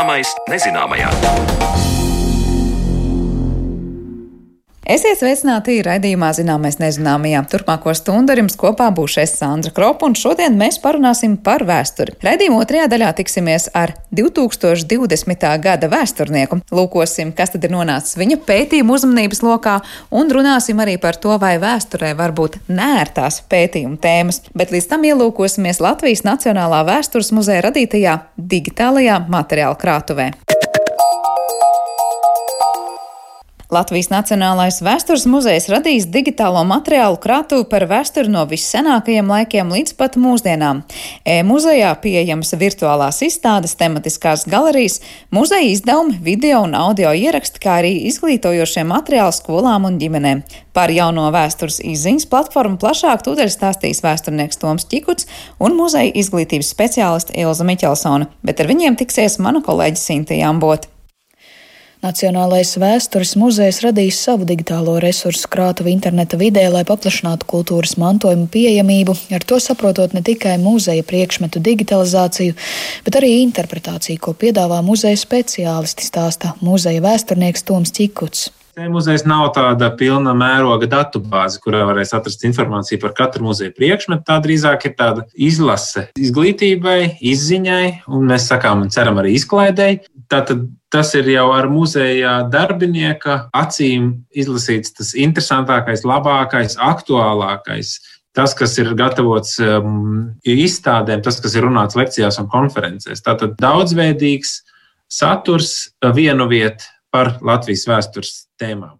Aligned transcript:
Zināmais 0.00 0.30
nezināmajā. 0.48 1.99
Esiet 4.90 5.20
sveicināti 5.20 5.76
raidījumā 5.86 6.32
Zināmais 6.34 6.80
nezināmajā. 6.80 7.44
Turpmāko 7.52 7.92
stundu 7.94 8.32
ar 8.32 8.40
jums 8.40 8.56
kopā 8.58 8.88
būšu 8.90 9.20
es 9.22 9.36
Sandra 9.38 9.70
Kropa, 9.76 10.08
un 10.08 10.16
šodien 10.18 10.56
mēs 10.58 10.80
parunāsim 10.82 11.36
par 11.46 11.62
vēsturi. 11.68 12.16
Raidījuma 12.26 12.58
otrajā 12.64 12.88
daļā 12.90 13.12
tiksimies 13.20 13.68
ar 13.78 13.92
2020. 14.18 15.46
gada 15.62 15.90
vēsturnieku. 15.92 16.58
Lūkosim, 16.74 17.30
kas 17.38 17.54
tad 17.54 17.68
ir 17.68 17.74
nonācis 17.76 18.18
viņa 18.18 18.40
pētījuma 18.48 18.96
uzmanības 18.98 19.44
lokā, 19.46 19.76
un 20.10 20.34
runāsim 20.34 20.82
arī 20.82 20.98
par 20.98 21.20
to, 21.22 21.38
vai 21.38 21.54
vēsturē 21.62 22.10
var 22.18 22.34
būt 22.34 22.58
nērtās 22.66 23.44
pētījuma 23.46 24.00
tēmas. 24.02 24.42
Bet 24.58 24.74
līdz 24.74 24.90
tam 24.90 25.06
ielūkosimies 25.06 25.78
Latvijas 25.86 26.26
Nacionālā 26.26 26.82
vēstures 26.90 27.30
muzeja 27.30 27.68
radītajā 27.70 28.18
digitālajā 28.34 29.22
materiāla 29.30 29.78
krātuvē. 29.78 30.32
Latvijas 33.70 34.08
Nacionālais 34.10 34.80
vēstures 34.82 35.28
muzejs 35.30 35.68
radījis 35.70 36.08
digitālo 36.10 36.64
materiālu 36.66 37.20
krātuvi 37.22 37.68
par 37.70 37.84
vēsturi 37.86 38.32
no 38.32 38.42
vissenākajiem 38.50 39.30
laikiem 39.30 39.70
līdz 39.70 39.94
pat 39.94 40.18
mūsdienām. 40.18 40.80
E-muzejā 41.22 41.92
pieejamas 42.02 42.50
virtuālās 42.58 43.22
izstādes, 43.22 43.76
tematiskās 43.78 44.42
galerijas, 44.50 44.98
muzeja 45.30 45.70
izdevumi, 45.70 46.18
video 46.18 46.64
un 46.66 46.74
audio 46.74 47.14
ieraksti, 47.14 47.62
kā 47.62 47.78
arī 47.84 47.94
izglītojošie 48.10 48.82
materiāli 48.90 49.38
skolām 49.38 49.86
un 49.86 50.02
ģimenēm. 50.02 50.42
Par 50.74 50.90
jauno 50.90 51.30
vēstures 51.30 51.78
izziņas 51.94 52.26
platformu 52.30 52.78
plašāk 52.82 53.22
tūdaļ 53.22 53.54
stāstīs 53.54 54.02
vēsturnieks 54.02 54.58
Toms 54.58 54.90
Čikuts 54.90 55.30
un 55.62 55.78
muzeja 55.78 56.10
izglītības 56.10 56.74
speciāliste 56.74 57.38
Ilza 57.38 57.66
Miķelsona, 57.70 58.32
bet 58.42 58.58
ar 58.58 58.74
viņiem 58.74 58.98
tiksies 58.98 59.38
mana 59.38 59.62
kolēģi 59.62 60.08
Sintīja 60.10 60.50
Ambota. 60.50 60.90
Nacionālais 62.00 62.70
vēstures 62.80 63.34
muzejs 63.36 63.82
radīs 63.84 64.16
savu 64.24 64.46
digitālo 64.48 64.94
resursu 65.04 65.44
krātuvi 65.52 65.92
interneta 65.92 66.38
vidē, 66.40 66.62
lai 66.72 66.80
paplašinātu 66.88 67.44
kultūras 67.50 67.98
mantojuma 68.00 68.46
pieejamību, 68.48 69.12
ar 69.36 69.44
to 69.44 69.58
saprotot 69.60 70.14
ne 70.16 70.22
tikai 70.24 70.54
muzeja 70.62 71.04
priekšmetu 71.04 71.60
digitalizāciju, 71.60 72.54
bet 73.04 73.18
arī 73.20 73.34
interpretāciju, 73.42 74.16
ko 74.24 74.32
piedāvā 74.32 74.78
muzeja 74.86 75.18
speciālisti, 75.20 76.06
stāsta 76.08 76.54
muzeja 76.64 77.04
vēsturnieks 77.04 77.68
Toms 77.68 77.92
Čikuts. 77.92 78.48
Muzejs 78.80 79.26
nav 79.28 79.50
tāda 79.52 79.90
pilna 79.92 80.32
mēroga 80.32 80.88
datubāze, 80.88 81.60
kurā 81.60 81.82
varēs 81.84 82.14
atrast 82.16 82.46
informāciju 82.48 83.02
par 83.02 83.12
katru 83.18 83.44
muzeja 83.50 83.74
priekšmetu. 83.76 84.24
Tā 84.24 84.38
drīzāk 84.40 84.88
ir 84.88 84.96
tāda 84.96 85.26
izlase 85.36 86.06
izglītībai, 86.16 87.18
izziņai, 87.20 88.06
un 88.08 88.24
mēs 88.30 88.48
sakām, 88.48 88.86
un 88.86 88.94
ceram 88.94 89.20
arī 89.20 89.34
izklaidēji. 89.36 90.00
Tātad 90.30 90.68
tas 90.94 91.10
ir 91.18 91.26
jau 91.32 91.48
ar 91.54 91.66
muzeja 91.70 92.36
darbinieka 92.50 93.48
acīm 93.56 94.12
izlasīts 94.30 94.94
tas 94.94 95.10
interesantākais, 95.18 96.04
labākais, 96.06 96.76
aktuālākais. 96.78 97.96
Tas, 98.38 98.54
kas 98.54 98.76
ir 98.78 98.92
gatavots 98.94 99.56
um, 99.58 100.30
izstādēm, 100.46 101.24
tas, 101.26 101.40
kas 101.42 101.56
ir 101.58 101.66
runāts 101.66 101.98
lekcijās 101.98 102.38
un 102.38 102.46
konferencēs. 102.52 103.24
Tātad 103.26 103.58
daudzveidīgs 103.58 104.60
saturs 105.10 105.90
vienu 106.14 106.46
vietu 106.50 106.86
par 107.10 107.34
Latvijas 107.42 107.88
vēstures 107.90 108.34
tēmām. 108.62 108.99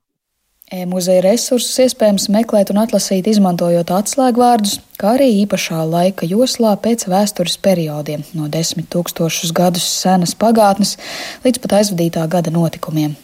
E-muzeja 0.70 1.24
resursus 1.24 1.80
iespējams 1.82 2.28
meklēt 2.30 2.68
un 2.70 2.78
atlasīt, 2.78 3.26
izmantojot 3.26 3.88
atslēgvārdus, 3.90 4.76
kā 5.02 5.16
arī 5.16 5.26
īpašā 5.40 5.80
laika 5.82 6.28
joslā 6.30 6.76
pēc 6.78 7.08
vēstures 7.10 7.56
periodiem, 7.58 8.22
no 8.38 8.46
desmit 8.46 8.86
tūkstošus 8.94 9.50
gadus 9.50 9.88
senas 9.90 10.36
pagātnes 10.38 10.94
līdz 11.42 11.58
pat 11.64 11.74
aizvadītā 11.80 12.22
gada 12.30 12.54
notikumiem. 12.54 13.16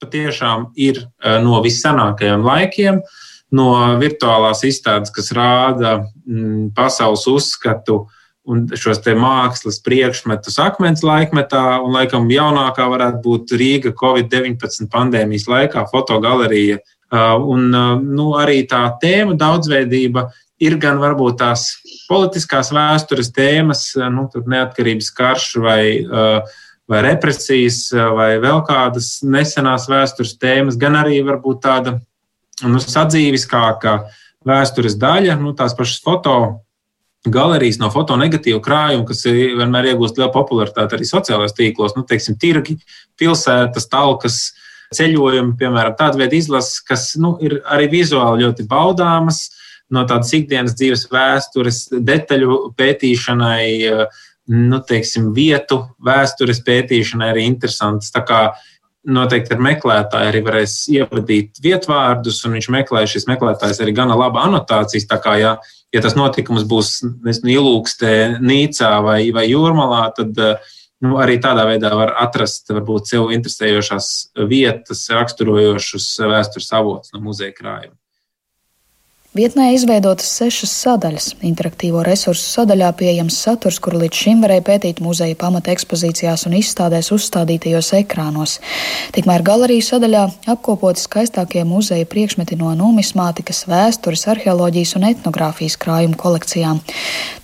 Patiešām 0.00 0.70
ir 0.80 1.02
e, 1.02 1.36
no 1.44 1.60
vissenākajiem 1.60 2.48
laikiem, 2.48 3.02
no 3.52 3.68
virtuālās 4.00 4.64
izstādes, 4.64 5.12
kas 5.12 5.28
rāda 5.36 5.98
mm, 6.00 6.70
pasaules 6.80 7.28
uzskatu 7.28 8.06
un 8.46 8.64
šos 8.78 9.02
mākslas 9.18 9.80
priekšmetus 9.84 10.58
akmens 10.62 11.02
laikmetā, 11.06 11.80
un 11.82 11.96
laikam 11.96 12.28
jaunākā 12.30 12.86
varētu 12.92 13.22
būt 13.24 13.54
Rīga 13.58 13.92
Covid-19 13.98 14.90
pandēmijas 14.92 15.48
laikā, 15.50 15.86
fotogalerija. 15.90 16.78
Un 17.46 17.70
nu, 17.70 18.32
arī 18.38 18.64
tā 18.66 18.86
tēma 19.02 19.36
daudzveidība 19.38 20.28
ir 20.62 20.78
gan 20.82 20.98
varbūt 21.02 21.38
tās 21.42 21.68
politiskās 22.08 22.72
vēstures 22.74 23.32
tēmas, 23.34 23.88
nu, 24.14 24.26
neatkarības 24.34 25.10
karš 25.14 25.48
vai, 25.62 25.80
vai 26.88 27.02
represijas, 27.06 27.90
vai 27.92 28.36
vēl 28.42 28.62
kādas 28.66 29.20
nesenās 29.26 29.88
vēstures 29.90 30.36
tēmas, 30.42 30.78
gan 30.80 30.98
arī 31.02 31.20
varbūt 31.26 31.62
tāda 31.66 31.98
nu, 32.66 32.80
sadzīviskāka 32.82 33.98
vēstures 34.46 34.96
daļa, 34.98 35.38
nu, 35.42 35.54
tās 35.58 35.74
pašas 35.76 36.02
foto 36.04 36.36
galerijas 37.32 37.78
no 37.80 37.90
fotonegatīvu 37.92 38.60
krājumu, 38.64 39.06
kas 39.08 39.24
vienmēr 39.26 39.92
iegūst 39.92 40.20
lielu 40.20 40.32
popularitāti 40.34 40.96
arī 40.96 41.08
sociālajos 41.08 41.56
tīklos, 41.56 41.96
nu, 41.96 42.04
teiksim, 42.08 42.38
tirgi, 42.40 42.78
pilsētas, 43.20 43.88
talkas, 43.92 44.40
ceļojumi, 44.94 45.56
piemēram, 45.60 45.96
tāda 45.98 46.20
veida 46.20 46.38
izlases, 46.38 46.80
kas 46.86 47.08
nu, 47.20 47.34
ir 47.42 47.58
arī 47.64 47.88
vizuāli 47.96 48.44
ļoti 48.44 48.66
baudāmas, 48.70 49.48
no 49.92 50.04
tādas 50.08 50.32
ikdienas 50.36 50.76
dzīves 50.78 51.06
vēstures, 51.12 51.82
detaļu 51.94 52.60
pētīšanai, 52.78 53.66
nu, 54.54 54.80
teiksim, 54.86 55.32
vietu 55.34 55.82
vēstures 56.06 56.62
pētīšanai 56.66 57.32
arī 57.32 57.46
interesants. 57.50 58.12
Tā 58.14 58.22
kā 58.26 58.40
noteikti 59.06 59.54
ar 59.54 59.62
meklētāju 59.62 60.30
arī 60.30 60.42
varēs 60.46 60.76
ievadīt 60.92 61.60
vietvārdus, 61.62 62.40
un 62.46 62.56
viņš 62.56 62.68
meklē 62.74 63.04
šis 63.10 63.28
meklētājs 63.30 63.80
arī 63.82 63.94
gana 63.96 64.16
laba 64.18 64.44
anotācijas. 64.46 65.08
Tā 65.10 65.18
kā, 65.22 65.36
ja, 65.40 65.56
ja 65.94 66.02
tas 66.04 66.16
notikums 66.18 66.66
būs 66.68 66.98
nezinu, 67.26 67.54
ilūkstē, 67.56 68.14
Nīcā 68.42 68.92
vai, 69.06 69.20
vai 69.34 69.46
Jūrmalā, 69.48 70.02
tad 70.16 70.40
nu, 71.04 71.16
arī 71.22 71.38
tādā 71.42 71.66
veidā 71.68 71.92
var 71.96 72.14
atrast 72.24 72.72
varbūt 72.72 73.12
sev 73.12 73.30
interesējošās 73.36 74.10
vietas, 74.50 75.06
raksturojošus 75.12 76.10
vēstures 76.26 76.72
avotus 76.76 77.14
no 77.14 77.22
muzeja 77.24 77.54
krājuma. 77.56 77.96
Vietnē 79.36 79.66
izveidotas 79.74 80.30
sešas 80.38 80.70
sadaļas. 80.80 81.24
Interaktīvo 81.44 82.00
resursu 82.06 82.46
sadaļā 82.54 82.86
pieejams 82.96 83.36
saturs, 83.44 83.76
kuru 83.84 83.98
līdz 84.00 84.20
šim 84.22 84.40
varēja 84.40 84.64
pētīt 84.64 85.02
muzeja 85.04 85.36
pamata 85.36 85.74
ekspozīcijās 85.74 86.46
un 86.48 86.54
izstādēs 86.56 87.10
uzstādītajos 87.12 87.90
ekrānos. 87.98 88.54
Tikmēr 89.12 89.44
galerijas 89.44 89.90
sadaļā 89.92 90.22
apkopoti 90.54 91.04
skaistākie 91.04 91.66
muzeja 91.68 92.08
priekšmeti 92.08 92.56
no 92.56 92.72
numismātikas, 92.80 93.66
vēstures, 93.68 94.24
arheoloģijas 94.32 94.96
un 94.96 95.08
etnogrāfijas 95.10 95.76
krājumu 95.84 96.16
kolekcijām. 96.22 96.80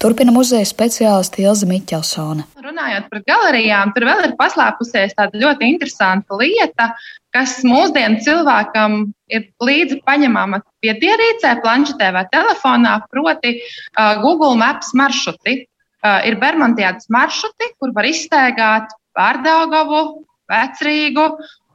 Turpina 0.00 0.32
muzeja 0.32 0.64
speciālisti 0.64 1.44
Ilza 1.44 1.68
Miķelsone. 1.68 2.48
Runājot 2.62 3.12
par 3.12 3.26
galerijām, 3.28 3.92
tur 3.92 4.08
vēl 4.08 4.30
ir 4.30 4.38
paslēpusies 4.40 5.18
tāda 5.18 5.44
ļoti 5.44 5.68
interesanta 5.74 6.40
lieta, 6.40 6.94
kas 7.32 7.60
mūsdienu 7.66 8.20
cilvēkam 8.24 8.96
ir 9.32 9.48
līdzi 9.64 10.00
paņemama 10.06 10.60
vietierīcē, 10.84 11.56
planšetē 11.64 12.10
vai 12.16 12.24
telefonā, 12.32 12.98
proti 13.12 13.56
uh, 13.58 14.20
Google 14.22 14.56
Maps 14.60 14.92
maršruti. 14.98 15.62
Uh, 16.02 16.18
ir 16.26 16.34
Bermudiādas 16.40 17.06
maršruti, 17.14 17.68
kur 17.78 17.92
var 17.94 18.08
izstaigāt 18.08 18.90
Pārdaugavu, 19.14 20.24
Vecrīgu, 20.50 21.28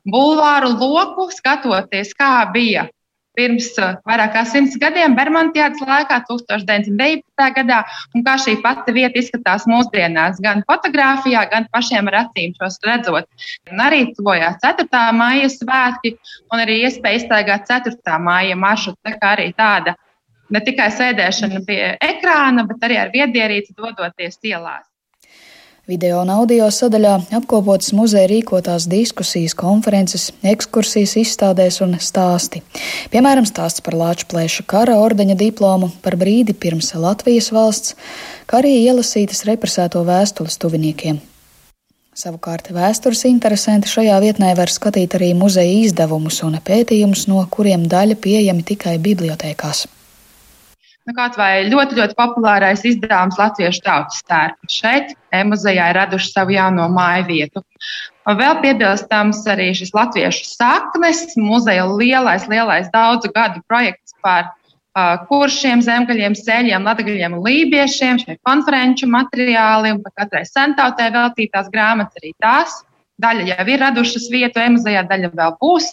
Bulvāru 0.08 0.74
loku, 0.76 1.30
skatoties, 1.32 2.12
kā 2.18 2.44
bija 2.52 2.90
pirms 3.38 3.70
uh, 3.82 3.98
vairāk 4.08 4.34
kā 4.34 4.44
simts 4.50 4.78
gadiem, 4.82 5.16
Bermudas 5.18 5.82
laikā, 5.82 6.20
1919. 6.30 7.50
gadā, 7.58 7.84
un 8.16 8.26
kā 8.26 8.36
šī 8.42 8.58
pati 8.64 8.96
vieta 8.96 9.22
izskatās 9.22 9.68
mūsdienās, 9.70 10.42
gan 10.44 10.64
fotografijā, 10.70 11.46
gan 11.52 11.70
pašiem 11.74 12.10
ar 12.12 12.24
acīm 12.24 12.58
redzot. 12.88 13.30
Un 13.72 13.86
arī 13.86 14.02
tuvojās 14.18 14.60
4. 14.66 14.90
māja 15.14 15.52
svētki, 15.54 16.16
un 16.52 16.66
arī 16.66 16.82
iespēja 16.88 17.22
iztaigāt 17.22 17.70
4. 17.70 18.20
māja 18.20 18.58
maršrutu. 18.58 19.00
Tā 19.06 19.16
kā 19.22 19.34
arī 19.38 19.52
tāda 19.58 19.96
ne 20.50 20.62
tikai 20.64 20.90
sēdēšana 20.96 21.64
pie 21.68 21.82
ekrāna, 22.04 22.66
bet 22.68 22.86
arī 22.88 23.02
ar 23.02 23.14
viedierīci 23.14 23.76
dodoties 23.78 24.40
ielās. 24.44 24.86
Video 25.88 26.18
un 26.20 26.28
audio 26.28 26.66
sadaļā 26.68 27.14
apkopotas 27.38 27.94
muzeja 27.96 28.28
rīkotās 28.28 28.90
diskusijas, 28.92 29.54
konferences, 29.56 30.26
ekskursijas, 30.44 31.14
izstādēs 31.22 31.78
un 31.86 31.96
stāsti. 32.04 32.60
Piemēram, 33.14 33.48
stāsts 33.48 33.86
par 33.86 33.96
Lāča 33.96 34.28
plēša 34.28 34.66
kara 34.68 34.98
ordeņa 35.00 35.38
diplomu, 35.40 35.88
par 36.04 36.20
brīdi 36.20 36.52
pirms 36.52 36.92
Latvijas 36.92 37.54
valsts, 37.56 37.96
kā 38.52 38.60
arī 38.60 38.76
ielasītas 38.82 39.46
represēto 39.48 40.04
vēstules 40.04 40.60
tuviniekiem. 40.60 41.24
Savukārt 42.20 42.68
vēstures 42.76 43.24
interesanti 43.32 43.88
šajā 43.88 44.20
vietnē 44.28 44.58
var 44.60 44.68
skatīt 44.68 45.16
arī 45.16 45.32
muzeja 45.40 45.86
izdevumus 45.88 46.44
un 46.44 46.60
pētījumus, 46.68 47.30
no 47.32 47.48
kuriem 47.48 47.88
daļa 47.88 48.20
pieejami 48.20 48.74
tikai 48.76 49.00
bibliotekās. 49.00 49.88
Nu, 51.08 51.14
kaut 51.16 51.38
vai 51.40 51.62
ļoti, 51.72 51.96
ļoti 51.96 52.16
populārais 52.20 52.82
izdevums 52.84 53.38
Latviešu 53.40 53.80
tautas 53.86 54.20
tērpa. 54.28 54.68
Šeit 54.68 55.14
e-muzejā 55.32 55.86
ir 55.94 55.96
raduši 56.02 56.34
savu 56.34 56.52
jauno 56.52 56.90
māju 56.92 57.24
vietu. 57.30 57.64
Un 58.28 58.36
vēl 58.36 58.58
piebilstams 58.60 59.40
arī 59.48 59.70
šis 59.78 59.94
latviešu 59.96 60.44
saknes, 60.50 61.22
muzeja 61.40 61.86
lielais, 61.88 62.50
lielais 62.52 62.90
daudzu 62.92 63.32
gadu 63.32 63.64
projekts 63.72 64.18
par 64.20 64.50
uh, 64.50 65.16
kuršiem, 65.30 65.80
zemgaļiem, 65.86 66.36
sēļiem, 66.36 66.90
latgaļiem 66.90 67.38
un 67.38 67.46
lībiešiem, 67.46 68.20
šie 68.26 68.36
konferenču 68.44 69.08
materiāli 69.08 69.96
un 69.96 70.04
par 70.04 70.26
katrai 70.26 70.44
sentautē 70.50 71.08
veltītās 71.16 71.72
grāmatas 71.72 72.20
arī 72.20 72.34
tās. 72.44 72.82
Daļa 73.24 73.48
jau 73.54 73.64
ir 73.72 73.80
radušas 73.82 74.28
vietu 74.30 74.60
e-muzejā, 74.60 75.08
daļa 75.08 75.32
vēl 75.40 75.56
būs 75.64 75.88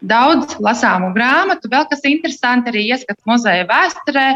daudz 0.00 0.56
lasāmu 0.62 1.12
grāmatu. 1.16 1.70
Vēl 1.70 1.86
kas 1.90 2.04
interesanti, 2.08 2.72
arī 2.72 2.86
ieskats 2.92 3.24
muzeja 3.28 3.66
vēsturē, 3.68 4.26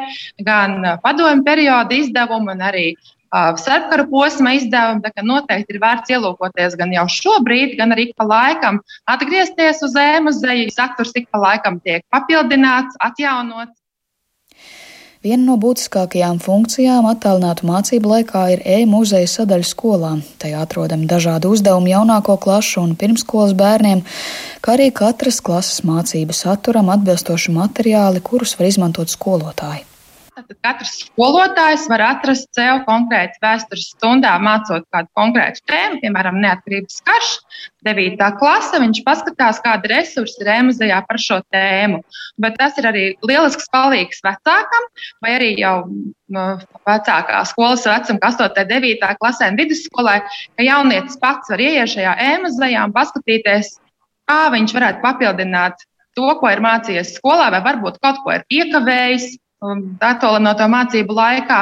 gan 0.47 0.79
padomju 1.03 1.45
perioda 1.47 1.97
izdevumu, 1.97 2.53
gan 2.53 2.65
arī 2.73 2.87
uh, 2.95 3.53
sarkara 3.61 4.07
posma 4.11 4.55
izdevumu. 4.59 5.03
Tā 5.05 5.13
kā 5.15 5.27
noteikti 5.27 5.77
ir 5.77 5.83
vērts 5.83 6.15
ielūkoties 6.15 6.79
gan 6.81 6.95
jau 6.95 7.07
šobrīd, 7.19 7.77
gan 7.81 7.95
arī 7.95 8.11
pa 8.17 8.27
laikam 8.29 8.81
atgriezties 9.11 9.85
uz 9.87 9.95
e-muzeju. 9.99 10.73
Saturs 10.75 11.15
ik 11.19 11.31
pa 11.31 11.43
laikam 11.47 11.81
tiek 11.85 12.05
papildināts, 12.13 12.99
atjaunots. 13.01 13.82
Viena 15.23 15.45
no 15.47 15.55
būtiskākajām 15.63 16.41
funkcijām 16.43 17.05
attālinātu 17.07 17.69
mācību 17.69 18.11
laikā 18.11 18.41
ir 18.57 18.63
e-muzeja 18.67 19.29
sadaļa 19.31 19.69
skolā. 19.69 20.11
Tajā 20.43 20.65
atrodami 20.67 21.07
dažādi 21.13 21.47
uzdevumi 21.47 21.93
jaunāko 21.93 22.35
klašu 22.43 22.83
un 22.83 22.97
pirmskolas 22.99 23.55
bērniem, 23.55 24.03
kā 24.67 24.75
arī 24.75 24.91
katras 24.91 25.39
klases 25.39 25.85
mācību 25.87 26.35
saturam 26.35 26.91
atbilstoši 26.97 27.55
materiāli, 27.55 28.25
kurus 28.27 28.59
var 28.59 28.73
izmantot 28.73 29.15
skolotāji. 29.15 29.87
Tad 30.33 30.49
katrs 30.65 30.93
skolotājs 31.03 31.83
var 31.93 32.01
atrast 32.07 32.47
sev 32.57 32.79
konkrēti 32.87 33.37
vēstures 33.43 33.91
stundā, 33.93 34.31
mācot 34.41 34.87
kādu 34.95 35.11
konkrētu 35.19 35.61
tēmu, 35.69 35.99
piemēram, 36.01 36.39
neatkarības 36.41 37.03
karš, 37.05 37.33
9. 37.85 38.17
klase. 38.41 38.81
Viņš 38.81 39.03
paskatās, 39.05 39.61
kāda 39.61 39.91
resursa 39.93 40.41
ir 40.41 40.51
e-muzejā 40.55 41.03
par 41.09 41.21
šo 41.21 41.43
tēmu. 41.53 42.01
Bet 42.41 42.57
tas 42.63 42.81
ir 42.81 42.89
arī 42.89 43.05
lielisks 43.29 43.69
palīgs 43.75 44.25
vecākam, 44.25 44.89
vai 45.21 45.35
arī 45.37 45.51
jau 45.61 45.75
no 46.33 46.47
vecākā 46.89 47.45
skolas 47.53 47.85
vecuma, 47.91 48.33
8. 48.33 48.65
un 48.65 48.73
9. 48.73 49.13
klasē 49.21 49.53
un 49.53 49.61
vidusskolē, 49.61 50.17
ka 50.57 50.65
jaunietis 50.65 51.21
pats 51.21 51.53
var 51.53 51.61
ieiet 51.61 51.93
šajā 51.93 52.17
e-muzejā 52.31 52.89
un 52.89 52.97
paskatīties, 52.97 53.75
kā 54.33 54.43
viņš 54.57 54.79
varētu 54.81 55.05
papildināt 55.05 55.85
to, 56.17 56.33
ko 56.41 56.49
ir 56.49 56.65
mācījies 56.65 57.19
skolā, 57.21 57.53
vai 57.53 57.61
varbūt 57.69 58.01
kaut 58.01 58.25
ko 58.25 58.33
ir 58.33 58.49
iekavējis 58.49 59.35
attālināto 59.63 60.67
mācību 60.71 61.17
laikā, 61.19 61.61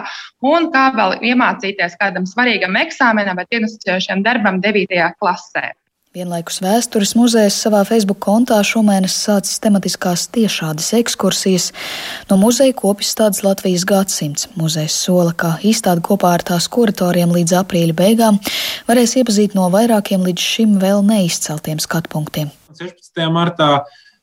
un 0.52 0.70
kā 0.74 0.86
vēl 0.96 1.18
iemācīties 1.32 1.98
kādam 2.00 2.28
svarīgam 2.28 2.78
eksāmenam 2.80 3.38
vai 3.40 3.46
diagnosticējošam 3.50 4.24
darbam 4.26 4.60
9. 4.64 5.12
klasē. 5.20 5.70
Vienlaikus 6.10 6.56
vēstures 6.58 7.12
muzejs 7.14 7.54
savā 7.62 7.84
Facebook 7.86 8.18
kontā 8.24 8.56
šomēnes 8.66 9.14
sācis 9.14 9.60
tematiskās 9.62 10.24
tiešādas 10.34 10.88
ekskursijas. 10.98 11.68
No 12.26 12.34
muzeja 12.40 12.74
kopjas 12.74 13.12
stādes 13.14 13.44
Latvijas 13.46 13.84
gadsimts. 13.86 14.48
Muzejs 14.58 14.96
sola, 15.04 15.30
ka 15.30 15.52
izstāde 15.62 16.02
kopā 16.02 16.32
ar 16.34 16.42
tās 16.48 16.66
kuratoriem 16.66 17.30
līdz 17.36 17.54
aprīļa 17.60 17.94
beigām 18.02 18.42
varēs 18.90 19.14
iepazīt 19.22 19.54
no 19.54 19.68
vairākiem 19.70 20.26
līdz 20.26 20.48
šim 20.56 20.74
vēl 20.82 21.06
neizceltiem 21.06 21.78
skatpunktiem. 21.78 22.50
16. 22.74 23.22
martā 23.30 23.70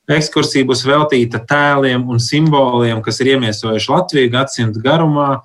Ekskursija 0.08 0.64
būs 0.68 0.86
veltīta 0.88 1.40
tēliem 1.44 2.06
un 2.08 2.20
simboliem, 2.22 3.02
kas 3.04 3.20
ir 3.20 3.34
iemiesojuši 3.34 3.90
Latviju 3.92 4.32
gadsimtu 4.32 4.80
garumā, 4.84 5.42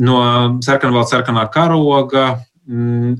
no 0.00 0.20
sarkanvalda 0.64 1.10
sarkanā 1.10 1.44
karoga, 1.52 2.38
mm, 2.68 3.18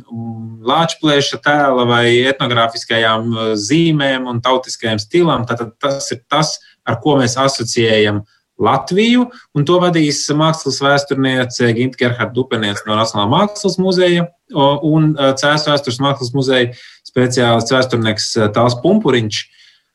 lāčplēša 0.69 1.41
tēla 1.45 1.85
vai 1.89 2.05
etnogrāfiskajām 2.31 3.29
uh, 3.35 3.53
zīmēm 3.59 4.29
un 4.31 4.41
tautiskajam 4.45 5.01
stilam. 5.03 5.47
Tātad 5.49 5.75
tas 5.83 6.09
ir 6.15 6.23
tas, 6.31 6.57
ar 6.89 7.01
ko 7.05 7.19
mēs 7.21 7.39
asociējam 7.41 8.25
Latviju, 8.59 9.29
un 9.55 9.63
to 9.69 9.77
vadīs 9.79 10.25
mākslas 10.35 10.81
vēsturniece 10.83 11.69
Ginta 11.77 12.01
Gerhardt 12.01 12.33
Dupeniece 12.35 12.83
no 12.89 12.97
Nacionālā 12.99 13.29
mākslas 13.31 13.77
muzeja 13.79 14.27
un 14.51 15.13
uh, 15.13 15.31
Cēlā 15.39 15.77
vēstures 15.77 16.01
mākslas 16.03 16.35
muzeja 16.35 16.73
speciālists 17.07 17.75
vēsturnieks 17.77 18.33
uh, 18.41 18.49
Tāls 18.55 18.75
Pumpuriņš. 18.83 19.45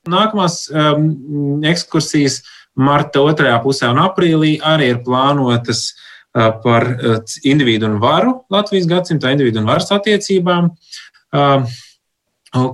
Nākamās 0.09 0.65
um, 0.67 1.63
ekskursijas 1.63 2.41
marta 2.75 3.21
otrajā 3.23 3.55
pusē 3.63 3.91
un 3.93 4.01
aprīlī 4.03 4.57
arī 4.59 4.89
ir 4.91 5.01
plānotas 5.05 5.85
uh, 5.93 6.49
par 6.63 6.87
uh, 6.91 7.19
individu 7.47 7.87
un 7.87 7.99
varu 8.03 8.41
Latvijas 8.51 8.89
gadsimta 8.89 9.31
individu 9.31 9.61
un 9.61 9.69
varas 9.69 9.93
attiecībām, 9.95 10.71
uh, 11.37 11.75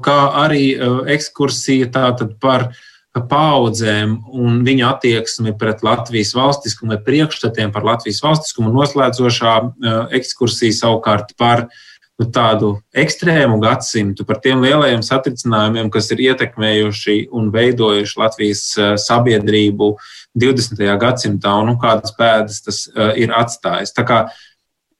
kā 0.05 0.19
arī 0.41 0.63
uh, 0.73 1.01
ekskursija 1.05 1.91
tātad 1.93 2.33
par 2.41 2.71
paudzēm 3.19 4.15
un 4.37 4.61
viņu 4.65 4.85
attieksmi 4.87 5.53
pret 5.59 5.83
Latvijas 5.83 6.31
valstiskumu, 6.37 6.97
priekšstatiem 7.05 7.73
par 7.75 7.85
Latvijas 7.85 8.23
valstiskumu, 8.25 8.73
noslēdzošā 8.73 9.53
uh, 9.61 10.01
ekskursija 10.17 10.77
savukārt 10.81 11.35
par 11.37 11.67
uh, 11.67 11.85
nu, 12.19 12.27
tādu 12.35 12.73
ekstrēmu 12.91 13.59
gadsimtu, 13.63 14.25
par 14.27 14.41
tiem 14.43 14.61
lielajiem 14.65 15.03
satricinājumiem, 15.05 15.89
kas 15.93 16.11
ir 16.13 16.23
ietekmējuši 16.27 17.17
un 17.35 17.49
veidojuši 17.53 18.19
Latvijas 18.19 18.63
eh, 18.77 18.93
sabiedrību 18.99 19.93
20. 20.39 20.83
gadsimtā 21.01 21.55
un 21.61 21.71
nu, 21.71 21.79
kādas 21.81 22.13
pēdas 22.15 22.61
tas 22.63 22.83
uh, 22.91 23.09
ir 23.17 23.31
atstājis. 23.33 23.95
Tā 23.97 24.03
kā 24.07 24.19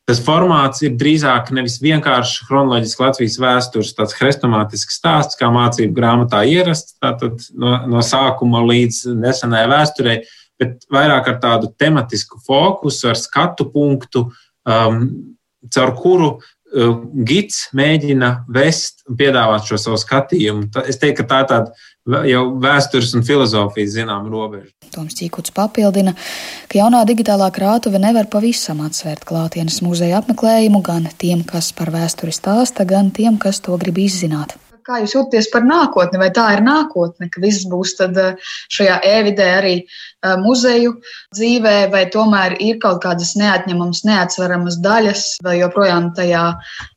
tas 0.09 0.19
formāts 0.25 0.81
ir 0.81 0.95
drīzāk 0.97 1.51
nevis 1.53 1.77
vienkārši 1.83 2.47
chronoloģisks 2.47 3.03
Latvijas 3.03 3.37
vēstures, 3.43 3.93
tāds 3.97 4.15
hrestomātisks 4.17 4.97
stāsts, 4.97 5.37
kā 5.37 5.51
mācību 5.53 5.93
grāmatā 5.95 6.41
ierasts, 6.49 6.97
tātad 6.97 7.37
no, 7.53 7.75
no 7.93 8.01
sākuma 8.05 8.63
līdz 8.65 9.03
nesenai 9.21 9.67
vēsturei, 9.69 10.23
bet 10.59 10.89
vairāk 10.91 11.29
ar 11.29 11.37
tādu 11.43 11.69
tematisku 11.77 12.41
fokusu, 12.47 13.11
ar 13.13 13.21
skatu 13.21 13.69
punktu, 13.69 14.25
um, 14.65 15.03
caur 15.69 15.93
kuru 15.99 16.31
gids 17.25 17.67
mēģina 17.73 18.31
vest 18.53 19.01
un 19.09 19.17
piedāvāt 19.17 19.65
šo 19.65 19.79
savu 19.81 19.97
skatījumu. 19.97 20.69
Es 20.85 21.01
teiktu, 21.01 21.23
ka 21.23 21.29
tā 21.29 21.39
ir 21.41 21.49
tāda 21.49 22.25
jau 22.29 22.43
vēstures 22.61 23.15
un 23.17 23.25
filozofijas 23.25 23.95
zināma 23.97 24.29
robeža. 24.29 24.71
Toms 24.93 25.17
Čīkuts 25.17 25.53
papildina, 25.53 26.15
ka 26.69 26.79
jaunā 26.81 27.03
digitālā 27.09 27.49
krātuve 27.53 28.01
nevar 28.01 28.29
pavisam 28.31 28.81
atsvērt 28.85 29.25
klātienes 29.29 29.81
muzeja 29.85 30.21
apmeklējumu 30.21 30.81
gan 30.85 31.09
tiem, 31.17 31.43
kas 31.45 31.73
par 31.77 31.93
vēsturi 31.93 32.33
stāsta, 32.33 32.85
gan 32.89 33.13
tiem, 33.13 33.37
kas 33.41 33.61
to 33.65 33.77
grib 33.81 34.01
izzināt. 34.01 34.57
Kā 34.89 35.03
jūs 35.03 35.11
jūtaties 35.13 35.51
par 35.53 35.61
nākotni, 35.69 36.17
vai 36.17 36.31
tā 36.33 36.47
ir 36.55 36.63
nākotne, 36.65 37.27
ka 37.29 37.41
viss 37.43 37.67
būs 37.69 37.91
eh, 38.01 38.47
šajā 38.73 38.95
e-vidē 39.05 39.49
arī 39.59 39.73
eh, 39.83 40.31
muzeju 40.41 40.95
dzīvē, 41.37 41.75
vai 41.93 42.07
tomēr 42.09 42.55
ir 42.57 42.79
kaut 42.81 43.03
kādas 43.03 43.35
neatņemamas, 43.37 44.01
neatsveramas 44.09 44.79
daļas, 44.81 45.27
vai 45.45 45.59
joprojām 45.59 46.09
tajā 46.17 46.41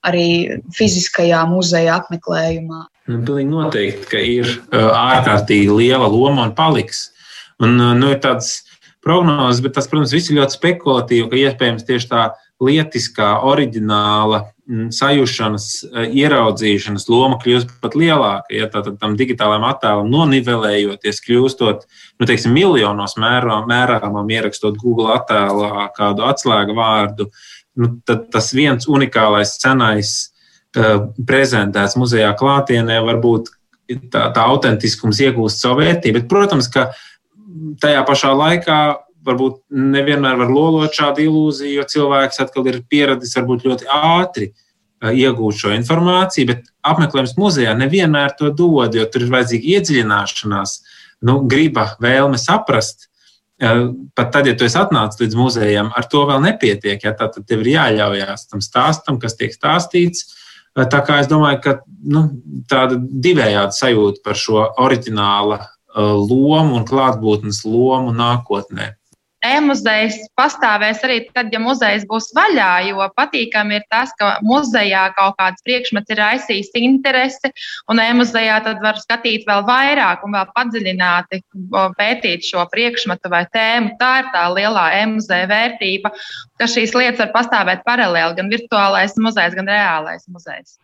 arī 0.08 0.26
fiziskajā 0.72 1.42
muzeja 1.52 1.98
apmeklējumā? 2.00 2.80
Nu, 3.12 3.20
pilnīgi 3.26 3.52
noteikti, 3.52 4.08
ka 4.08 4.24
ir 4.24 4.48
eh, 4.48 4.88
ārkārtīgi 4.88 5.76
liela 5.82 6.08
loma 6.08 6.48
un 6.48 6.56
paliks. 6.56 7.10
Un, 7.60 7.76
nu, 7.76 8.08
ir 8.08 8.22
tāds 8.24 8.62
prognozes, 9.04 9.60
bet 9.60 9.76
tas, 9.76 9.90
protams, 9.90 10.16
viss 10.16 10.32
ir 10.32 10.40
ļoti 10.40 10.56
spekulatīvi, 10.56 11.28
ka 11.28 11.44
iespējams 11.44 11.84
tieši 11.84 12.08
tā 12.08 12.30
lietiskā, 12.62 13.34
oriģināla 13.48 14.44
Mm, 14.72 14.92
sajūšanas, 14.94 15.64
eh, 15.90 16.12
ieraudzīšanas 16.22 17.08
loma 17.10 17.36
kļūst 17.42 17.72
pat 17.82 17.96
lielāka. 17.98 18.54
Ja 18.54 18.68
tātad 18.70 18.94
tam 19.00 19.16
digitālajam 19.18 19.66
attēlam 19.66 20.06
nonivelējoties, 20.08 21.18
kļūstot 21.26 21.82
nu, 22.20 22.28
teiksim, 22.28 22.54
miljonos 22.54 23.16
mērā, 23.18 23.58
mērāmam, 23.66 24.30
ierakstot 24.30 24.78
Google 24.78 25.16
attēlā 25.16 25.88
kādu 25.96 26.22
atslēgu 26.30 26.76
vārdu, 26.78 27.26
nu, 27.74 27.90
tad 28.06 28.30
tas 28.30 28.52
viens 28.54 28.86
unikālais 28.86 29.56
scenais 29.58 30.14
uh, 30.76 31.10
prezentēts 31.26 31.98
muzejā 31.98 32.30
klātienē 32.38 33.00
varbūt 33.02 33.50
tā, 34.14 34.28
tā 34.30 34.46
autentiskums 34.46 35.20
iegūst 35.26 35.58
savu 35.58 35.82
vērtību. 35.82 36.20
Bet, 36.20 36.30
protams, 36.30 36.70
ka 36.70 36.92
tajā 37.82 38.06
pašā 38.06 38.30
laikā 38.30 38.78
varbūt 39.26 39.60
nevienmēr 39.70 40.40
var 40.40 40.50
lolot 40.52 40.94
šādu 40.96 41.24
ilūziju, 41.26 41.76
jo 41.78 41.86
cilvēks 41.94 42.42
atkal 42.42 42.66
ir 42.70 42.82
pieradis 42.90 43.36
varbūt 43.38 43.66
ļoti 43.68 43.88
ātri 43.92 44.50
iegūt 45.02 45.58
šo 45.58 45.72
informāciju, 45.74 46.48
bet 46.52 46.68
apmeklējums 46.86 47.36
muzejā 47.38 47.72
nevienmēr 47.78 48.36
to 48.38 48.52
dod, 48.54 48.94
jo 48.94 49.06
tur 49.10 49.24
ir 49.24 49.32
vajadzīga 49.32 49.72
iedziļināšanās, 49.76 50.76
nu, 51.26 51.40
griba, 51.50 51.92
vēlme 52.02 52.38
saprast. 52.38 53.08
Pat 53.62 54.30
tad, 54.34 54.48
ja 54.50 54.54
tu 54.58 54.66
esi 54.66 54.78
atnācis 54.78 55.20
līdz 55.22 55.38
muzejam, 55.38 55.90
ar 55.94 56.06
to 56.10 56.24
vēl 56.26 56.40
nepietiek. 56.42 57.02
Ja, 57.04 57.12
tad 57.18 57.36
tev 57.46 57.62
ir 57.62 57.74
jāļaujās 57.76 58.48
tam 58.50 58.62
stāstam, 58.64 59.20
kas 59.22 59.38
tiek 59.38 59.54
stāstīts. 59.54 60.32
Tā 60.74 61.02
kā 61.06 61.20
es 61.22 61.28
domāju, 61.30 61.60
ka 61.62 61.76
nu, 62.10 62.24
tāda 62.70 62.96
divējāda 62.98 63.76
sajūta 63.76 64.24
par 64.24 64.38
šo 64.40 64.64
oriģināla 64.82 65.60
lomu 65.94 66.78
un 66.78 66.86
klātbūtnes 66.88 67.62
lomu 67.68 68.14
nākotnē. 68.16 68.94
E-muzejs 69.46 70.18
pastāvēs 70.38 71.02
arī 71.06 71.18
tad, 71.34 71.50
ja 71.54 71.60
muzejs 71.62 72.06
būs 72.08 72.30
vaļā, 72.36 72.70
jo 72.88 73.06
patīkami 73.16 73.78
ir 73.80 73.86
tas, 73.92 74.12
ka 74.18 74.36
muzejā 74.46 75.04
kaut 75.16 75.36
kāds 75.40 75.64
priekšmets 75.66 76.14
ir 76.14 76.20
raisījis 76.22 76.70
interesi, 76.82 77.52
un 77.90 78.02
e-muzejā 78.02 78.60
tad 78.66 78.82
var 78.84 79.00
skatīt 79.02 79.46
vēl 79.48 79.64
vairāk 79.68 80.22
un 80.26 80.36
vēl 80.38 80.52
padziļināti 80.56 81.42
pētīt 81.98 82.46
šo 82.48 82.66
priekšmetu 82.72 83.32
vai 83.32 83.44
tēmu. 83.52 83.96
Tā 84.00 84.12
ir 84.22 84.30
tā 84.34 84.46
lielā 84.54 84.86
e-muzeja 85.02 85.50
vērtība, 85.50 86.14
ka 86.60 86.70
šīs 86.70 86.94
lietas 86.96 87.24
var 87.26 87.34
pastāvēt 87.36 87.84
paralēli, 87.88 88.38
gan 88.38 88.52
virtuālais 88.52 89.18
muzejs, 89.18 89.58
gan 89.58 89.70
reālais 89.70 90.28
muzejs. 90.30 90.78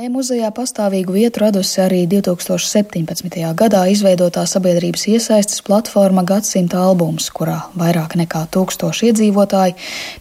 E-muzejā 0.00 0.48
pastāvīgu 0.56 1.12
vietu 1.12 1.42
radusi 1.42 1.76
arī 1.84 1.98
2017. 2.08 3.34
gadā 3.52 3.82
izveidotā 3.92 4.46
sabiedrības 4.48 5.02
iesaistes 5.12 5.60
platforma 5.66 6.22
Gadsimta 6.24 6.78
albums, 6.86 7.26
kurā 7.36 7.58
vairāk 7.76 8.14
nekā 8.16 8.46
tūkstoši 8.54 9.10
iedzīvotāji 9.10 9.74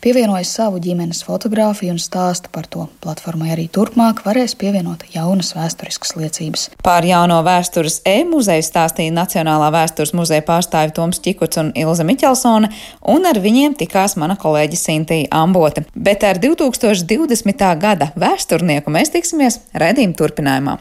pievienoja 0.04 0.44
savu 0.50 0.82
ģimenes 0.84 1.22
fotografiju 1.24 1.94
un 1.94 2.02
stāsta 2.04 2.52
par 2.52 2.68
to. 2.68 2.90
Platformai 3.00 3.54
arī 3.54 3.70
turpmāk 3.72 4.20
varēs 4.26 4.58
pievienot 4.60 5.06
jaunas 5.14 5.54
vēsturiskas 5.56 6.12
liecības. 6.20 6.66
Pār 6.84 7.08
jauno 7.08 7.40
vēstures 7.48 8.02
e-muzeju 8.04 8.68
stāstīja 8.68 9.16
Nacionālā 9.16 9.72
vēstures 9.78 10.12
muzeja 10.12 10.44
pārstāvi 10.50 10.92
Toms 11.00 11.24
Čikuts 11.24 11.62
un 11.64 11.72
Ilza 11.80 12.04
Miķelsone, 12.04 12.74
un 13.16 13.32
ar 13.32 13.40
viņiem 13.48 13.80
tikās 13.80 14.18
mana 14.20 14.36
kolēģe 14.44 14.84
Sintīja 14.84 15.32
Ambote. 15.40 15.88
Bet 15.96 16.28
ar 16.28 16.44
2020. 16.44 17.66
gada 17.80 18.12
vēsturnieku 18.20 18.92
mēs 18.92 19.16
tiksimies 19.16 19.62
Redījuma 19.78 20.18
turpinājumā. 20.18 20.80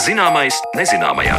Zināmais 0.00 0.56
nezināmajā. 0.78 1.36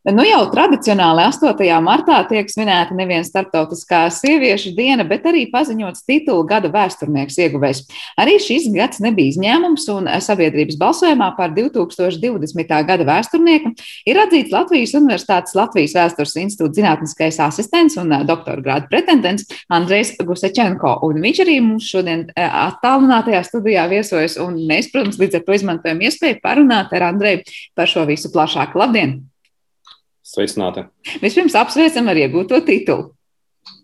Nu 0.00 0.24
jau 0.24 0.46
tradicionāli 0.48 1.26
8. 1.28 1.58
martā 1.84 2.22
tiek 2.24 2.48
svinēta 2.48 2.94
nevien 2.96 3.20
starptautiskā 3.20 4.06
sieviešu 4.08 4.70
diena, 4.72 5.04
bet 5.04 5.26
arī 5.28 5.42
paziņots 5.52 6.06
titulu 6.08 6.46
gada 6.48 6.70
vēsturnieks 6.72 7.34
ieguvējs. 7.44 7.82
Arī 8.16 8.38
šis 8.40 8.70
gads 8.72 9.02
nebija 9.04 9.34
izņēmums, 9.34 9.84
un 9.92 10.08
sabiedrības 10.24 10.78
balsojumā 10.80 11.28
par 11.36 11.52
2020. 11.52 12.72
gada 12.88 13.04
vēsturnieku 13.10 13.74
ir 14.08 14.20
atzīts 14.22 14.54
Latvijas 14.54 14.94
Universitātes 14.96 15.52
Latvijas 15.58 15.98
vēstures 15.98 16.32
institūta 16.46 16.80
zinātniskais 16.80 17.36
asistents 17.44 18.00
un 18.00 18.14
doktora 18.24 18.64
grāda 18.64 18.88
pretendents 18.88 19.44
Andrejs 19.68 20.14
Gusečenko. 20.16 20.94
Un 21.04 21.20
viņš 21.20 21.42
arī 21.44 21.58
mums 21.66 21.90
šodien 21.92 22.30
attālinātajā 22.40 23.44
studijā 23.50 23.84
viesojas, 23.92 24.40
un 24.40 24.62
mēs, 24.64 24.88
protams, 24.94 25.20
līdz 25.20 25.42
ar 25.42 25.44
to 25.44 25.60
izmantojam 25.60 26.00
iespēju 26.08 26.40
parunāt 26.40 26.96
ar 26.96 27.10
Andreju 27.12 27.44
par 27.76 27.92
šo 27.92 28.08
visu 28.08 28.32
plašāk. 28.32 28.72
Labdien! 28.80 29.29
Sveicināti! 30.30 30.84
Vispirms 31.18 31.56
apsveicam 31.58 32.10
ar 32.10 32.18
iegūto 32.20 32.60
titulu. 32.62 33.10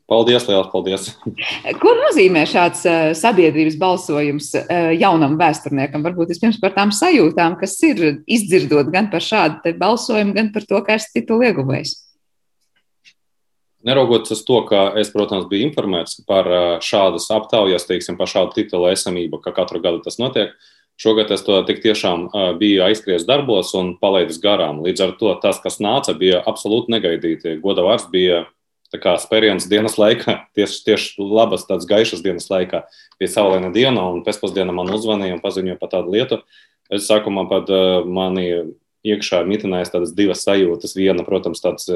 Paldies, 0.07 0.45
liels 0.47 0.69
paldies! 0.71 1.09
Ko 1.83 1.95
nozīmē 1.99 2.45
šāds 2.47 2.85
uh, 2.87 3.09
sabiedrības 3.19 3.75
balsojums 3.81 4.53
uh, 4.61 4.93
jaunam 4.95 5.35
vēsturniekam? 5.41 6.05
Varbūt 6.07 6.31
vispirms 6.31 6.61
par 6.63 6.77
tām 6.77 6.93
sajūtām, 6.95 7.59
kas 7.59 7.75
ir 7.89 8.21
izdzirdot 8.31 8.93
gan 8.95 9.11
par 9.11 9.25
šādu 9.27 9.75
balsojumu, 9.81 10.37
gan 10.37 10.53
par 10.55 10.69
to, 10.71 10.79
ka 10.87 10.95
esat 11.01 11.19
titulu 11.19 11.49
ieguvējis. 11.49 11.97
Neraugoties 13.87 14.39
uz 14.39 14.47
to, 14.47 14.63
ka 14.67 14.87
es, 14.99 15.11
protams, 15.15 15.51
biju 15.51 15.67
informēts 15.69 16.23
par 16.27 16.47
šādas 16.83 17.27
aptaujas, 17.35 17.87
teiksim, 17.87 18.17
par 18.19 18.31
šādu 18.31 18.55
titulu 18.57 18.89
esamību, 18.91 19.39
ka 19.43 19.53
katru 19.55 19.83
gadu 19.83 20.01
tas 20.03 20.19
notiek, 20.23 20.55
uh, 20.55 20.76
Šogad 20.97 21.31
es 21.35 21.43
to 21.45 21.59
tik 21.69 21.83
tiešām 21.85 22.29
biju 22.61 22.85
aizskries 22.87 23.27
darbos 23.29 23.75
un 23.77 23.95
palaidis 24.01 24.39
garām. 24.41 24.81
Līdz 24.85 25.03
ar 25.05 25.11
to 25.21 25.35
tas, 25.43 25.59
kas 25.61 25.77
nāca, 25.83 26.15
bija 26.17 26.41
absolūti 26.41 26.95
negaidīti. 26.95 27.59
Goda 27.61 27.85
vārds 27.85 28.09
bija 28.13 28.47
spēriens 28.95 29.69
dienas 29.69 29.99
laikā, 30.01 30.39
tieši, 30.57 30.81
tieši 30.87 31.21
labas, 31.21 31.67
tādas 31.69 31.89
gaišas 31.91 32.25
dienas 32.25 32.49
laikā. 32.49 32.87
Bija 33.21 33.35
saulaina 33.35 33.73
diena, 33.75 34.09
un 34.09 34.25
pēcpusdienā 34.25 34.73
man 34.73 34.93
uzvanīja 34.95 35.37
un 35.37 35.45
paziņoja 35.45 35.79
par 35.83 35.93
tādu 35.93 36.17
lietu. 36.17 36.41
Es 36.89 37.09
sākumā 37.11 37.45
pat 37.51 37.69
mani 38.07 38.49
iekšā 39.07 39.43
mitinājās 39.47 39.93
tādas 39.93 40.15
divas 40.17 40.43
sajūtas. 40.47 40.97
Viena, 40.97 41.27
protams, 41.27 41.61
tāds 41.63 41.91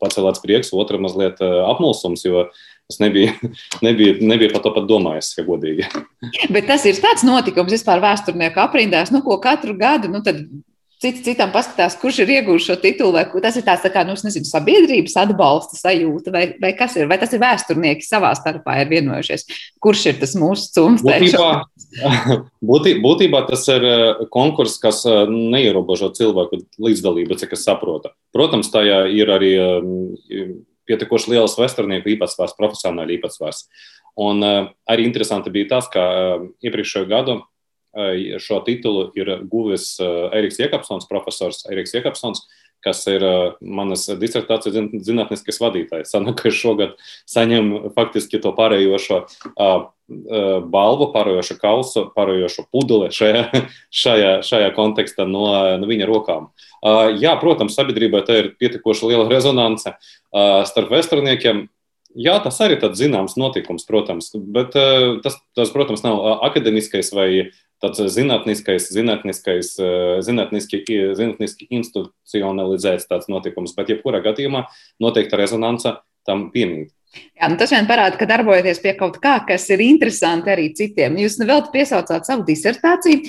pacelāts 0.00 0.42
prieks, 0.42 0.72
otra 0.76 0.98
mazliet 1.00 1.40
apmulsums, 1.40 2.24
jo 2.26 2.48
Es 2.90 2.98
nebiju, 3.02 3.52
nebiju, 3.86 4.16
nebiju 4.26 4.54
par 4.54 4.64
to 4.64 4.74
pat 4.74 4.88
domājis, 4.90 5.34
ja 5.38 5.46
godīgi. 5.46 5.86
Bet 6.54 6.66
tas 6.70 6.86
ir 6.90 6.98
tāds 7.02 7.26
notikums 7.26 7.76
vispār 7.76 8.02
vēsturnieku 8.02 8.62
aprindās, 8.62 9.14
nu, 9.14 9.22
ko 9.26 9.38
katru 9.42 9.76
gadu, 9.78 10.10
nu, 10.10 10.24
tad 10.26 10.42
cits 11.00 11.22
citam 11.24 11.52
paskatās, 11.52 11.96
kurš 12.00 12.20
ir 12.24 12.32
iegūmis 12.36 12.66
šo 12.66 12.76
titulu, 12.80 13.14
vai 13.14 13.24
tas 13.40 13.56
ir 13.56 13.64
tāds, 13.64 13.80
tā 13.84 13.90
kā, 13.92 14.02
nu, 14.04 14.12
nezinu, 14.20 14.44
sabiedrības 14.44 15.16
atbalsta 15.22 15.78
sajūta, 15.78 16.32
vai, 16.34 16.42
vai 16.60 16.74
kas 16.76 16.98
ir, 16.98 17.08
vai 17.08 17.16
tas 17.20 17.32
ir 17.32 17.40
vēsturnieki 17.40 18.04
savā 18.04 18.34
starpā 18.36 18.76
ir 18.82 18.90
vienojušies, 18.92 19.46
kurš 19.80 20.04
ir 20.12 20.18
tas 20.20 20.36
mūsu 20.36 20.68
cums. 20.76 21.04
Būtībā, 21.06 21.48
būtī, 22.72 22.94
būtībā 23.00 23.44
tas 23.48 23.64
ir 23.72 23.86
eh, 23.88 24.24
konkurss, 24.34 24.80
kas 24.82 25.00
eh, 25.08 25.22
neierobežo 25.30 26.12
cilvēku 26.18 26.60
līdzdalību, 26.84 27.40
cik 27.40 27.56
es 27.56 27.64
saprotu. 27.64 28.12
Protams, 28.36 28.68
tajā 28.72 29.06
ir 29.16 29.32
arī 29.32 29.54
eh, 29.56 30.52
pietiekoši 30.90 31.34
liels 31.34 31.56
vēsturnieku 31.58 32.12
īpatsvars, 32.16 32.56
profesionāļu 32.58 33.16
īpatsvars. 33.18 33.64
Un 34.20 34.42
uh, 34.44 34.68
arī 34.90 35.06
interesanti 35.06 35.52
bija 35.54 35.76
tas, 35.76 35.88
ka 35.90 36.02
uh, 36.02 36.48
iepriekšējo 36.66 37.08
gadu 37.10 37.38
uh, 37.40 38.38
šo 38.42 38.60
titulu 38.66 39.08
ir 39.18 39.32
guvis 39.50 39.94
Eriks 40.00 40.60
Iekapsons, 40.60 41.08
profesors 41.10 41.64
Eriks 41.70 41.94
Iekapsons, 41.96 42.44
kas 42.84 43.02
ir 43.10 43.24
manas 43.60 44.06
disertācijas 44.20 44.90
zinātniskais 45.06 45.60
vadītājs. 45.62 46.12
Sanāk, 46.14 46.42
ka 46.42 46.52
šogad 46.54 46.96
saņem 47.28 47.92
faktiski 47.96 48.40
to 48.42 48.52
pārējošo 48.56 49.24
balvu, 50.70 51.10
pārējošo 51.14 51.56
kausu, 51.60 52.04
pārējošo 52.16 52.66
pudeli 52.72 53.10
šajā, 53.14 53.44
šajā, 54.02 54.32
šajā 54.46 54.70
kontekstā 54.76 55.26
no, 55.28 55.46
no 55.80 55.90
viņa 55.90 56.08
rokām. 56.10 56.50
Jā, 57.20 57.36
protams, 57.40 57.76
sabiedrībai 57.78 58.24
tā 58.26 58.40
ir 58.42 58.54
pietiekoši 58.60 59.12
liela 59.12 59.28
rezonance 59.30 59.94
starp 60.30 60.96
vēsturniekiem. 60.96 61.68
Jā, 62.18 62.40
tas 62.42 62.56
arī 62.64 62.74
ir 62.80 62.94
zināms 62.98 63.36
notikums, 63.38 63.84
protams, 63.86 64.32
bet 64.34 64.74
tas, 65.22 65.36
tas, 65.54 65.70
protams, 65.70 66.02
nav 66.02 66.42
akadēmiskais 66.48 67.12
vai 67.14 67.28
tāds 67.80 68.04
zinātniskais, 68.14 68.90
zinātniskais, 68.94 69.74
zinātniski, 70.26 70.84
zinātniski 71.16 71.68
institucionalizēts 71.80 73.08
tāds 73.10 73.30
notikums, 73.32 73.74
bet 73.76 73.92
jebkurā 73.94 74.22
gadījumā 74.24 74.66
noteikta 75.02 75.40
rezonance 75.40 75.96
tam 76.28 76.50
piemīt. 76.54 76.92
Jā, 77.10 77.48
nu 77.50 77.56
tas 77.58 77.72
vien 77.74 77.88
parāda, 77.88 78.14
ka 78.20 78.26
darbojaties 78.30 78.78
pie 78.84 78.92
kaut 78.94 79.16
kā, 79.22 79.32
kas 79.48 79.64
ir 79.74 79.80
interesanti 79.82 80.52
arī 80.52 80.68
citiem. 80.78 81.16
Jūs 81.18 81.40
vēl 81.42 81.64
piesaucāt 81.72 82.28
savu 82.28 82.44
disertāciju. 82.46 83.24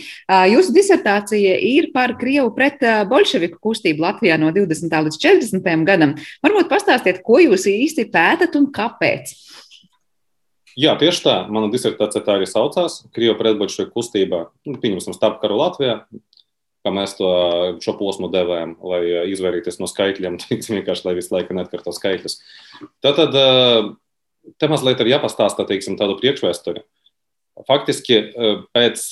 Jūsu 0.52 0.76
disertācija 0.76 1.56
ir 1.66 1.90
par 1.96 2.14
Krievu 2.20 2.52
pret 2.54 2.84
bolševiku 3.10 3.58
kustību 3.64 4.06
Latvijā 4.06 4.38
no 4.38 4.52
20. 4.54 4.94
līdz 5.08 5.18
40. 5.26 5.88
gadam. 5.88 6.14
Varbūt 6.46 6.70
pastāstiet, 6.70 7.24
ko 7.26 7.42
jūs 7.42 7.66
īsti 7.72 8.06
pētat 8.14 8.60
un 8.60 8.70
kāpēc? 8.76 9.34
Jā, 10.80 10.96
tieši 11.00 11.24
tā. 11.26 11.38
Mana 11.52 11.68
disertācija 11.72 12.24
tā 12.24 12.38
arī 12.38 12.48
saucās. 12.48 13.02
Krievu 13.16 13.36
pretbolševiku 13.40 13.96
kustībā, 13.98 14.46
nu, 14.68 14.78
pieņemsim, 14.80 15.16
starpkaru 15.18 15.58
Latvijā 15.60 15.98
kā 16.82 16.94
mēs 16.94 17.16
to 17.18 17.32
šo 17.84 17.96
posmu 18.00 18.30
devējam, 18.34 18.76
lai 18.86 19.02
izvairītos 19.32 19.80
no 19.82 19.90
skaitļiem, 19.90 20.40
vienkārši 20.78 21.08
lai 21.08 21.18
visu 21.18 21.36
laiku 21.36 21.58
neatkārto 21.58 21.94
skaitļus. 21.96 22.40
Tātad 23.06 23.36
te 24.58 24.72
mazliet 24.72 25.04
ir 25.04 25.14
jāpastāsta 25.14 25.68
teiksim, 25.70 26.00
tādu 26.00 26.18
priekšvēsturi. 26.22 26.84
Faktiski 27.68 28.24
pēc 28.74 29.04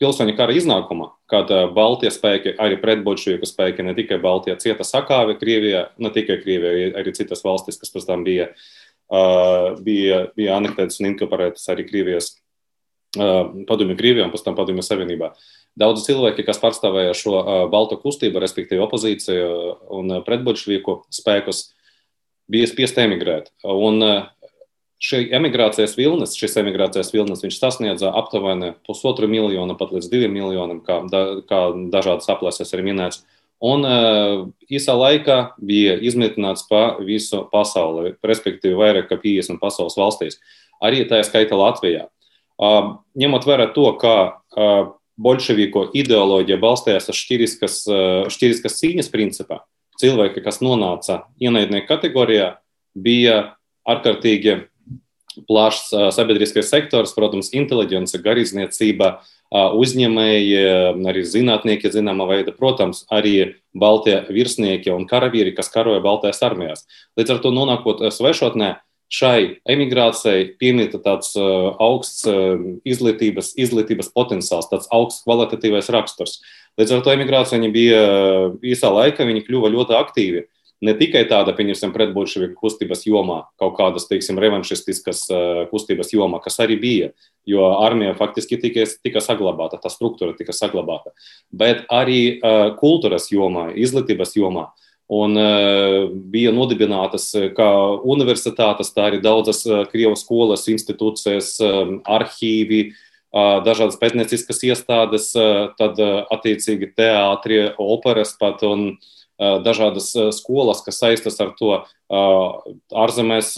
pilsoņu 0.00 0.32
kara 0.38 0.54
iznākuma, 0.56 1.10
kad 1.28 1.50
Baltijas 1.76 2.16
spēki, 2.16 2.54
arī 2.62 2.78
pretbolševiku 2.80 3.48
spēki, 3.48 3.84
ne 3.84 3.96
tikai 3.96 4.20
Baltijā 4.22 4.54
cieta 4.60 4.86
sakāvi 4.86 5.36
Krievijā, 5.40 5.88
ne 6.00 6.12
tikai 6.14 6.38
Krievijā, 6.40 6.92
arī 7.00 7.12
citas 7.16 7.42
valstis, 7.44 7.80
kas 7.80 7.92
pēc 7.92 8.06
tam 8.08 8.22
bija, 8.24 8.48
bija, 9.84 10.20
bija 10.36 10.58
anektētas 10.60 11.00
un 11.00 11.10
inkorporētas 11.12 11.66
arī 11.72 11.88
Krievijas 11.88 12.36
padomju 13.10 13.96
Krievijā 13.98 14.22
un 14.22 14.30
pēc 14.30 14.44
tam 14.46 14.54
padomju 14.54 14.84
Savienībā. 14.86 15.32
Uh, 15.32 15.60
Daudzi 15.78 16.08
cilvēki, 16.08 16.44
kas 16.44 16.58
pārstāvēja 16.60 17.14
šo 17.14 17.36
balto 17.70 17.98
kustību, 18.00 18.40
respektīvi 18.42 18.82
opozīciju 18.82 19.50
un 19.96 20.18
pretbolševiku 20.26 21.04
spēkus, 21.14 21.68
bija 22.50 22.66
spiest 22.68 22.98
emigrēt. 22.98 23.52
Un 23.62 24.02
šī 25.00 25.22
emigrācijas 25.38 25.94
vilnis, 25.96 26.34
šis 26.36 26.58
emigrācijas 26.60 27.12
vilnis, 27.14 27.44
viņš 27.46 27.60
sasniedza 27.60 28.10
aptuveni 28.18 28.74
pusotru 28.86 29.30
miljonu, 29.30 29.78
pat 29.78 29.94
līdz 29.94 30.10
diviem 30.10 30.34
miljoniem, 30.34 30.82
kā, 30.84 31.00
da, 31.12 31.22
kā 31.46 31.68
dažādas 31.94 32.28
aplēses 32.34 32.74
ir 32.74 32.84
minēts. 32.84 33.22
Un 33.60 33.84
īsā 34.72 34.94
laikā 34.96 35.36
bija 35.60 35.98
izmitināts 36.00 36.64
pa 36.68 36.94
visu 37.04 37.42
pasauli, 37.52 38.14
respektīvi 38.24 38.78
vairāk 38.78 39.10
kā 39.10 39.18
50 39.20 39.60
pasaules 39.60 39.98
valstīs, 40.00 40.38
arī 40.80 41.04
tā 41.08 41.20
skaita 41.26 41.58
Latvijā. 41.60 42.06
Ņemot 42.60 43.46
vērā 43.48 43.68
to, 43.76 43.84
ka 44.00 44.14
bolševiku 45.20 45.90
ideoloģija 45.96 46.56
balstījās 46.60 47.10
uz 47.12 47.20
šķiriskas, 47.20 48.78
cīņas 48.80 49.12
principā, 49.12 49.60
cilvēki, 50.00 50.40
kas 50.44 50.62
nonāca 50.64 51.22
ienaidnieku 51.40 51.88
kategorijā, 51.90 52.54
bija 52.96 53.56
ārkārtīgi 53.88 54.62
plašs 55.48 55.92
sabiedriskais 56.16 56.72
sektors, 56.72 57.12
protams, 57.16 57.52
inteliģence, 57.56 58.18
garīdzniecība, 58.24 59.18
uzņēmēji, 59.50 60.60
arī 61.10 61.24
zinātnieki, 61.26 61.90
zināmā 61.90 62.28
veida, 62.30 62.54
protams, 62.54 63.02
arī 63.10 63.56
baltie 63.74 64.20
virsnieki 64.30 64.92
un 64.94 65.08
karavīri, 65.10 65.54
kas 65.56 65.72
karoja 65.72 66.02
Baltijas 66.04 66.42
armijās. 66.46 66.86
Līdz 67.18 67.34
ar 67.34 67.42
to 67.42 67.50
nonākot 67.54 68.04
svešotnē, 68.14 68.76
šai 69.10 69.58
emigrācijai 69.66 70.52
piemīta 70.60 71.00
tāds 71.02 71.34
augsts 71.34 72.22
izglītības, 72.86 73.56
izglītības 73.58 74.12
potenciāls, 74.14 74.70
tāds 74.70 74.86
augsts 74.94 75.26
kvalitatīvais 75.26 75.90
raksturs. 75.90 76.38
Līdz 76.78 76.94
ar 76.94 77.02
to 77.02 77.14
emigrācija 77.16 77.72
bija 77.74 78.04
īsā 78.62 78.92
laikā, 78.94 79.26
viņi 79.26 79.42
kļuva 79.48 79.72
ļoti 79.74 79.98
aktīvi 79.98 80.46
ne 80.84 80.94
tikai 80.96 81.24
tāda, 81.28 81.52
pieņemsim, 81.56 81.92
pretbolševiku 81.94 82.56
kustības 82.60 83.04
jomā, 83.08 83.42
kaut 83.60 83.76
kādas, 83.78 84.08
teiksim, 84.08 84.40
revanšistiskas 84.40 85.26
kustības 85.72 86.14
jomā, 86.14 86.40
kas 86.44 86.60
arī 86.64 86.78
bija, 86.80 87.10
jo 87.48 87.66
armija 87.76 88.16
faktiski 88.18 88.58
tika, 88.60 88.86
tika 89.04 89.22
saglabāta, 89.24 89.80
tā 89.80 89.92
struktūra 89.92 90.36
tika 90.38 90.56
saglabāta, 90.56 91.12
bet 91.52 91.84
arī 91.92 92.40
kultūras 92.80 93.28
jomā, 93.32 93.70
izglītības 93.76 94.36
jomā. 94.40 94.70
Un 95.10 95.34
uh, 95.34 96.04
bija 96.30 96.52
nodibinātas 96.54 97.32
kā 97.56 97.68
universitātes, 98.06 98.92
tā 98.94 99.08
arī 99.08 99.18
daudzas 99.18 99.64
uh, 99.66 99.80
Krievijas 99.90 100.22
skolas, 100.22 100.68
institūcijas, 100.70 101.48
um, 101.66 101.96
arhīvi, 102.06 102.92
uh, 102.94 103.56
dažādas 103.66 103.98
pētnieciskas 103.98 104.62
iestādes, 104.68 105.32
uh, 105.34 105.72
tad 105.74 105.98
uh, 105.98 106.20
attiecīgi 106.30 106.92
teātri, 106.94 107.58
operas 107.82 108.36
pat 108.38 108.62
un 108.70 108.92
uh, 108.92 109.10
dažādas 109.40 110.10
skolas, 110.36 110.82
kas 110.84 111.00
saistas 111.00 111.40
ar 111.40 111.54
to 111.56 111.72
ārzemēs, 112.12 113.54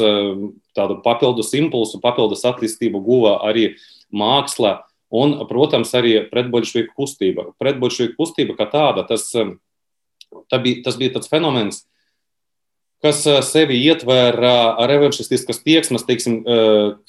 tādu 0.76 0.98
papildus 1.02 1.52
impulsu, 1.58 2.00
papildus 2.02 2.46
attīstību 2.46 3.02
guva 3.02 3.38
arī 3.48 3.72
māksla 4.14 4.82
un, 5.12 5.34
protams, 5.50 5.92
arī 5.98 6.20
pretbolševiku 6.30 6.94
kustība. 7.02 7.50
Pretbolševiku 7.60 8.16
kustība 8.20 8.56
kā 8.60 8.68
tāda, 8.70 9.04
tas, 9.08 9.26
bija, 9.34 10.82
tas 10.86 11.00
bija 11.00 11.16
tāds 11.18 11.32
fenomens, 11.32 11.82
kas 13.02 13.24
sevi 13.50 13.80
ietvēra 13.82 14.86
revanšistiskas 14.88 15.60
tieksmes, 15.66 16.06
teiksim, 16.06 16.42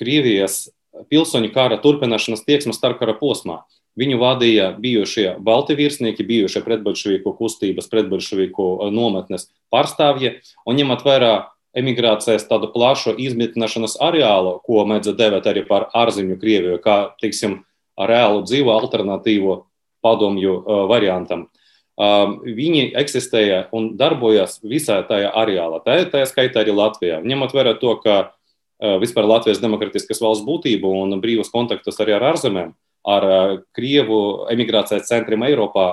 Krievijas 0.01 0.65
pilsoņu 1.13 1.53
kara 1.53 1.77
turpināšanas 1.81 2.45
tieksmes 2.47 2.77
starpkara 2.79 3.15
posmā. 3.19 3.61
Viņu 3.99 4.17
vadīja 4.17 4.71
bijušie 4.81 5.35
balti 5.45 5.75
virsnieki, 5.77 6.25
bijušie 6.25 6.63
pretbolševiku 6.65 7.35
kustības, 7.37 7.89
pretbolševiku 7.91 8.69
eh, 8.73 8.93
nometnes 8.93 9.49
pārstāvji, 9.73 10.39
un 10.65 10.79
ņemot 10.79 11.05
vērā 11.05 11.33
emigrācijas 11.77 12.45
tādu 12.49 12.69
plašu 12.73 13.15
izmitināšanas 13.21 13.97
areālu, 14.01 14.59
ko 14.65 14.85
mēdz 14.89 15.13
devēt 15.17 15.49
arī 15.49 15.65
par 15.67 15.89
ārzemju 15.97 16.37
Krieviju, 16.41 16.79
kā, 16.81 16.97
teiksim, 17.21 17.63
reālu 17.97 18.43
dzīvu 18.45 18.71
alternatīvu 18.73 19.57
padomju 20.05 20.53
uh, 20.59 20.83
variantam. 20.89 21.47
Uh, 21.93 22.39
viņi 22.41 22.87
eksistēja 22.97 23.67
un 23.73 23.91
darbojās 23.97 24.59
visā 24.65 24.99
tajā 25.05 25.29
areālā, 25.37 25.81
tā, 25.85 25.99
tā 26.09 26.23
skaitā 26.29 26.63
arī 26.63 26.73
Latvijā. 26.73 27.19
Ņemot 27.25 27.53
vērā 27.53 27.75
to, 27.81 27.93
ka 28.01 28.15
uh, 28.21 28.95
vispār 29.01 29.29
Latvijas 29.29 29.61
demokratiskas 29.61 30.21
valsts 30.21 30.45
būtību 30.45 30.93
un 31.03 31.17
brīvus 31.21 31.53
kontaktus 31.53 32.01
arī 32.01 32.17
ar 32.17 32.31
ārzemēm, 32.33 32.73
ar 33.03 33.27
Krievu 33.75 34.47
emigrācijas 34.53 35.09
centriem 35.09 35.43
Eiropā, 35.49 35.87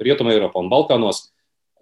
Rietumē 0.00 0.34
Eiropā 0.36 0.62
un 0.62 0.70
Balkānos, 0.72 1.28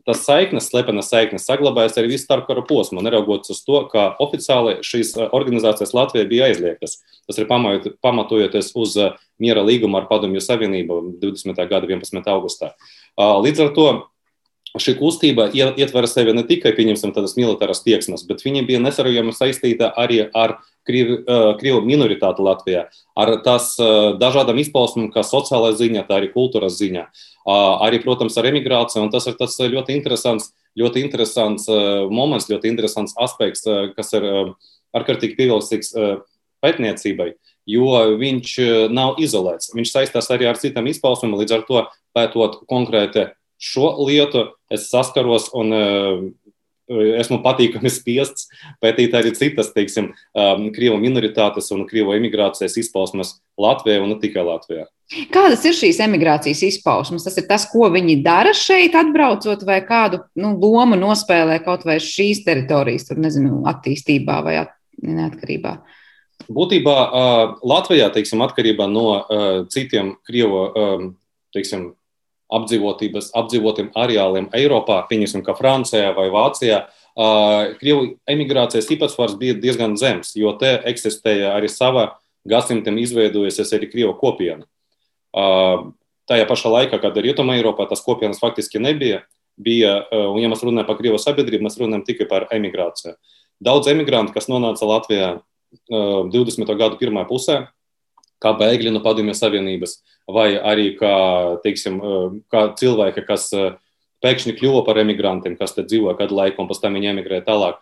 tas 0.07 0.25
saiknes, 0.27 0.67
slepenas 0.67 1.11
saiknes 1.13 1.47
saglabājas 1.47 1.95
arī 2.01 2.17
visu 2.17 2.27
starpkara 2.27 2.65
posmu, 2.67 3.05
neraugoties 3.07 3.55
uz 3.55 3.61
to, 3.63 3.85
ka 3.93 4.09
oficiāli 4.23 4.81
šīs 4.83 5.15
organizācijas 5.31 5.95
Latvijā 5.95 6.27
bija 6.27 6.49
aizliegtas. 6.51 6.99
Tas 7.31 7.39
ir 7.39 7.47
pamatojoties 7.47 8.73
uz 8.75 8.97
miera 9.43 9.63
līgumu 9.63 10.01
ar 10.01 10.09
Padomju 10.11 10.43
Savienību 10.43 10.99
20. 11.23 11.55
gada 11.71 11.87
11. 11.87 12.19
augustā. 12.35 12.73
Līdz 13.19 13.63
ar 13.63 13.71
to 13.77 13.87
šī 14.81 14.95
kustība 14.97 15.51
ietver 15.53 16.07
sevi 16.09 16.33
ne 16.33 16.45
tikai 16.49 16.73
tādas 16.73 17.35
militāras 17.37 17.83
tieksmes, 17.85 18.25
bet 18.25 18.41
viņa 18.45 18.63
bija 18.65 18.81
nesarojami 18.81 19.35
saistīta 19.37 19.93
arī 19.97 20.31
ar 20.33 20.61
Krievu, 20.89 21.21
Krievu 21.61 21.83
minoritāti 21.87 22.43
Latvijā, 22.43 22.87
ar 23.15 23.31
tās 23.45 23.77
dažādām 24.19 24.59
izpausmēm, 24.59 25.13
kā 25.13 25.23
sociālā 25.23 25.75
ziņā, 25.79 26.07
tā 26.09 26.17
arī 26.19 26.33
kultūras 26.33 26.75
ziņā. 26.81 27.05
Arī, 27.85 28.01
protams, 28.03 28.35
ar 28.39 28.49
emigrāciju, 28.51 29.05
un 29.05 29.13
tas 29.13 29.29
ir 29.31 29.37
tas 29.39 29.55
ļoti 29.61 29.95
interesants, 29.95 30.51
ļoti 30.79 31.05
interesants 31.05 31.69
moments, 32.11 32.49
ļoti 32.51 32.73
interesants 32.73 33.15
aspekts, 33.21 33.69
kas 33.95 34.13
ir 34.17 34.27
ārkārtīgi 34.97 35.37
pievilcīgs 35.39 35.93
pētniecībai, 36.63 37.29
jo 37.69 37.93
viņš 38.19 38.57
nav 38.91 39.21
izolēts. 39.23 39.71
Viņš 39.77 39.95
saistās 39.95 40.31
arī 40.35 40.49
ar 40.51 40.59
citām 40.59 40.89
izpausmēm, 40.91 41.37
līdz 41.43 41.57
ar 41.59 41.65
to 41.69 41.85
pētot 42.17 42.63
konkrēti 42.71 43.29
šo 43.63 43.95
lietu, 44.03 44.49
es 44.73 44.89
saskaros 44.91 45.51
un 45.55 45.75
esmu 46.93 47.39
patīkami 47.45 47.91
spiests 47.93 48.49
pētīt 48.83 49.15
arī 49.17 49.33
citas, 49.37 49.71
teiksim, 49.75 50.11
um, 50.35 50.67
krievu 50.75 50.99
minoritātes 51.01 51.71
un 51.75 51.87
krievu 51.89 52.15
emigrācijas 52.17 52.77
izpausmes 52.81 53.37
Latvijā 53.61 54.03
un 54.03 54.13
ne 54.15 54.19
tikai 54.23 54.45
Latvijā. 54.47 54.89
Kādas 55.33 55.65
ir 55.69 55.77
šīs 55.77 56.01
emigrācijas 56.05 56.63
izpausmes? 56.67 57.25
Tas 57.27 57.37
ir 57.39 57.47
tas, 57.49 57.67
ko 57.69 57.91
viņi 57.93 58.19
dara 58.25 58.55
šeit, 58.57 58.97
atbraucot, 58.99 59.65
vai 59.69 59.83
kādu 59.87 60.23
nu, 60.41 60.55
lomu 60.57 60.97
nospēlē 60.99 61.61
kaut 61.65 61.85
vai 61.89 61.99
šīs 62.03 62.45
teritorijas, 62.47 63.11
tur 63.11 63.21
nezinu, 63.21 63.63
attīstībā 63.69 64.41
vai 64.45 64.59
at, 64.65 64.77
neatkarībā. 65.03 65.77
Būtībā 66.53 66.95
uh, 67.07 67.43
Latvijā, 67.69 68.09
teiksim, 68.13 68.43
atkarībā 68.45 68.89
no 68.91 69.09
uh, 69.15 69.51
citiem 69.71 70.17
krievu, 70.27 70.65
um, 70.73 71.11
teiksim, 71.55 71.93
apdzīvotiem 72.53 73.93
areāliem 73.97 74.51
Eiropā, 74.57 75.01
pieņemsim, 75.09 75.45
kā 75.47 75.55
Francijā 75.59 76.13
vai 76.17 76.29
Vācijā, 76.33 76.85
Krievu 77.81 78.15
emigrācijas 78.31 78.89
īpatsvars 78.95 79.37
bija 79.41 79.57
diezgan 79.61 79.99
zems, 80.01 80.33
jo 80.37 80.55
te 80.61 80.75
eksistēja 80.89 81.53
arī 81.57 81.69
sava 81.73 82.07
gadsimtam 82.49 82.97
izveidojusies 83.01 83.73
arī 83.77 83.91
Krievu 83.93 84.15
kopiena. 84.21 84.65
Tajā 86.31 86.47
pašā 86.49 86.73
laikā, 86.73 87.01
kad 87.03 87.17
Rietumē 87.19 87.59
Eiropā, 87.59 87.89
tas 87.91 88.05
kopienas 88.05 88.41
faktiski 88.43 88.81
nebija. 88.83 89.23
Bija, 89.63 89.99
un, 90.17 90.39
ja 90.41 90.49
mēs 90.49 90.63
runājam 90.65 90.89
par 90.89 90.97
Krievu 90.97 91.19
sabiedrību, 91.21 91.67
mēs 91.67 91.77
runājam 91.77 92.07
tikai 92.07 92.25
par 92.31 92.47
emigrāciju. 92.57 93.13
Daudz 93.63 93.91
emigrantu, 93.93 94.33
kas 94.33 94.49
nonāca 94.49 94.89
Latvijā 94.89 95.35
20. 95.93 96.73
gadu 96.81 96.97
pirmā 97.01 97.27
pusē, 97.29 97.67
kā 98.43 98.53
bēgļi 98.59 98.93
no 98.93 99.03
Padomju 99.05 99.35
Savienības, 99.39 99.97
vai 100.31 100.53
arī 100.59 100.93
kā, 100.99 101.15
teiksim, 101.65 101.99
kā 102.53 102.69
cilvēki, 102.79 103.25
kas 103.29 103.49
pēkšņi 104.23 104.57
kļuva 104.59 104.85
par 104.87 105.01
emigrantiem, 105.03 105.57
kas 105.59 105.75
te 105.75 105.87
dzīvoja 105.87 106.19
kādu 106.21 106.39
laiku 106.39 106.63
un 106.63 106.71
pēc 106.71 106.83
tam 106.83 106.99
viņi 106.99 107.13
emigrēja 107.15 107.47
tālāk. 107.49 107.81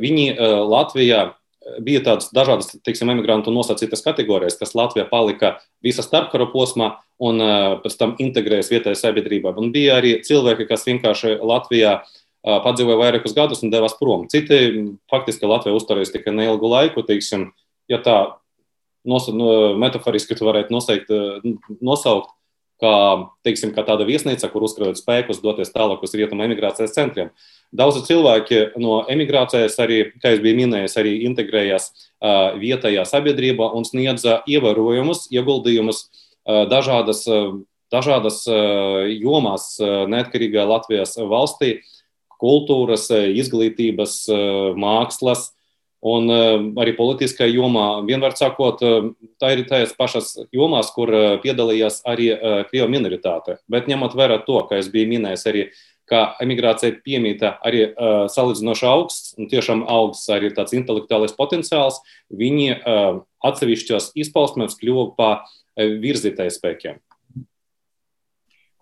Viņi 0.00 0.26
Latvijā 0.70 1.32
bija 1.80 2.02
tādas 2.04 2.28
dažādas, 2.34 2.74
teiksim, 2.84 3.08
emigrantu 3.14 3.52
nosacītas 3.54 4.02
kategorijas, 4.04 4.58
kas 4.60 4.74
Latvijā 4.76 5.06
palika 5.08 5.54
visa 5.84 6.04
starpkara 6.04 6.50
posmā 6.52 6.90
un 7.22 7.40
pēc 7.84 7.96
tam 8.00 8.16
integrējas 8.20 8.68
vietējā 8.72 8.98
sabiedrībā. 9.00 9.54
Un 9.56 9.70
bija 9.72 10.00
arī 10.00 10.18
cilvēki, 10.26 10.66
kas 10.68 10.84
vienkārši 10.88 11.38
Latvijā 11.40 12.00
padzīvoja 12.44 13.00
vairākus 13.00 13.32
gadus 13.36 13.62
un 13.64 13.72
devās 13.72 13.94
prom. 13.96 14.26
Citi 14.28 14.58
faktiski 15.08 15.48
Latvijā 15.48 15.78
uzturējās 15.78 16.12
tikai 16.12 16.34
neilgu 16.36 16.68
laiku, 16.68 17.06
teiksim, 17.06 17.52
ja 17.88 18.02
tā 18.04 18.18
nos, 19.04 19.28
no, 19.28 19.50
metaforiski 19.80 20.36
tu 20.38 20.46
varētu 20.48 20.74
nosaukt, 20.74 21.12
eh, 21.12 21.52
nosaukt 21.84 22.32
kā, 22.82 22.94
teiksim, 23.46 23.72
kā 23.74 23.84
tāda 23.86 24.06
viesnīca, 24.08 24.48
kur 24.52 24.64
uzkrājot 24.66 24.98
spēkus, 24.98 25.42
doties 25.44 25.72
tālāk 25.74 26.02
uz 26.04 26.14
rietumu 26.16 26.44
emigrācijas 26.46 26.94
centriem. 26.96 27.30
Daudzi 27.74 28.04
cilvēki 28.08 28.76
no 28.82 29.02
emigrācijas 29.10 29.78
arī, 29.82 30.00
kā 30.22 30.34
jau 30.34 30.42
biju 30.44 30.58
minējis, 30.62 30.96
arī 31.00 31.14
integrējās 31.28 31.88
uh, 31.92 32.58
vietējā 32.60 33.06
sabiedrībā 33.08 33.70
un 33.78 33.86
sniedza 33.86 34.40
ievērojumus, 34.50 35.28
ieguldījumus 35.34 36.04
uh, 36.04 36.64
dažādas, 36.70 37.24
uh, 37.30 37.56
dažādas 37.94 38.42
uh, 38.50 39.06
jomās 39.14 39.74
uh, 39.80 40.04
neatkarīgā 40.10 40.66
Latvijas 40.68 41.16
valstī- 41.18 41.78
kultūras, 42.44 43.06
izglītības, 43.14 44.26
mākslas, 44.76 45.53
Un 46.04 46.28
uh, 46.28 46.58
arī 46.82 46.92
politiskajā 46.98 47.48
jomā, 47.54 47.86
vienmēr 48.04 48.34
sakot, 48.36 48.82
uh, 48.84 49.06
tā 49.40 49.54
ir 49.54 49.64
tās 49.70 49.94
pašas 49.96 50.34
jomās, 50.52 50.90
kur 50.92 51.08
uh, 51.08 51.24
piedalījās 51.40 52.02
arī 52.04 52.28
krievu 52.68 52.90
minoritāte. 52.92 53.56
Bet 53.72 53.88
ņemot 53.88 54.16
vērā 54.18 54.42
to, 54.44 54.60
ka 54.68 54.76
es 54.82 54.90
biju 54.92 55.14
minējis 55.14 55.48
arī 55.48 55.66
ka 56.04 56.34
emigrācija 56.44 56.98
piemīta 57.00 57.54
arī 57.64 57.86
salīdzinoši 58.28 58.84
augsts, 58.90 59.30
un 59.40 59.48
tiešām 59.48 59.86
augsts 59.88 60.28
arī 60.28 60.50
tāds 60.52 60.74
intelektuālais 60.76 61.32
potenciāls, 61.32 61.96
viņi 62.28 62.74
atsevišķos 63.40 64.10
izpausmēs 64.20 64.76
kļuva 64.80 65.06
par 65.16 65.40
uh, 65.40 65.96
virzītāju 66.04 66.54
spēkiem. 66.54 67.00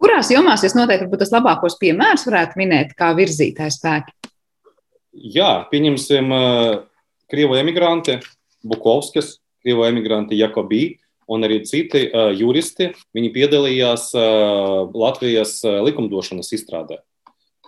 Kurās 0.02 0.32
jomās 0.34 0.64
jūs 0.66 0.74
noteikti 0.74 1.06
būtu 1.06 1.22
tas 1.22 1.34
labākos 1.34 1.78
piemērs 1.78 2.26
varētu 2.26 2.58
minēt 2.58 2.96
kā 2.98 3.12
virzītāju 3.14 3.74
spēki? 3.74 4.16
Jā, 5.36 5.50
pieņemsim 5.70 6.34
uh, 6.34 6.80
Krievu 7.32 7.56
emigranti, 7.56 8.18
Bukovskis, 8.62 9.38
Krievu 9.64 9.86
emigranti 9.88 10.36
Jakobī, 10.36 10.98
un 11.32 11.46
arī 11.46 11.62
citi 11.64 12.04
uh, 12.10 12.30
juristi, 12.36 12.90
viņi 13.16 13.32
piedalījās 13.32 14.10
uh, 14.16 14.90
Latvijas 14.92 15.60
uh, 15.64 15.80
likumdošanas 15.86 16.52
izstrādē. 16.52 17.00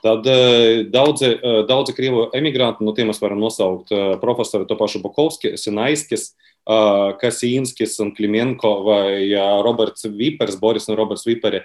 Tad 0.05 0.27
uh, 0.29 0.83
daudzi, 0.92 1.31
uh, 1.33 1.62
daudzi 1.68 1.94
krievu 1.96 2.27
emigranti, 2.37 2.85
no 2.85 2.92
tiem 2.92 3.09
mēs 3.09 3.22
varam 3.22 3.40
nosaukt 3.40 3.94
uh, 3.94 4.18
profesoru 4.20 4.66
to 4.68 4.77
pašu 4.77 5.00
Bukovski, 5.00 5.55
Sinaiskis, 5.57 6.35
uh, 6.68 7.14
Kasīnskis 7.20 7.96
un 8.05 8.12
Klimenko 8.16 8.74
vai 8.85 9.31
uh, 9.31 9.62
Roberts 9.64 10.05
Vipers, 10.05 10.59
Boris 10.61 10.90
un 10.90 10.98
Roberts 11.00 11.24
Viperi. 11.24 11.62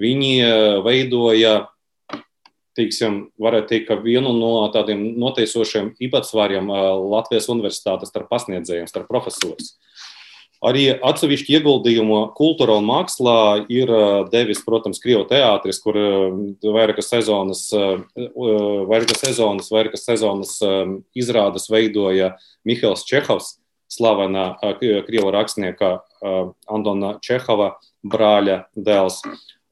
Viņi 0.00 0.32
uh, 0.40 0.80
veidoja 0.86 1.58
teiksim, 2.78 3.20
varētu 3.42 3.68
teikt, 3.70 3.86
ka 3.90 4.00
vienu 4.00 4.32
no 4.36 4.54
tādiem 4.74 5.04
noteicošiem 5.20 5.94
īpatsvariem 6.02 6.70
Latvijas 7.12 7.48
universitātes 7.52 8.12
starp 8.12 8.30
pasniedzējiem, 8.32 8.88
starp 8.90 9.10
profesoriem. 9.12 9.72
Arī 10.62 10.84
atsevišķi 10.94 11.56
ieguldījumu 11.56 12.18
kultūrā 12.38 12.76
un 12.78 12.84
mākslā 12.86 13.64
ir 13.66 13.90
devis, 14.30 14.60
protams, 14.62 15.00
Krievijas 15.02 15.32
teātris, 15.32 15.80
kur 15.82 15.96
vairākas 16.62 17.10
sezonas, 17.10 17.64
vairākas 17.74 19.24
sezonas, 19.24 19.72
vairākas 19.74 20.06
sezonas 20.06 20.52
izrādes 21.18 21.66
veidoja 21.66 22.36
Mihails 22.62 23.02
Čehovs, 23.08 23.56
slavena 23.90 24.52
Krievijas 24.78 25.34
rakstnieka 25.34 25.90
Antona 26.70 27.16
Čehova 27.26 27.72
brāļa 28.06 28.60
dēls. 28.78 29.18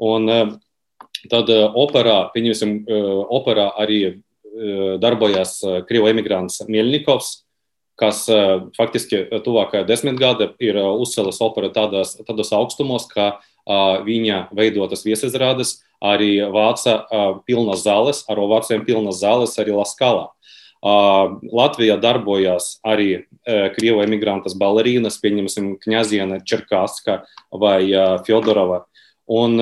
Un 0.03 0.27
tad 1.29 1.51
operā, 1.53 2.31
pieņemsim, 2.33 2.75
operā 3.29 3.71
arī 3.83 4.01
darbojās 5.03 5.59
Krievijas 5.89 6.15
emigrants 6.15 6.63
Mielnikovs, 6.69 7.35
kas 8.01 8.25
eh, 8.33 8.65
faktiski 8.79 9.27
tuvākajā 9.45 9.85
desmitgadē 9.89 10.55
ir 10.63 10.81
eh, 10.81 10.91
uzcēlis 11.05 11.41
operu 11.45 11.71
tādās, 11.75 12.17
tādos 12.25 12.53
augstumos, 12.57 13.07
ka 13.11 13.29
eh, 13.37 13.95
viņa 14.07 14.47
veidotas 14.57 15.05
viesizrādes 15.07 15.79
arī 16.01 16.39
vāca 16.49 17.03
pilnas 17.45 17.83
zāles, 17.85 18.23
ar 18.33 18.39
ovācijām 18.41 18.87
pilnas 18.87 19.19
zāles 19.21 19.59
arī 19.61 19.75
Laskalā. 19.77 20.31
Latvijā 20.81 21.99
darbojās 22.01 22.79
arī 22.89 23.27
krievu 23.77 24.01
emigrantas 24.01 24.55
balerīnas, 24.57 25.19
pieņemsim, 25.21 25.75
Kņaziena 25.83 26.39
Čerkaska 26.41 27.19
vai 27.53 27.93
Fjodorova. 28.25 28.87
Un 29.29 29.61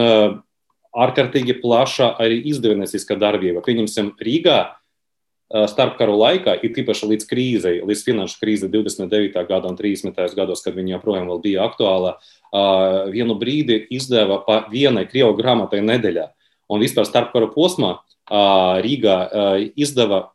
ārkārtīgi 0.99 1.61
plaša 1.63 2.15
arī 2.19 2.41
izdevnieciska 2.51 3.17
darbība. 3.21 3.63
Pieņemsim, 3.65 4.17
Rīgā 4.19 4.59
starpkaru 5.49 6.13
laikā, 6.19 6.59
ir 6.61 6.77
īpaši 6.83 7.07
līdz 7.09 7.29
krīzei, 7.31 7.77
līdz 7.89 8.03
finanšu 8.05 8.37
krīzei 8.43 8.69
29. 8.69 9.39
gada 9.49 9.71
un 9.71 9.79
30. 9.79 10.19
gados, 10.37 10.61
kad 10.65 10.77
viņa 10.77 10.99
joprojām 10.99 11.31
bija 11.41 11.65
aktuāla, 11.65 12.19
vienu 13.15 13.39
brīdi 13.41 13.79
izdeva 13.97 14.43
pa 14.45 14.67
vienai 14.69 15.07
krievu 15.09 15.39
grāmatai 15.39 15.81
nedēļā. 15.87 16.27
Un 16.69 16.85
vispār 16.85 17.09
starpkaru 17.09 17.49
posmā 17.55 17.95
Rīgā 18.29 19.17
izdeva, 19.73 20.27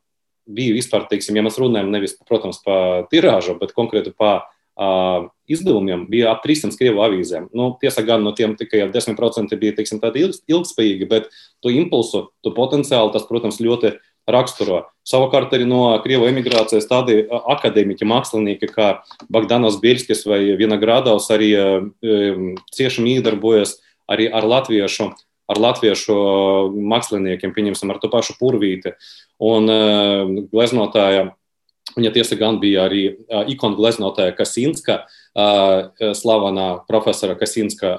bija 0.50 0.74
vispār, 0.76 1.06
teiksim, 1.12 1.38
ja 1.38 1.46
mēs 1.46 1.62
runājam 1.62 1.94
nevis, 1.94 2.18
protams, 2.26 2.58
par 2.66 3.06
tirāžu, 3.14 3.54
bet 3.62 3.76
konkrēti 3.78 4.16
par 4.18 4.48
izdevumiem 4.74 6.08
bija 6.10 6.32
ap 6.34 6.42
300 6.46 6.78
krievu 6.80 7.04
avīzēm. 7.06 7.50
Nu, 7.54 7.74
tiesa 7.82 8.02
gan 8.06 8.24
no 8.26 8.32
tiem 8.34 8.56
tikai 8.58 8.88
10% 8.90 9.60
bija 9.60 9.76
teiksim, 9.78 10.00
tādi 10.02 10.26
ilgspējīgi, 10.26 11.10
bet 11.10 11.30
to 11.62 11.70
impulsu, 11.74 12.30
to 12.42 12.54
potenciālu 12.56 13.14
tas, 13.14 13.28
protams, 13.30 13.62
ļoti 13.62 13.96
raksturo. 14.30 14.86
Savukārt 15.08 15.52
arī 15.54 15.68
no 15.68 15.84
Krievijas 16.04 16.32
emigrācijas 16.32 16.88
tādi 16.88 17.26
akadēmiķi, 17.28 18.08
mākslinieki 18.08 18.70
kā 18.72 18.88
Bagdanovs 19.28 19.82
Bielskis 19.84 20.24
vai 20.30 20.56
Vienagradovs 20.60 21.28
arī 21.36 21.52
cieši 22.74 23.04
mīdarbojas 23.04 23.78
arī 24.10 24.30
ar 24.32 24.48
latviešu, 24.48 25.12
ar 25.52 25.60
latviešu 25.60 26.16
māksliniekiem, 26.72 27.52
pieņemsim, 27.56 27.92
ar 27.92 28.00
to 28.00 28.10
pašu 28.12 28.38
Purvīti. 28.40 28.96
Un 29.44 29.68
gleznotāja, 30.54 31.34
viņa 31.98 32.14
tiesa 32.16 32.38
gan 32.40 32.60
bija 32.62 32.88
arī 32.88 33.04
ikonu 33.52 33.78
gleznotāja 33.80 34.36
Kasinska, 34.38 35.04
uh, 35.04 35.24
slavenā 35.34 36.68
profesora 36.88 37.36
Kasinska 37.36 37.98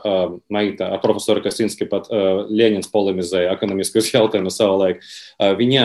meita, 0.52 0.92
ar 0.94 1.00
profesoru 1.02 1.42
Kasinski 1.42 1.88
pat 1.90 2.06
Ļeņins 2.10 2.90
polemizēja 2.92 3.52
ekonomiskus 3.56 4.12
jautājumus 4.14 4.58
savulaik. 4.60 5.02
Viņa 5.40 5.84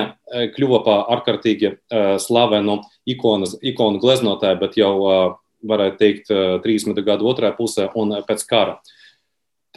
kļuva 0.56 0.84
par 0.86 1.10
ārkārtīgi 1.18 1.74
slavenu 2.22 2.82
ikonu, 3.10 3.50
ikonu 3.62 4.02
gleznotāju, 4.04 4.60
bet 4.62 4.78
jau, 4.78 4.94
varētu 5.60 5.98
teikt, 6.00 6.30
30 6.64 7.02
gadu 7.04 7.28
otrā 7.28 7.50
pusē 7.52 7.90
un 7.98 8.22
pēc 8.28 8.46
kara. 8.48 8.78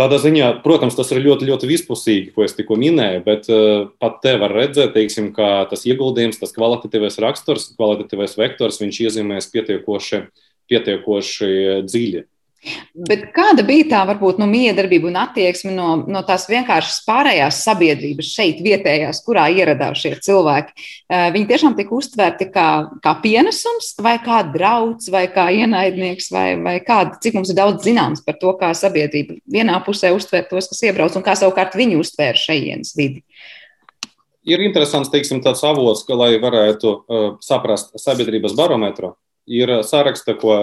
Tādā 0.00 0.16
ziņā, 0.16 0.46
protams, 0.64 0.94
tas 0.96 1.10
ir 1.12 1.20
ļoti, 1.20 1.44
ļoti 1.50 1.68
vispusīgi, 1.68 2.30
ko 2.32 2.46
es 2.46 2.54
tikko 2.56 2.78
minēju, 2.80 3.24
bet 3.26 3.48
uh, 3.52 3.90
pat 4.00 4.22
te 4.24 4.32
var 4.40 4.54
redzēt, 4.56 4.94
teiksim, 4.94 5.34
ka 5.36 5.66
tas 5.68 5.84
ieguldījums, 5.84 6.40
tas 6.40 6.54
kvalitatīvais 6.56 7.20
raksturs, 7.20 7.74
kvalitatīvais 7.76 8.38
vektors, 8.40 8.80
viņš 8.80 9.02
iezīmēs 9.04 9.50
pietiekoši 9.52 10.22
pietiekoši 10.72 11.50
dziļi. 11.84 12.24
Bet 12.94 13.24
kāda 13.34 13.64
bija 13.66 13.88
tā 13.90 14.00
varbūt 14.06 14.38
nu, 14.38 14.46
miedarbība 14.46 15.08
un 15.10 15.16
attieksme 15.18 15.72
no, 15.74 15.88
no 16.06 16.20
tās 16.26 16.44
vienkāršas 16.46 17.00
pārējās 17.08 17.58
sabiedrības 17.66 18.28
šeit, 18.36 18.60
vietējās, 18.62 19.18
kurā 19.26 19.48
ieradās 19.50 19.98
šie 20.04 20.12
cilvēki? 20.22 20.76
Eh, 21.10 21.24
viņi 21.34 21.48
tiešām 21.48 21.74
tika 21.78 21.96
uztverti 21.96 22.46
kā, 22.54 22.68
kā 23.02 23.14
pienesums, 23.24 23.96
vai 24.04 24.14
kā 24.22 24.44
draugs, 24.54 25.10
vai 25.10 25.24
kā 25.34 25.48
ienaidnieks, 25.56 26.30
vai, 26.34 26.46
vai 26.62 26.76
kāda, 26.86 27.18
cik 27.24 27.40
mums 27.40 27.50
ir 27.50 27.58
daudz 27.58 27.82
zināms 27.88 28.22
par 28.22 28.38
to, 28.38 28.54
kā 28.60 28.70
sabiedrība 28.78 29.40
vienā 29.50 29.80
pusē 29.82 30.12
uztver 30.14 30.46
tos, 30.50 30.70
kas 30.70 30.84
iebrauc, 30.86 31.18
un 31.18 31.26
kā 31.26 31.34
savukārt 31.38 31.74
viņi 31.78 31.98
uztvēra 31.98 32.38
šejienes 32.38 32.94
vidi. 32.98 33.24
Ir 34.46 34.62
interesants, 34.62 35.10
teiksim, 35.10 35.42
tāds 35.42 35.62
avots, 35.66 36.02
ka, 36.06 36.14
lai 36.18 36.34
varētu 36.42 36.94
uh, 36.94 37.26
saprast 37.42 37.94
sabiedrības 37.98 38.56
barometru, 38.58 39.12
ir 39.46 39.72
saraksta, 39.86 40.34
ko, 40.38 40.54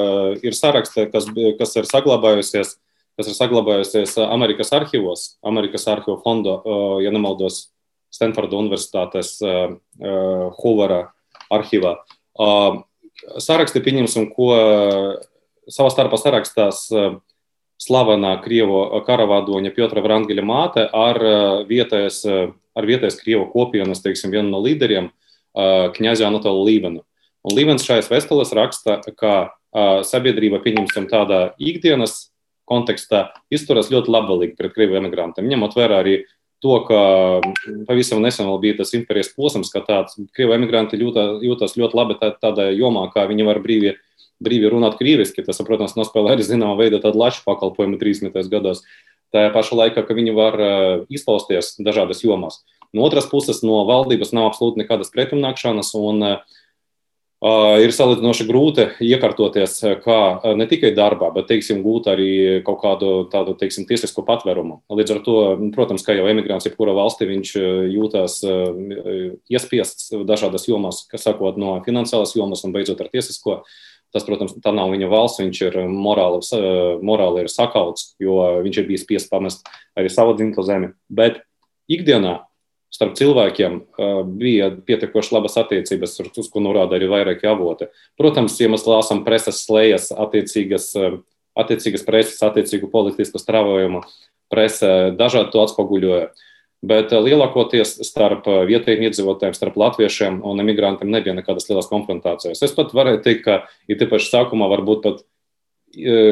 ir 0.44 0.56
saraksta 0.56 1.08
kas, 1.12 1.28
kas 1.60 1.76
ir 1.80 1.89
saglabājusies, 1.89 2.76
kas 3.20 3.28
ir 3.28 3.36
saglabājusies 3.36 4.15
Amerikas 4.30 4.72
arhīvos, 4.76 5.26
Amerikas 5.44 5.88
arhīvu 5.92 6.20
fonda, 6.24 6.60
ja 7.04 7.12
nemaldos, 7.12 7.68
Stanforda 8.10 8.58
Universitātes 8.58 9.36
Hoovera 10.00 11.02
arhīvā. 11.54 11.98
Saraksti, 13.38 13.84
pieņemsim, 13.86 14.32
ko 14.34 14.54
savā 15.70 15.92
starpā 15.94 16.18
sarakstās 16.18 16.88
slavenā 17.80 18.32
Krievu 18.44 19.04
karavādoņa 19.06 19.74
Piotra 19.76 20.02
Vrangeļa 20.04 20.46
māte 20.48 20.88
ar 20.88 21.20
vietējas, 21.70 22.24
ar 22.26 22.88
vietējas 22.88 23.20
Krievu 23.22 23.46
kopienas, 23.54 24.02
teiksim, 24.04 24.34
vienu 24.34 24.50
no 24.50 24.63
līderiem, 24.63 25.12
Kņazi 25.54 26.26
Anatolu 26.26 26.65
Līvenu. 26.68 27.04
Un 27.47 27.56
Līvens 27.56 27.86
šais 27.88 28.10
Vestelis 28.12 28.52
raksta, 28.56 28.99
ka 29.15 29.36
uh, 29.47 30.02
sabiedrība, 30.04 30.60
pieņemsim, 30.63 31.08
tādā 31.12 31.54
ikdienas 31.62 32.30
kontekstā 32.69 33.30
izturas 33.54 33.89
ļoti 33.93 34.12
labvēlīgi 34.13 34.58
pret 34.60 34.75
krievu 34.75 34.99
emigrantiem, 34.99 35.47
ņemot 35.49 35.78
vērā 35.78 36.04
arī 36.04 36.19
to, 36.63 36.75
ka 36.86 36.99
pavisam 37.88 38.21
nesen 38.21 38.49
bija 38.62 38.82
tas 38.82 38.91
impērijas 38.97 39.32
posms, 39.36 39.71
ka 39.73 39.82
tāds 39.88 40.19
krievu 40.36 40.58
emigranti 40.58 40.99
jūtā, 40.99 41.39
jūtas 41.45 41.78
ļoti 41.80 41.97
labi 41.97 42.19
tā, 42.19 42.34
tādā 42.36 42.67
jomā, 42.75 43.08
kā 43.13 43.23
viņi 43.30 43.47
var 43.47 43.62
brīvi, 43.63 43.95
brīvi 44.43 44.71
runāt 44.71 44.99
krieviski. 44.99 45.45
Tas, 45.47 45.62
protams, 45.65 45.95
nospēlē 45.95 46.36
arī 46.36 46.45
zināmā 46.45 46.75
veidā 46.82 46.99
tādu 47.04 47.21
lašu 47.23 47.45
pakalpojumu 47.47 47.99
30. 48.02 48.36
gados. 48.52 48.84
Tajā 49.32 49.54
pašā 49.56 49.78
laikā, 49.80 50.04
ka 50.04 50.17
viņi 50.17 50.36
var 50.36 50.60
izpausties 51.13 51.78
dažādas 51.80 52.25
jomās. 52.25 52.60
No 52.91 53.06
otras 53.06 53.30
puses, 53.30 53.62
no 53.63 53.84
valdības 53.86 54.34
nav 54.34 54.49
absolūti 54.49 54.82
nekādas 54.82 55.13
pretimnākšanas, 55.13 55.93
un 55.95 56.25
uh, 56.25 56.59
ir 57.39 57.93
salīdzinoši 57.95 58.45
grūti 58.49 58.86
iekārtoties 59.06 59.78
kā 60.04 60.19
ne 60.60 60.65
tikai 60.67 60.91
darbā, 60.95 61.30
bet, 61.36 61.47
teiksim, 61.47 61.80
gūt 61.86 62.10
arī 62.12 62.32
kaut 62.67 62.82
kādu 62.82 63.12
tādu, 63.32 63.54
teiksim, 63.60 63.86
tiesisko 63.88 64.25
patvērumu. 64.28 64.82
Līdz 64.91 65.13
ar 65.15 65.21
to, 65.23 65.36
protams, 65.75 66.04
kā 66.04 66.17
jau 66.17 66.28
emigrants, 66.28 66.67
jebkura 66.67 66.95
valstī 66.97 67.30
viņš 67.30 67.54
jūtas 67.93 68.41
iespiests 69.47 70.12
dažādas 70.28 70.67
jomas, 70.67 71.06
kas 71.08 71.23
sakot 71.30 71.56
no 71.62 71.78
finansiālas 71.86 72.36
jomas 72.36 72.65
un 72.67 72.75
beidzot 72.75 72.99
ar 72.99 73.12
tiesisko. 73.13 73.62
Tas, 74.10 74.23
protams, 74.25 74.56
tā 74.58 74.73
nav 74.73 74.89
viņa 74.89 75.06
valsts, 75.06 75.38
viņš 75.43 75.58
ir 75.67 75.75
morāli, 75.86 76.41
morāli 77.06 77.43
ir 77.45 77.52
sakauts, 77.54 78.15
jo 78.17 78.41
viņš 78.65 78.82
ir 78.82 78.88
bijis 78.88 79.04
spiests 79.06 79.30
pamest 79.30 79.69
arī 79.93 80.10
savu 80.10 80.34
dzimto 80.34 80.65
zemi. 80.65 80.89
Bet 81.13 81.43
ikdienā 81.86 82.49
starp 82.93 83.13
cilvēkiem 83.19 83.80
bija 84.39 84.71
pietiekoši 84.86 85.36
labas 85.36 85.58
attiecības, 85.62 86.17
uz 86.41 86.49
ko 86.52 86.63
norāda 86.65 86.97
arī 86.97 87.10
vairāki 87.12 87.47
avoti. 87.49 87.88
Protams, 88.19 88.58
ja 88.60 88.69
mēs 88.71 88.88
lasām 88.89 89.23
preses 89.28 89.62
slējas, 89.65 90.10
attiecīgas, 90.12 90.91
attiecīgas 91.60 92.06
preses, 92.08 92.41
attiecīgu 92.45 92.89
politisku 92.91 93.41
strāvojumu, 93.41 94.04
prese 94.49 95.13
dažādi 95.17 95.54
to 95.54 95.65
atspoguļoja. 95.65 96.30
Bet 96.80 97.12
lielākoties 97.12 97.97
starp 98.08 98.45
vietējiem 98.47 99.10
iedzīvotājiem, 99.10 99.56
starp 99.58 99.75
latviešiem 99.82 100.38
un 100.47 100.63
emigrantiem 100.63 101.10
nebija 101.12 101.36
nekādas 101.36 101.67
lielas 101.67 101.89
konfrontācijas. 101.91 102.62
Es 102.63 102.71
pat 102.71 102.93
varēju 102.95 103.19
teikt, 103.25 103.43
ka 103.43 103.58
ir 103.91 103.99
tīpaši 103.99 104.32
sākumā 104.32 104.69
varbūt 104.71 105.04
pat 105.04 105.25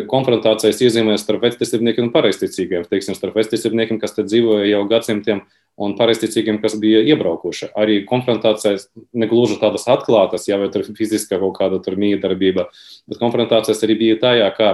konfrontācijas 0.07 0.79
iezīmēs 0.85 1.25
starp 1.25 1.43
vecticībniekiem 1.43 2.07
un 2.07 2.13
pareizticīgiem. 2.15 2.87
Teiksim, 2.87 3.17
starp 3.17 3.35
vecticībniekiem, 3.41 3.99
kas 3.99 4.15
te 4.15 4.23
dzīvoja 4.23 4.69
jau 4.69 4.83
gadsimtiem, 4.87 5.43
un 5.77 5.93
pareizticīgiem, 5.97 6.57
kas 6.63 6.75
bija 6.81 7.03
iebraukuši. 7.05 7.71
Arī 7.77 7.99
konfrontācijas 8.09 8.87
negluži 9.13 9.59
tādas 9.61 9.85
atklātas, 9.91 10.47
ja 10.49 10.57
vai 10.61 10.71
tur 10.73 10.87
fiziskā 10.97 11.37
kaut 11.41 11.57
kāda 11.59 11.79
mītdarbība, 11.93 12.67
bet 13.07 13.21
konfrontācijas 13.21 13.83
arī 13.85 13.99
bija 14.01 14.19
tajā, 14.23 14.49
kā 14.57 14.73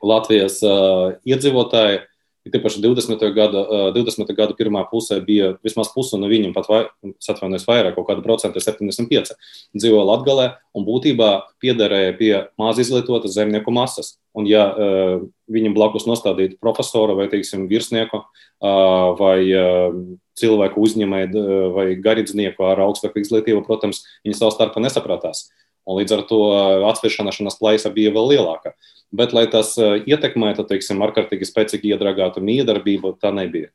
Latvijas 0.00 0.60
uh, 0.64 1.16
iedzīvotāji 1.28 2.00
Ir 2.46 2.54
tiepaši 2.54 2.80
20. 2.80 3.20
gada, 3.36 3.62
20. 3.92 4.30
gada 4.32 4.54
pirmā 4.56 4.86
pusē 4.88 5.18
bija 5.24 5.50
vismaz 5.64 5.90
puse 5.92 6.16
no 6.16 6.30
viņiem, 6.30 6.54
pat 6.56 6.70
vai, 6.70 6.80
atvainojos 7.20 7.66
vairāk, 7.68 7.98
kaut 7.98 8.08
kāda 8.08 8.24
procenta, 8.24 8.62
75, 8.64 9.34
dzīvoja 9.76 10.06
Latgalē 10.08 10.46
un 10.72 10.86
būtībā 10.86 11.28
piederēja 11.60 12.16
pie 12.16 12.32
maz 12.60 12.80
izlietotas 12.80 13.36
zemnieku 13.36 13.74
masas. 13.76 14.14
Un 14.32 14.48
ja 14.48 14.64
uh, 14.70 15.20
viņam 15.52 15.76
blakus 15.76 16.08
nostādītu 16.08 16.56
profesoru 16.62 17.18
vai, 17.18 17.28
teiksim, 17.28 17.66
virsnieku 17.68 18.22
uh, 18.22 19.12
vai 19.18 19.38
uh, 19.50 20.00
cilvēku 20.40 20.80
uzņēmēju 20.80 21.46
vai 21.76 21.90
garīdznieku 22.00 22.64
ar 22.64 22.80
augstāku 22.86 23.20
izglītību, 23.20 23.66
protams, 23.66 24.04
viņi 24.24 24.38
savā 24.38 24.54
starpā 24.54 24.80
nesaprātās. 24.80 25.50
Un 25.90 25.98
līdz 25.98 26.14
ar 26.14 26.22
to 26.28 26.40
atvēršanās 26.86 27.58
plaisa 27.58 27.90
bija 27.94 28.12
vēl 28.14 28.36
lielāka. 28.36 28.74
Bet, 29.10 29.34
lai 29.34 29.48
tas 29.50 29.72
ietekmētu, 29.80 30.62
teiksim, 30.68 31.02
ārkārtīgi 31.02 31.48
spēcīgi 31.48 31.90
iedragātu 31.96 32.42
miedarbību, 32.46 33.16
tā 33.18 33.32
nebija. 33.34 33.72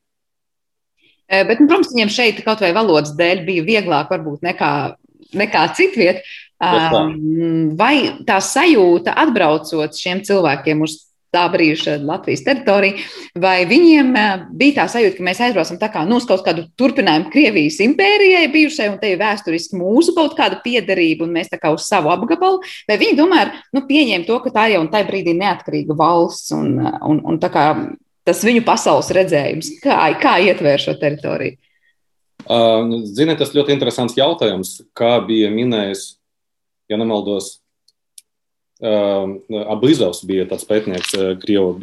Bet, 1.28 1.60
nu, 1.60 1.68
protams, 1.68 1.92
viņiem 1.92 2.14
šeit 2.14 2.40
kaut 2.46 2.62
vai 2.64 2.72
valodas 2.76 3.16
dēļ 3.18 3.44
bija 3.48 3.66
vieglāk 3.68 4.14
varbūt 4.14 4.46
nekā, 4.46 4.72
nekā 5.36 5.66
citviet. 5.76 6.24
Vai 7.76 7.96
tā 8.28 8.38
sajūta 8.40 9.18
atbraucot 9.26 9.98
šiem 10.00 10.24
cilvēkiem 10.24 10.86
uz 10.86 11.02
tā 11.36 11.44
brīža 11.52 11.98
Latvijas 12.02 12.46
teritorija, 12.46 13.04
vai 13.40 13.58
viņiem 13.70 14.12
eh, 14.20 14.46
bija 14.56 14.80
tā 14.80 14.88
sajūta, 14.96 15.20
ka 15.20 15.28
mēs 15.28 15.42
aizbraucam 15.48 15.80
tā 15.82 15.92
kā 15.94 16.06
nu, 16.08 16.20
uz 16.22 16.28
kaut 16.30 16.46
kādu 16.48 16.66
turpinājumu 16.80 17.32
Krievijas 17.34 17.82
impērijai 17.86 18.48
bijušai, 18.54 18.90
un 18.94 18.98
te 19.02 19.12
ir 19.14 19.20
vēsturiski 19.22 19.80
mūsu 19.80 20.16
kaut 20.18 20.38
kāda 20.40 20.62
piederība, 20.64 21.28
un 21.28 21.36
mēs 21.36 21.52
tā 21.52 21.60
kā 21.62 21.74
uz 21.76 21.90
savu 21.90 22.14
apgabalu, 22.16 22.64
vai 22.90 23.00
viņi 23.02 23.20
tomēr 23.20 23.54
nu, 23.76 23.84
pieņēma 23.90 24.28
to, 24.30 24.40
ka 24.46 24.56
tā 24.56 24.70
jau 24.74 24.82
un 24.86 24.90
tajā 24.94 25.10
brīdī 25.12 25.36
neatkarīga 25.38 25.98
valsts, 26.00 26.56
un, 26.56 26.80
un, 26.82 27.22
un 27.28 27.40
tā 27.44 27.52
kā 27.54 27.68
tas 28.26 28.42
viņu 28.46 28.64
pasaules 28.66 29.12
redzējums, 29.14 29.76
kā, 29.84 30.00
kā 30.22 30.40
ietvēr 30.48 30.82
šo 30.82 30.96
teritoriju? 31.02 31.60
Uh, 32.46 33.02
ziniet, 33.10 33.40
tas 33.42 33.54
ļoti 33.56 33.74
interesants 33.74 34.18
jautājums, 34.18 34.78
kā 34.98 35.16
bija 35.26 35.50
minējis, 35.54 36.12
ja 36.92 37.00
nemaldos, 37.02 37.60
Abizovs 38.86 40.24
bija 40.28 40.46
tāds 40.50 40.68
pētnieks, 40.68 41.16
Krievu 41.42 41.74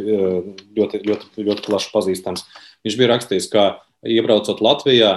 ļoti, 0.77 1.03
ļoti, 1.09 1.47
ļoti 1.49 1.65
plaši 1.67 1.91
pazīstams. 1.95 2.45
Viņš 2.87 2.99
bija 2.99 3.11
rakstījis, 3.15 3.49
ka 3.53 3.65
iebraucot 4.07 4.63
Latvijā, 4.65 5.13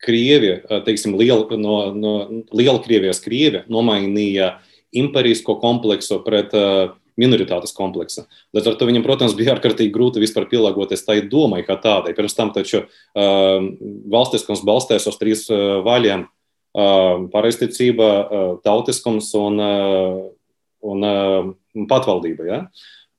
Krievi, 0.00 0.54
teiksim, 0.86 1.16
liel, 1.20 1.44
no, 1.60 1.76
no 1.92 2.14
Lielkrievijas 2.56 3.20
Krievi 3.24 3.66
nomainīja 3.68 4.54
imperisko 4.96 5.58
kompleksu 5.60 6.22
pret 6.24 6.54
minoritātes 7.20 7.74
kompleksa. 7.76 8.24
Līdz 8.56 8.70
ar 8.70 8.76
to 8.80 8.88
viņam, 8.88 9.04
protams, 9.04 9.36
bija 9.36 9.52
ārkārtīgi 9.52 9.92
grūti 9.92 10.22
vispār 10.22 10.46
pielāgoties 10.48 11.04
tai 11.04 11.18
domai 11.28 11.60
kā 11.66 11.76
tādai. 11.80 12.14
Pirms 12.16 12.36
tam 12.38 12.52
taču 12.54 12.86
uh, 12.86 13.66
valstiskums 14.14 14.64
balstēs 14.64 15.08
uz 15.10 15.18
trīs 15.20 15.44
vaļiem 15.50 16.24
pareizticība, 16.72 18.08
tautiskums 18.64 19.32
un, 19.38 19.58
un, 19.60 21.04
un 21.10 21.86
patvaldība. 21.90 22.46
Ja? 22.46 22.60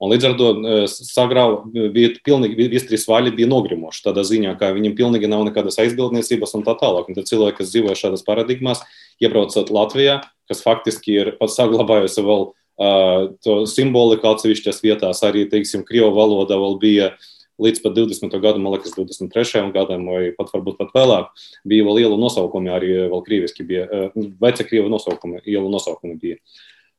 Un 0.01 0.09
līdz 0.09 0.29
ar 0.29 0.37
to 0.39 0.51
sagrauj, 0.89 1.57
bija 1.93 2.13
pilnīgi, 2.25 2.69
visi 2.71 2.87
trīs 2.89 3.03
vaļi 3.09 3.35
bija 3.37 3.49
nogrimuši 3.51 4.05
tādā 4.07 4.23
ziņā, 4.25 4.55
ka 4.57 4.71
viņiem 4.73 4.95
pilnīgi 4.97 5.29
nav 5.29 5.43
nekādas 5.45 5.77
aizbildniecības 5.83 6.55
un 6.57 6.65
tā 6.65 6.73
tālāk. 6.79 7.11
Un 7.11 7.19
tad 7.19 7.29
cilvēki, 7.29 7.59
kas 7.59 7.73
dzīvo 7.73 7.93
šādās 7.99 8.25
paradigmās, 8.25 8.81
iebraucot 9.21 9.69
Latvijā, 9.69 10.21
kas 10.49 10.63
faktiski 10.65 11.19
ir 11.19 11.35
pat 11.37 11.53
saglabājusi 11.53 12.25
vēl 12.25 12.47
uh, 12.47 13.29
to 13.45 13.59
simboliku 13.69 14.31
atsevišķās 14.31 14.81
vietās, 14.81 15.21
arī, 15.27 15.45
teiksim, 15.51 15.85
Krievu 15.85 16.15
valoda 16.17 16.57
vēl 16.57 16.79
bija 16.81 17.11
uh, 17.11 17.29
līdz 17.61 17.83
pat 17.83 17.95
20. 17.97 18.35
gadam, 18.41 18.65
man 18.65 18.75
liekas, 18.75 18.95
23. 18.97 19.67
gadam, 19.75 20.09
vai 20.09 20.31
pat 20.37 20.51
varbūt 20.55 20.79
pat 20.81 20.93
vēlāk, 20.97 21.31
bija 21.67 21.87
vēl 21.87 22.01
liela 22.01 22.19
nosaukumi, 22.19 22.73
arī 22.73 22.91
vēl 23.11 23.23
krieviski 23.27 23.67
bija, 23.67 23.87
eh, 23.87 24.27
veci 24.41 24.67
krievu 24.67 24.91
nosaukumi, 24.91 25.43
ielu 25.45 25.69
nosaukumi 25.71 26.19
bija. 26.21 26.41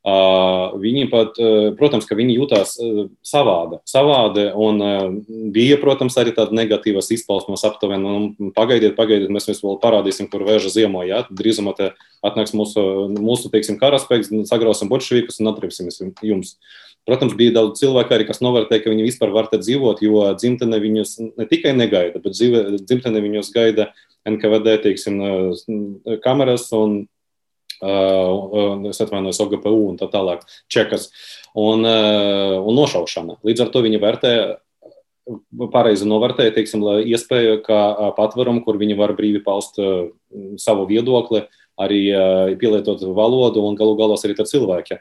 Uh, 0.02 0.72
viņi 0.82 1.04
pat, 1.12 1.36
uh, 1.38 1.68
protams, 1.78 2.08
ka 2.10 2.16
viņi 2.18 2.34
jutās 2.34 2.72
uh, 2.82 3.04
savādi, 3.22 3.76
savādi, 3.86 4.48
un 4.50 4.82
bija, 5.54 5.76
protams, 5.78 6.16
arī 6.18 6.32
tāda 6.34 6.56
negatīvas 6.58 7.12
izpausmes 7.14 7.62
aptuveni. 7.68 8.02
Nu, 8.02 8.50
pagaidiet, 8.56 8.96
pagaidiet, 8.98 9.30
mēs 9.30 9.46
jums 9.46 9.62
vēl 9.62 9.78
parādīsim, 9.84 10.26
kur 10.32 10.42
vēža 10.48 10.72
ziemo, 10.74 11.04
jā, 11.06 11.22
drīzumā 11.30 11.76
atnāks 12.18 12.50
mūsu, 12.50 12.82
mūsu 13.14 13.52
teiksim, 13.54 13.78
karaspēks, 13.78 14.32
sagrausim 14.50 14.90
bolševikus 14.90 15.38
un 15.38 15.52
atripsim 15.52 15.94
jums. 16.26 16.56
Protams, 17.08 17.34
bija 17.34 17.56
daudz 17.56 17.80
cilvēku, 17.80 18.14
arī, 18.14 18.26
kas 18.28 18.38
novērtēja, 18.44 18.84
ka 18.84 18.92
viņi 18.92 19.06
vispār 19.08 19.32
var 19.34 19.48
te 19.50 19.58
dzīvot, 19.58 20.04
jo 20.06 20.22
dzimtene 20.38 20.78
viņus 20.82 21.16
ne 21.34 21.46
tikai 21.50 21.74
negaida, 21.74 22.20
bet 22.22 22.36
dzīve, 22.36 22.78
dzimtene 22.78 23.22
viņus 23.24 23.50
gaida 23.54 23.88
NKVD 24.28 24.76
teiksim, 24.84 25.18
kameras 26.22 26.68
un, 26.78 27.00
uh, 27.82 28.86
es 28.90 29.02
atvainojos, 29.02 29.40
OGPU 29.42 29.72
un 29.88 29.98
tā 29.98 30.06
tālāk, 30.12 30.44
čekas 30.70 31.08
un, 31.58 31.82
uh, 31.82 32.60
un 32.62 32.78
nošaušana. 32.78 33.40
Līdz 33.42 33.64
ar 33.66 33.72
to 33.74 33.82
viņi 33.82 34.02
vērtē 34.02 34.34
pareizi 35.74 36.06
novērtēja 36.06 36.54
teiksim, 36.54 36.86
iespēju, 37.10 37.58
kā 37.66 37.80
patvarumu, 38.14 38.62
kur 38.62 38.78
viņi 38.78 38.94
var 38.98 39.14
brīvi 39.18 39.42
paust 39.42 39.78
savu 40.62 40.86
viedokli, 40.90 41.42
uh, 41.42 41.61
arī 41.80 42.00
pielietot 42.60 43.00
valodu 43.16 43.62
un 43.64 43.76
galu 43.78 43.94
galā 43.96 44.16
arī 44.18 44.34
cilvēki. 44.36 44.98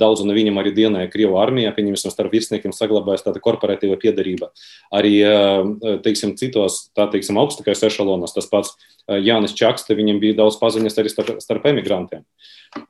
Daudz 0.00 0.24
no 0.26 0.34
viņiem 0.36 0.60
arī 0.60 0.72
dienēja 0.76 1.10
Krievu 1.12 1.38
armijā, 1.40 1.72
pieņemsim, 1.76 2.12
starp 2.12 2.34
virsniekiem 2.34 2.74
saglabājas 2.76 3.24
tāda 3.24 3.40
korporatīva 3.42 3.96
piedarība. 4.00 4.50
Arī, 4.92 5.14
teiksim, 6.04 6.36
citos, 6.40 6.90
tā 6.96 7.08
teiksim, 7.12 7.40
augstākais 7.40 7.86
ešalonos, 7.88 8.34
tas 8.36 8.50
pats 8.50 8.76
Jānis 9.08 9.56
Čakste, 9.56 9.96
viņam 9.98 10.20
bija 10.22 10.40
daudz 10.42 10.60
paziņas 10.60 11.00
arī 11.00 11.12
starp, 11.12 11.40
starp 11.42 11.70
emigrantiem. 11.72 12.26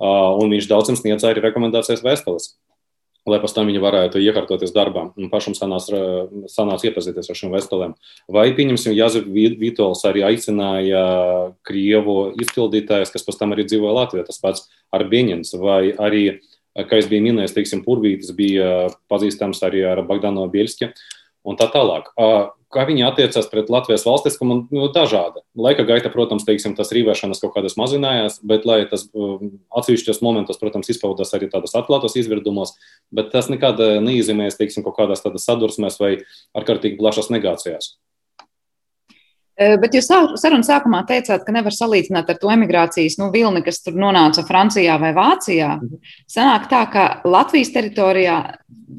Un 0.00 0.50
viņš 0.52 0.68
daudziem 0.68 0.98
sniedz 0.98 1.24
arī 1.24 1.46
rekomendācijas 1.46 2.04
vēstules 2.04 2.54
lai 3.28 3.38
pēc 3.42 3.54
tam 3.54 3.68
viņi 3.68 3.82
varētu 3.82 4.22
iekārtoties 4.22 4.72
darbā 4.72 5.10
un 5.12 5.28
pašam 5.32 5.56
sanāca, 5.56 6.00
sanāca 6.48 6.88
iepazīties 6.88 7.28
ar 7.30 7.38
šīm 7.38 7.52
vēstulēm. 7.54 7.94
Vai, 8.32 8.46
pieņemsim, 8.56 8.96
Jāzep 8.96 9.28
Vitols 9.60 10.04
arī 10.08 10.24
aicināja 10.30 11.04
Krievu 11.66 12.32
izpildītājus, 12.40 13.12
kas 13.12 13.26
pēc 13.26 13.40
tam 13.42 13.56
arī 13.56 13.66
dzīvoja 13.68 13.96
Latvijā, 13.98 14.24
tas 14.28 14.40
pats 14.40 14.66
Arbieņins, 14.96 15.52
vai 15.60 15.92
arī, 16.00 16.24
kā 16.80 17.00
es 17.00 17.10
biju 17.10 17.28
minējis, 17.28 17.56
teiksim, 17.56 17.84
Purvītis 17.84 18.32
bija 18.36 18.88
pazīstams 19.12 19.60
arī 19.68 19.84
ar 19.90 20.04
Bagdano 20.08 20.48
Bielski 20.50 20.92
un 21.46 21.60
tā 21.60 21.70
tālāk 21.72 22.10
kā 22.70 22.84
viņi 22.86 23.04
attiecās 23.08 23.48
pret 23.50 23.70
Latvijas 23.72 24.04
valstiskumu, 24.06 24.56
nu, 24.70 24.86
dažādi. 24.94 25.42
Laika 25.58 25.84
gaita, 25.88 26.10
protams, 26.12 26.46
teiksim, 26.46 26.76
tas 26.78 26.92
rīvēšanas 26.94 27.42
kaut 27.42 27.54
kādas 27.56 27.76
mazinājās, 27.80 28.38
bet, 28.46 28.66
lai 28.68 28.84
tas 28.90 29.08
um, 29.10 29.56
atsevišķos 29.80 30.22
momentos, 30.22 30.60
protams, 30.62 30.90
izpaudās 30.94 31.34
arī 31.36 31.50
tādos 31.50 31.74
atklātos 31.78 32.14
izvirdumos, 32.20 32.76
bet 33.14 33.32
tas 33.34 33.50
nekad 33.50 33.82
neīzīmējas, 34.06 34.58
teiksim, 34.60 34.86
kaut 34.86 35.00
kādās 35.00 35.24
tādas 35.26 35.48
sadursmēs 35.50 35.98
vai 36.02 36.12
ārkārtīgi 36.58 37.00
plašās 37.00 37.32
negācijās. 37.34 37.96
Bet 39.60 39.92
jūs 39.92 40.06
sarunas 40.08 40.70
sākumā 40.70 41.02
teicāt, 41.08 41.42
ka 41.44 41.52
nevar 41.52 41.74
salīdzināt 41.76 42.30
ar 42.32 42.38
to 42.40 42.48
emigrācijas 42.48 43.18
nu, 43.20 43.28
vilni, 43.34 43.60
kas 43.66 43.82
tur 43.84 43.98
nonāca 44.00 44.46
Francijā 44.48 44.94
vai 45.02 45.10
Vācijā. 45.16 45.74
Sanāk 46.30 46.70
tā, 46.70 46.80
ka 46.88 47.04
Latvijas 47.28 47.74
teritorijā 47.74 48.38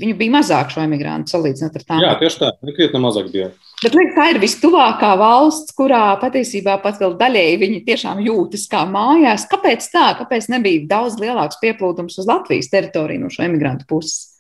viņu 0.02 0.18
bija 0.20 0.36
mazāk 0.38 0.70
šo 0.74 0.84
emigrantu 0.86 1.34
salīdzinot 1.34 1.80
ar 1.80 1.86
tām. 1.88 2.04
Jā, 2.06 2.14
tieši 2.20 2.42
tā, 2.44 2.52
krietni 2.78 3.02
mazāk 3.02 3.32
bija. 3.34 3.50
Bet 3.82 3.96
liekas, 3.98 4.14
tā 4.14 4.28
ir 4.30 4.40
vistuvākā 4.44 5.16
valsts, 5.18 5.74
kurā 5.74 6.04
patiesībā 6.22 6.78
pat 6.84 7.02
vēl 7.02 7.16
daļēji 7.18 7.62
viņi 7.64 7.80
tiešām 7.88 8.22
jūtas 8.22 8.68
kā 8.70 8.84
mājās. 8.90 9.48
Kāpēc 9.50 9.88
tā? 9.90 10.12
Kāpēc 10.22 10.52
nebija 10.54 10.86
daudz 10.94 11.18
lielāks 11.22 11.58
pieplūdums 11.64 12.22
uz 12.22 12.30
Latvijas 12.30 12.70
teritoriju 12.70 13.26
no 13.26 13.34
šo 13.34 13.48
emigrantu 13.48 13.90
puses? 13.90 14.31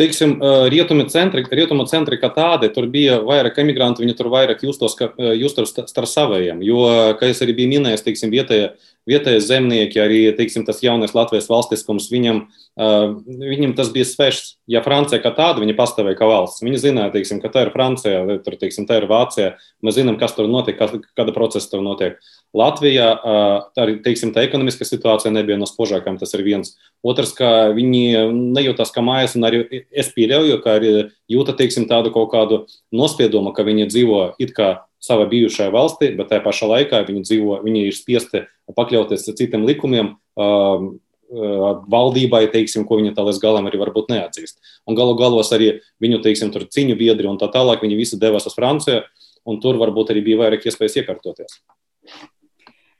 Teiksim, 0.00 0.36
rietumu 0.72 1.04
centri, 1.12 1.44
rietumu 1.44 1.84
centri 1.90 2.18
kā 2.20 2.30
tādi, 2.32 2.70
tur 2.72 2.88
bija 2.90 3.18
vairāk 3.24 3.60
emigrantu, 3.62 4.04
viņi 4.04 4.16
tur 4.18 4.30
vairāk 4.32 4.64
justos, 4.64 4.96
ka, 4.98 5.12
justos 5.36 5.74
starp 5.74 6.08
savējiem. 6.08 6.62
Jo, 6.64 6.86
kā 7.20 7.28
es 7.30 7.42
arī 7.44 7.58
biju 7.58 7.74
minējis, 7.74 8.06
teiksim, 8.06 8.32
vietējie, 8.32 8.72
vietējie 9.10 9.42
zemnieki, 9.44 10.00
arī 10.00 10.20
teiksim, 10.36 10.64
tas 10.68 10.82
jaunais 10.84 11.14
Latvijas 11.16 11.48
valstiskums, 11.50 12.10
viņam, 12.12 12.42
viņam 13.40 13.74
tas 13.78 13.92
bija 13.92 14.08
svešs. 14.08 14.54
Ja 14.70 14.84
Francija 14.84 15.20
kā 15.22 15.32
tāda, 15.34 15.62
viņa 15.62 15.74
pastāvēja 15.78 16.18
kā 16.20 16.28
valsts. 16.30 16.62
Viņi 16.62 16.82
zināja, 16.82 17.14
teiksim, 17.16 17.40
ka 17.42 17.50
tā 17.52 17.66
ir 17.66 17.72
Francija, 17.74 18.20
tur, 18.44 18.58
teiksim, 18.60 18.86
tā 18.88 19.00
ir 19.00 19.08
Vācija. 19.10 19.54
Mēs 19.84 19.98
zinām, 19.98 20.18
kas 20.20 20.36
tur 20.36 20.50
notiek, 20.50 20.78
kāda 20.78 21.34
procesa 21.34 21.72
tur 21.72 21.82
notiek. 21.84 22.20
Latvijā 22.56 23.08
tā, 23.76 23.84
teiksim, 24.02 24.32
tā 24.34 24.42
ekonomiskā 24.46 24.86
situācija 24.86 25.30
nebija 25.30 25.58
no 25.60 25.68
spožākām, 25.70 26.18
tas 26.18 26.34
ir 26.34 26.42
viens. 26.42 26.72
Otrs, 27.06 27.30
ka 27.36 27.70
viņi 27.76 28.32
nejūtas 28.56 28.90
kā 28.94 29.04
mājas, 29.06 29.36
un 29.38 29.46
arī 29.46 29.82
es 29.90 30.10
pieļauju, 30.16 30.56
ka 30.64 30.78
arī 30.80 30.94
jūta 31.30 31.54
teiksim, 31.58 31.86
tādu 31.90 32.10
kaut 32.14 32.32
kādu 32.34 32.64
nospiedumu, 32.90 33.54
ka 33.54 33.66
viņi 33.66 33.86
dzīvo 33.92 34.24
it 34.42 34.50
kā 34.56 34.80
savā 35.00 35.28
bijušajā 35.30 35.70
valstī, 35.72 36.10
bet 36.18 36.32
tajā 36.32 36.42
pašā 36.44 36.72
laikā 36.74 37.04
viņi, 37.06 37.22
dzīvo, 37.28 37.60
viņi 37.62 37.86
ir 37.86 37.96
spiesti 37.96 38.42
pakļauties 38.74 39.30
citiem 39.30 39.64
likumiem. 39.68 40.16
Uh, 40.34 40.98
valdībai, 41.30 42.48
teiksim, 42.50 42.82
ko 42.88 42.98
viņi 42.98 43.14
tā 43.14 43.22
līdz 43.22 43.38
galam 43.38 43.68
arī 43.70 43.78
varbūt 43.78 44.10
neatzīst. 44.10 44.58
Un 44.90 44.96
galu 44.98 45.14
galos 45.14 45.52
arī 45.54 45.76
viņu, 46.02 46.18
teiksim, 46.24 46.50
tur 46.50 46.66
ciņu 46.66 46.96
biedri 46.98 47.30
un 47.30 47.38
tā 47.38 47.46
tālāk, 47.54 47.84
viņi 47.86 47.98
visi 48.00 48.18
devās 48.18 48.48
uz 48.50 48.56
Franciju, 48.56 49.04
un 49.46 49.60
tur 49.62 49.78
varbūt 49.78 50.10
arī 50.10 50.24
bija 50.26 50.40
vairāk 50.42 50.66
iespējas 50.66 50.98
iekārtoties. 51.04 51.60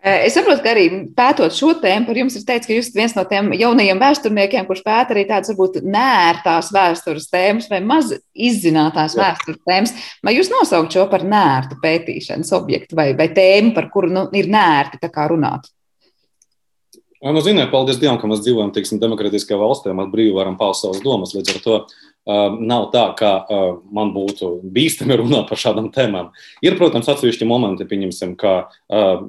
Eh, 0.00 0.22
es 0.24 0.32
saprotu, 0.32 0.62
ka 0.64 0.70
arī 0.72 0.84
pētot 1.12 1.52
šo 1.52 1.74
tēmu, 1.76 2.06
par 2.08 2.16
jums 2.16 2.36
ir 2.38 2.44
teicis, 2.48 2.68
ka 2.68 2.72
jūs 2.72 2.86
esat 2.86 2.96
viens 2.96 3.14
no 3.18 3.24
tiem 3.28 3.50
jaunajiem 3.52 3.98
vēsturniekiem, 4.00 4.64
kurš 4.64 4.80
pēta 4.86 5.12
arī 5.12 5.26
tādas 5.28 5.52
varbūt 5.52 5.82
nērtās 5.84 6.70
vēstures 6.72 7.26
tēmas 7.28 7.68
vai 7.68 7.82
maz 7.84 8.14
izzinātās 8.32 9.18
Jā. 9.18 9.26
vēstures 9.26 9.60
tēmas. 9.68 9.92
Vai 10.24 10.32
jūs 10.38 10.48
nosaukt 10.48 10.96
šo 10.96 11.04
par 11.10 11.26
nērtu 11.28 11.76
pētīšanas 11.82 12.54
objektu 12.56 12.96
vai, 12.96 13.10
vai 13.18 13.28
tēmu, 13.36 13.74
par 13.76 13.90
kuru 13.92 14.08
nu, 14.14 14.24
ir 14.32 14.48
nērti 14.48 15.02
runāt? 15.28 15.68
Nu, 17.20 17.42
ziniet, 17.44 17.68
paldies 17.68 17.98
Dievam, 18.00 18.16
ka 18.16 18.28
mēs 18.30 18.40
dzīvojam 18.40 18.72
tiksim, 18.72 18.96
demokrātiskajā 19.02 19.58
valstī, 19.60 19.92
mēs 19.92 20.08
brīvi 20.08 20.32
varam 20.32 20.56
paust 20.56 20.86
savas 20.86 21.02
domas. 21.04 21.34
Līdz 21.36 21.52
ar 21.52 21.60
to 21.66 21.74
uh, 21.76 22.56
nav 22.56 22.88
tā, 22.94 23.04
ka 23.18 23.34
uh, 23.44 23.66
man 23.92 24.14
būtu 24.16 24.62
bīstami 24.64 25.20
runāt 25.20 25.52
par 25.52 25.60
šādām 25.60 25.92
tēmām. 25.92 26.32
Ir, 26.64 26.80
protams, 26.80 27.12
atsevišķi 27.12 27.44
momenti, 27.44 27.84
pieņemsim, 27.84 28.32
ka 28.40 28.54
uh, 28.64 29.28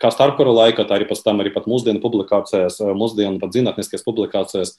kā 0.00 0.10
starpkara 0.12 0.54
laikā, 0.54 0.86
tā 0.88 0.98
arī 0.98 1.08
pēc 1.08 1.20
tam 1.24 1.42
arī 1.42 1.52
pat 1.54 1.68
mūsdienu 1.70 2.02
publikācijās, 2.02 2.80
mūsdienu 2.96 3.40
pat 3.42 3.54
zinātniskajās 3.56 4.06
publikācijās, 4.06 4.74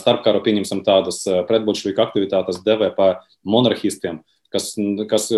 starpkara 0.00 0.42
pieņemsim 0.44 0.82
tādas 0.86 1.22
pretbolševiku 1.48 2.02
aktivitātes 2.04 2.62
devē 2.66 2.90
par 2.96 3.22
monarhistiem 3.46 4.22
kas, 4.50 4.72
kas 5.10 5.28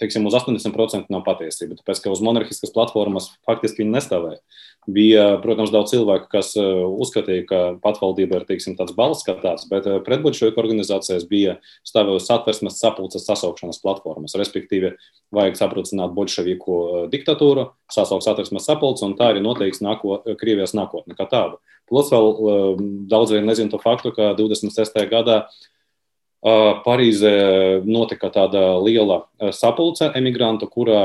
teiksim, 0.00 0.26
uz 0.28 0.36
80% 0.36 1.12
nav 1.12 1.24
patiesība. 1.26 1.78
Tāpēc, 1.80 2.02
ka 2.04 2.12
uz 2.12 2.22
monarhiskas 2.24 2.72
platformas 2.74 3.30
faktiski 3.48 3.82
viņi 3.82 3.96
nestāvēja. 3.96 4.40
Bija, 4.90 5.36
protams, 5.38 5.70
daudz 5.70 5.92
cilvēku, 5.92 6.26
kas 6.32 6.48
uh, 6.58 6.82
uzskatīja, 6.98 7.44
ka 7.46 7.58
patvaldība 7.84 8.40
ir 8.40 8.46
teiksim, 8.48 8.74
tāds 8.74 8.90
balss 8.96 9.22
kā 9.22 9.36
tāds, 9.38 9.68
bet 9.70 9.86
uh, 9.86 10.00
pretbuļšoju 10.02 10.56
organizācijas 10.58 11.28
bija 11.30 11.54
satversmes 11.86 12.80
sapulces 12.82 13.22
sasaukšanas 13.28 13.78
platformas. 13.78 14.34
Respektīvi, 14.34 14.96
vajag 15.30 15.60
saprotināt 15.60 16.16
bolševiku 16.16 16.78
uh, 16.80 17.04
diktatūru, 17.12 17.68
sasaukt 17.94 18.26
satversmes 18.26 18.66
sapulces, 18.66 19.06
un 19.06 19.14
tā 19.14 19.30
arī 19.30 19.44
noteiks 19.44 19.84
nāko, 19.86 20.18
Krievijas 20.40 20.74
nākotni 20.74 21.14
kā 21.14 21.28
tādu. 21.30 21.62
Plus 21.86 22.10
vēl 22.10 22.34
daudz 23.06 23.36
vien 23.36 23.46
nezinu 23.46 23.70
to 23.70 23.78
faktu, 23.78 24.10
ka 24.16 24.32
26. 24.38 24.98
gadā 25.10 25.44
Parīzē 26.42 27.84
notika 27.86 28.26
tāda 28.34 28.72
liela 28.82 29.20
sapulce 29.54 30.08
emigrantu, 30.18 30.66
kurā, 30.66 31.02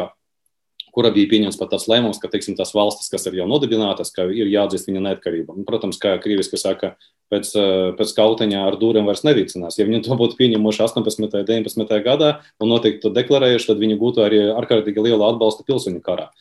kura 0.96 1.12
bija 1.14 1.30
pieņemts 1.32 1.60
pat 1.60 1.72
tas 1.74 1.88
lēmums, 1.90 2.20
ka 2.22 2.30
teiksim, 2.32 2.56
tās 2.58 2.74
valstis, 2.76 3.10
kas 3.12 3.28
ir 3.30 3.38
jau 3.40 3.48
nodibinātas, 3.50 4.12
ka 4.16 4.26
ir 4.32 4.50
jāatzīst 4.52 4.90
viņa 4.90 5.04
neatkarība. 5.06 5.56
Un, 5.58 5.68
protams, 5.68 6.00
kā 6.02 6.16
krieviski 6.24 6.60
saka, 6.60 6.96
pēc, 7.34 7.52
pēc 8.00 8.14
kauteņa 8.18 8.66
ar 8.70 8.80
dūriem 8.82 9.08
vairs 9.10 9.26
nevīcinās. 9.28 9.80
Ja 9.80 9.88
viņi 9.88 10.04
to 10.08 10.18
būtu 10.20 10.40
pieņemuši 10.40 10.84
18. 10.88 11.28
un 11.28 11.48
19. 11.52 11.96
gadā 12.06 12.32
un 12.64 12.74
noteikti 12.74 13.04
to 13.06 13.14
deklarējuši, 13.16 13.72
tad 13.72 13.84
viņi 13.84 14.00
gūtu 14.02 14.26
arī 14.26 14.44
ārkārtīgi 14.54 15.08
lielu 15.10 15.28
atbalstu 15.28 15.68
pilsoņu 15.68 16.04
karā. 16.06 16.32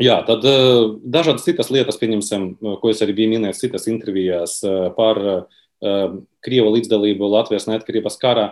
Jā, 0.00 0.20
tad 0.24 0.44
dažādas 1.04 1.44
citas 1.44 1.68
lietas, 1.68 1.98
pieņemsim, 2.00 2.52
ko 2.80 2.92
es 2.92 3.02
arī 3.04 3.18
biju 3.18 3.34
minējis 3.34 3.66
citas 3.66 3.84
intervijās 3.90 4.62
par 4.96 5.20
uh, 5.20 5.40
Um, 5.80 6.26
Krieva 6.44 6.68
līdzdalību 6.74 7.24
Latvijas 7.32 7.64
neatkarības 7.64 8.18
karā, 8.20 8.50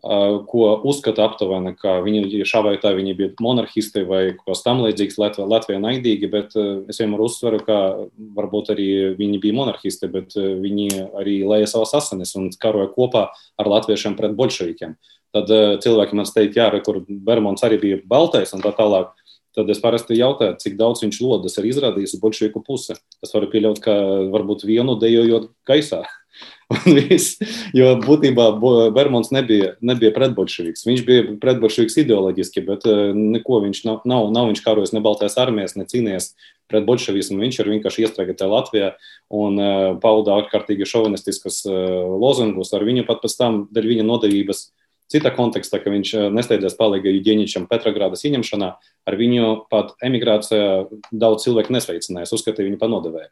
ko 0.00 0.70
uzskata 0.88 1.26
aptuveni, 1.28 1.74
ka 1.76 1.98
viņi 2.04 2.44
šā 2.48 2.62
vai 2.64 2.74
tā 2.80 2.94
viņi 2.96 3.14
bija 3.18 3.32
monarhisti 3.44 4.06
vai 4.08 4.22
kas 4.38 4.64
tam 4.64 4.80
līdzīgs, 4.84 5.18
Latvijā, 5.20 5.46
Latvijā 5.50 5.80
naidīgi, 5.82 6.30
bet 6.32 6.56
uh, 6.56 6.80
es 6.88 7.02
vienmēr 7.02 7.20
uzsveru, 7.26 7.60
ka 7.66 7.78
varbūt 8.38 8.72
arī 8.72 8.88
viņi 9.18 9.40
bija 9.42 9.58
monarhisti, 9.58 10.08
bet 10.12 10.36
uh, 10.40 10.54
viņi 10.62 10.88
arī 11.20 11.40
lēja 11.44 11.68
savas 11.74 11.92
asinis 12.00 12.32
un 12.40 12.48
karoja 12.60 12.88
kopā 12.94 13.28
ar 13.30 13.72
latviešiem 13.74 14.16
pret 14.16 14.36
bolševikiem. 14.38 14.96
Tad 15.30 15.46
cilvēki 15.84 16.16
man 16.18 16.26
teica, 16.26 16.56
jā, 16.58 16.64
re, 16.72 16.80
kur 16.82 17.04
Bermons 17.06 17.62
arī 17.62 17.76
bija 17.78 17.98
baltais 18.10 18.50
un 18.56 18.64
tā 18.64 18.72
tālāk. 18.74 19.12
Tad 19.56 19.70
es 19.72 19.80
parasti 19.82 20.18
jautāju, 20.18 20.58
cik 20.62 20.76
daudz 20.78 21.02
viņš 21.02 21.20
lodas 21.24 21.58
ir 21.58 21.66
izrādījis 21.72 22.14
uz 22.14 22.22
bolševiku 22.22 22.62
pusi. 22.62 22.94
Es 23.24 23.34
varu 23.34 23.50
pieļaut, 23.50 23.80
ka 23.82 23.94
varbūt 24.30 24.62
vienu 24.68 24.94
dejojot 25.00 25.50
gaisā. 25.66 26.04
jo 27.78 27.88
būtībā 28.04 28.44
Bermons 28.94 29.32
nebija, 29.34 29.74
nebija 29.82 30.12
pretbolševiks. 30.14 30.86
Viņš 30.86 31.02
bija 31.06 31.26
pretbolševiks 31.42 31.98
ideoloģiski, 32.04 32.62
bet 32.68 32.86
eh, 32.86 33.10
neko 33.16 33.58
viņš 33.66 33.82
nav, 33.88 34.00
nav, 34.08 34.30
nav 34.34 34.50
viņš 34.52 34.62
karojis 34.64 34.94
ne 34.94 35.02
Baltijas 35.04 35.38
armijas, 35.42 35.74
ne 35.78 35.88
cīnījies 35.90 36.30
pret 36.70 36.86
bolševismu. 36.86 37.40
Viņš 37.42 37.60
ir 37.60 37.72
vienkārši 37.74 38.06
iestrēgis 38.06 38.38
te 38.38 38.46
Latvijā 38.46 38.92
un 39.34 39.58
uh, 39.58 39.86
pauda 40.02 40.36
ārkārtīgi 40.38 40.86
šovinistiskus 40.86 41.64
uh, 41.66 41.74
lozungus. 42.22 42.70
Ar 42.76 42.86
viņu 42.86 43.02
pat 43.08 43.24
pēc 43.24 43.34
tam 43.40 43.64
dēļ 43.74 43.90
viņa 43.90 44.06
nodevības 44.06 44.68
cita 45.10 45.32
konteksta, 45.34 45.80
ka 45.82 45.92
viņš 45.92 46.14
nesteidzās 46.34 46.76
palīdzēt 46.78 47.18
Juģēničam 47.18 47.66
Petrogrādas 47.70 48.22
ieņemšanā, 48.28 48.70
ar 49.10 49.18
viņu 49.18 49.50
pat 49.72 49.96
emigrācijā 50.06 50.86
daudz 51.10 51.46
cilvēku 51.48 51.74
nesveicinājās, 51.74 52.32
uzskatīja 52.36 52.70
viņu 52.70 52.80
par 52.80 52.92
nodevēju. 52.92 53.30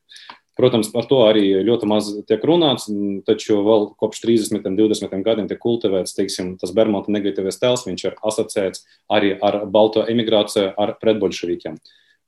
Protams, 0.58 0.88
par 0.90 1.06
to 1.06 1.20
arī 1.22 1.60
ļoti 1.62 1.86
maz 1.86 2.08
tiek 2.26 2.42
runāts, 2.42 2.88
taču 3.28 3.60
vēl 3.62 3.92
kopš 4.00 4.24
30, 4.24 4.66
20 4.74 5.22
gadiem 5.22 5.46
tiek 5.46 5.60
kultivēts 5.62 6.16
teiksim, 6.16 6.56
tas 6.58 6.72
Bermuda 6.74 7.14
negatīvais 7.14 7.60
tēls. 7.62 7.86
Viņš 7.86 8.04
ir 8.08 8.16
asociēts 8.26 8.82
arī 9.06 9.36
ar 9.38 9.60
balto 9.70 10.02
emigrāciju, 10.02 10.72
ar 10.74 10.96
pretbolševikiem. 10.98 11.78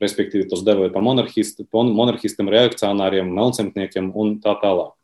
Respektīvi, 0.00 0.46
tos 0.48 0.62
devēja 0.64 0.94
par 0.94 1.02
monarhistiem, 1.02 2.54
reakcionāriem, 2.54 3.34
melncemtniekiem 3.34 4.14
un 4.14 4.38
tā 4.44 4.54
tālāk 4.62 4.94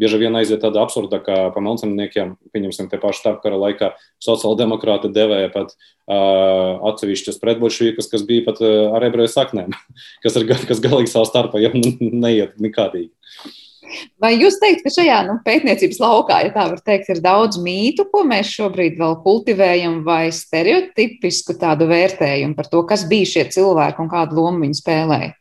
bieži 0.00 0.20
vien 0.20 0.36
aiziet 0.38 0.62
tāda 0.64 0.82
absurda, 0.84 1.20
ka 1.22 1.48
pa 1.54 1.62
melnsamniekiem, 1.64 2.34
pieņemsim, 2.54 2.90
te 2.90 3.00
pašu 3.02 3.22
starpkara 3.22 3.58
laikā 3.60 3.92
sociāldemokrāti 4.24 5.12
devēja 5.14 5.50
pat 5.54 5.74
uh, 5.74 6.80
atsevišķus 6.92 7.40
pretbolšvīkus, 7.42 8.10
kas 8.12 8.24
bija 8.28 8.46
pat 8.48 8.62
uh, 8.64 8.94
ar 8.96 9.06
ebreju 9.10 9.32
saknēm, 9.32 9.74
kas, 10.24 10.38
ir, 10.40 10.48
kas 10.68 10.82
galīgi 10.84 11.12
savā 11.14 11.28
starpā 11.30 11.62
jau 11.64 11.74
neiet 12.00 12.58
nekādīgi. 12.62 13.12
Vai 14.18 14.32
jūs 14.34 14.56
teikt, 14.62 14.82
ka 14.82 14.90
šajā 14.90 15.20
nu, 15.28 15.36
pētniecības 15.44 16.00
laukā, 16.02 16.40
ja 16.46 16.52
tā 16.54 16.64
var 16.72 16.80
teikt, 16.82 17.10
ir 17.12 17.20
daudz 17.22 17.60
mītu, 17.62 18.08
ko 18.10 18.24
mēs 18.26 18.50
šobrīd 18.56 18.96
vēl 18.98 19.18
kultivējam, 19.22 20.00
vai 20.06 20.32
stereotipisku 20.34 21.54
tādu 21.60 21.86
vērtējumu 21.90 22.56
par 22.58 22.70
to, 22.72 22.82
kas 22.88 23.06
bija 23.10 23.30
šie 23.36 23.44
cilvēki 23.54 24.02
un 24.02 24.10
kādu 24.10 24.40
lomu 24.40 24.64
viņi 24.64 24.80
spēlēja? 24.80 25.34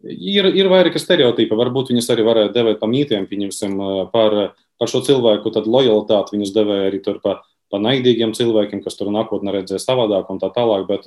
Ir, 0.00 0.46
ir 0.56 0.68
vairāki 0.72 1.00
stereotipi, 1.00 1.56
varbūt 1.56 1.90
viņus 1.92 2.08
arī 2.14 2.24
varētu 2.24 2.54
devēt 2.54 2.78
par 2.80 2.88
mītiem, 2.88 3.26
pieņemsim, 3.28 3.74
par, 4.14 4.36
par 4.80 4.88
šo 4.88 5.02
cilvēku 5.04 5.52
lojalitāti. 5.66 6.38
Viņus 6.38 6.54
devēja 6.56 6.86
arī 6.88 7.02
par, 7.04 7.42
par 7.68 7.82
naidīgiem 7.84 8.32
cilvēkiem, 8.36 8.80
kas 8.84 8.96
tur 8.96 9.12
nākotnē 9.12 9.52
redzēs 9.58 9.84
savādāk 9.84 10.32
un 10.32 10.40
tā 10.40 10.48
tālāk. 10.54 10.86
Bet 10.88 11.04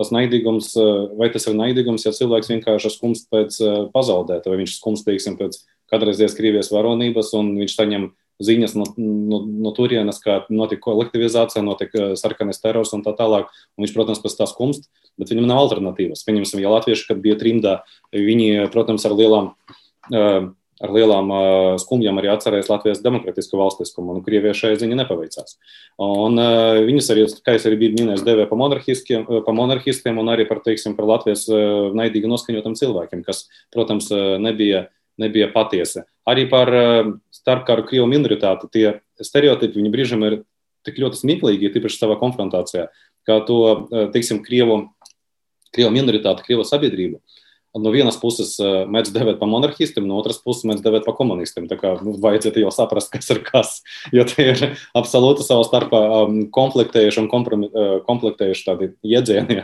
tas 0.00 0.12
naidīgums, 0.16 0.72
vai 1.20 1.28
tas 1.28 1.44
ir 1.50 1.58
naidīgums, 1.58 2.06
ja 2.06 2.14
cilvēks 2.16 2.48
vienkārši 2.54 2.94
skumst 2.94 3.28
pēc 3.28 3.60
pazaudēt, 3.92 4.48
vai 4.48 4.62
viņš 4.62 4.78
skumst, 4.78 5.04
teiksim, 5.04 5.36
pēc 5.36 5.60
kādreizēs 5.92 6.36
Krievijas 6.38 6.72
varonības 6.72 7.34
un 7.36 7.52
viņš 7.60 7.76
saņem 7.76 8.08
ziņas 8.44 8.76
no, 8.78 8.86
no, 8.96 9.42
no 9.66 9.72
turienes, 9.76 10.20
ka 10.22 10.42
notika 10.52 10.88
kolektivizācija, 10.88 11.64
notika 11.66 12.12
sarkanais 12.20 12.62
terors 12.62 12.94
un 12.96 13.04
tā 13.06 13.14
tālāk. 13.18 13.50
Un 13.76 13.84
viņš, 13.84 13.96
protams, 13.96 14.22
pēc 14.22 14.38
tā 14.38 14.48
skumst, 14.50 14.88
bet 15.20 15.32
viņam 15.32 15.48
nav 15.50 15.64
alternatīvas. 15.66 16.24
Pieņemsim, 16.26 16.62
ja 16.62 16.72
latvieši, 16.72 17.10
kad 17.10 17.20
bija 17.24 17.36
trimdā, 17.40 17.80
viņi, 18.16 18.70
protams, 18.72 19.04
ar 19.08 19.16
lielām. 19.18 19.52
Ar 20.80 20.94
lielām 20.96 21.26
uh, 21.28 21.74
skumjām 21.76 22.16
arī 22.16 22.30
atcerējās 22.32 22.70
Latvijas 22.70 23.02
demokratisku 23.04 23.58
valstiskumu, 23.60 24.14
un 24.16 24.22
Krievijai 24.24 24.56
šai 24.56 24.70
ziņai 24.80 24.96
nepaveicās. 25.02 25.58
Un, 26.00 26.40
uh, 26.40 26.78
viņus 26.86 27.10
arī, 27.12 27.26
kā 27.44 27.52
es 27.58 27.66
arī 27.68 27.76
biju 27.82 27.98
minējis, 27.98 28.24
devē 28.24 28.46
pa 28.48 28.56
monarhistiem, 28.56 29.26
pa 29.44 29.52
monarhistiem 29.52 30.16
un 30.22 30.32
arī 30.32 30.46
par, 30.48 30.62
teiksim, 30.64 30.94
par 30.96 31.04
Latvijas 31.10 31.44
uh, 31.52 31.90
naidīgi 32.00 32.32
noskaņotam 32.32 32.78
cilvēkiem, 32.80 33.26
kas, 33.28 33.42
protams, 33.76 34.08
uh, 34.08 34.38
nebija 34.40 34.86
patiesa. 35.54 36.06
Arī 36.28 36.46
par 36.50 36.70
starpkaru 37.34 37.84
krievu 37.88 38.06
minoritāti 38.10 38.70
tie 38.72 38.86
stereotipi, 39.20 39.78
viņi 39.80 39.92
brīžiem 39.92 40.24
ir 40.28 40.38
tik 40.86 40.96
ļoti 41.02 41.20
smieklīgi, 41.20 41.72
tīpaši 41.74 42.00
savā 42.00 42.16
konfrontācijā, 42.20 42.88
kā 43.28 43.40
to, 43.44 43.60
teiksim, 44.14 44.40
krievu, 44.44 44.86
krievu 45.74 45.92
minoritāti, 45.92 46.46
krievu 46.46 46.64
sabiedrību 46.64 47.20
no 47.78 47.92
vienas 47.94 48.16
puses 48.18 48.56
mēdz 48.90 49.12
devēt 49.14 49.38
par 49.38 49.50
monarhistiem, 49.50 50.06
no 50.08 50.18
otras 50.18 50.40
puses 50.42 50.66
mēdz 50.66 50.82
devēt 50.82 51.06
par 51.06 51.14
komunistiem. 51.18 51.68
Tā 51.70 51.78
kā 51.78 51.94
nu, 52.02 52.16
vajadzētu 52.22 52.64
jau 52.64 52.72
saprast, 52.74 53.12
kas 53.12 53.30
ir 53.30 53.42
kas. 53.46 53.76
Jo 54.14 54.26
tie 54.26 54.50
ir 54.54 54.64
absolūti 54.98 55.46
savā 55.46 55.66
starpā 55.68 56.00
um, 56.24 56.40
konfliktējuši 56.54 57.22
un 57.22 57.30
komplektējuši 57.30 58.66
tādi 58.66 58.90
iedzieni. 59.06 59.60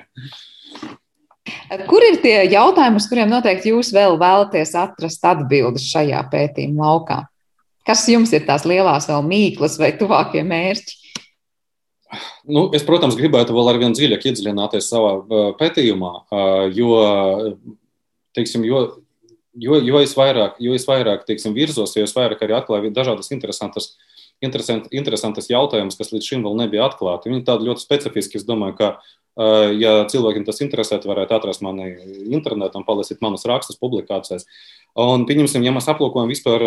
Kur 1.87 2.03
ir 2.03 2.19
tie 2.23 2.37
jautājumi, 2.51 2.99
uz 3.01 3.07
kuriem 3.11 3.31
noteikti 3.31 3.71
jūs 3.73 3.93
vēl 3.95 4.19
vēlaties 4.21 4.75
atrast 4.79 5.25
atbildes 5.27 5.87
šajā 5.93 6.25
pētījuma 6.33 6.91
laukā? 6.91 7.23
Kas 7.87 8.03
jums 8.11 8.33
ir 8.35 8.47
tās 8.49 8.67
lielās 8.67 9.07
vēl 9.07 9.23
mīklas 9.27 9.77
vai 9.79 9.93
tuvākie 9.99 10.43
mērķi? 10.47 11.03
Nu, 12.47 12.69
es, 12.75 12.85
protams, 12.87 13.17
gribētu 13.19 13.55
vēl 13.55 13.71
ar 13.71 13.79
vien 13.83 13.95
dziļāk 13.95 14.29
iedziļināties 14.31 14.91
savā 14.91 15.17
pētījumā, 15.59 16.13
jo 16.75 16.91
teiksim, 18.37 18.67
jo, 18.67 18.83
jo, 19.59 19.79
jo 19.83 20.03
es 20.03 20.15
vairāk, 20.19 20.61
jo 20.63 20.77
es 20.77 20.87
vairāk 20.89 21.27
teiksim, 21.27 21.55
virzos, 21.57 21.97
jo 21.99 22.07
es 22.07 22.15
vairāk 22.17 22.45
arī 22.47 22.57
atklāju 22.59 22.93
dažādas 22.95 23.33
interesantas, 23.35 23.95
interesant, 24.45 24.89
interesantas 24.95 25.51
jautājumus, 25.51 25.97
kas 25.99 26.13
līdz 26.13 26.31
šim 26.31 26.47
vēl 26.47 26.59
nebija 26.65 26.87
atklāti. 26.89 27.31
Viņi 27.33 27.47
tādi 27.47 27.69
ļoti 27.69 27.85
specifiski, 27.85 28.41
es 28.41 28.47
domāju, 28.49 28.77
ka, 28.79 28.91
ja 29.77 29.99
cilvēkiem 30.11 30.47
tas 30.47 30.63
interesē, 30.65 31.01
varētu 31.05 31.37
atrast 31.37 31.65
mani 31.65 31.91
internetā 32.35 32.81
un 32.81 32.87
palasīt 32.89 33.23
manas 33.25 33.47
rakstus, 33.49 33.81
publikācijas. 33.81 34.49
Un, 34.97 35.27
pieņemsim, 35.29 35.65
ja 35.67 35.75
mēs 35.77 35.89
aplūkojam 35.93 36.33
vispār, 36.33 36.65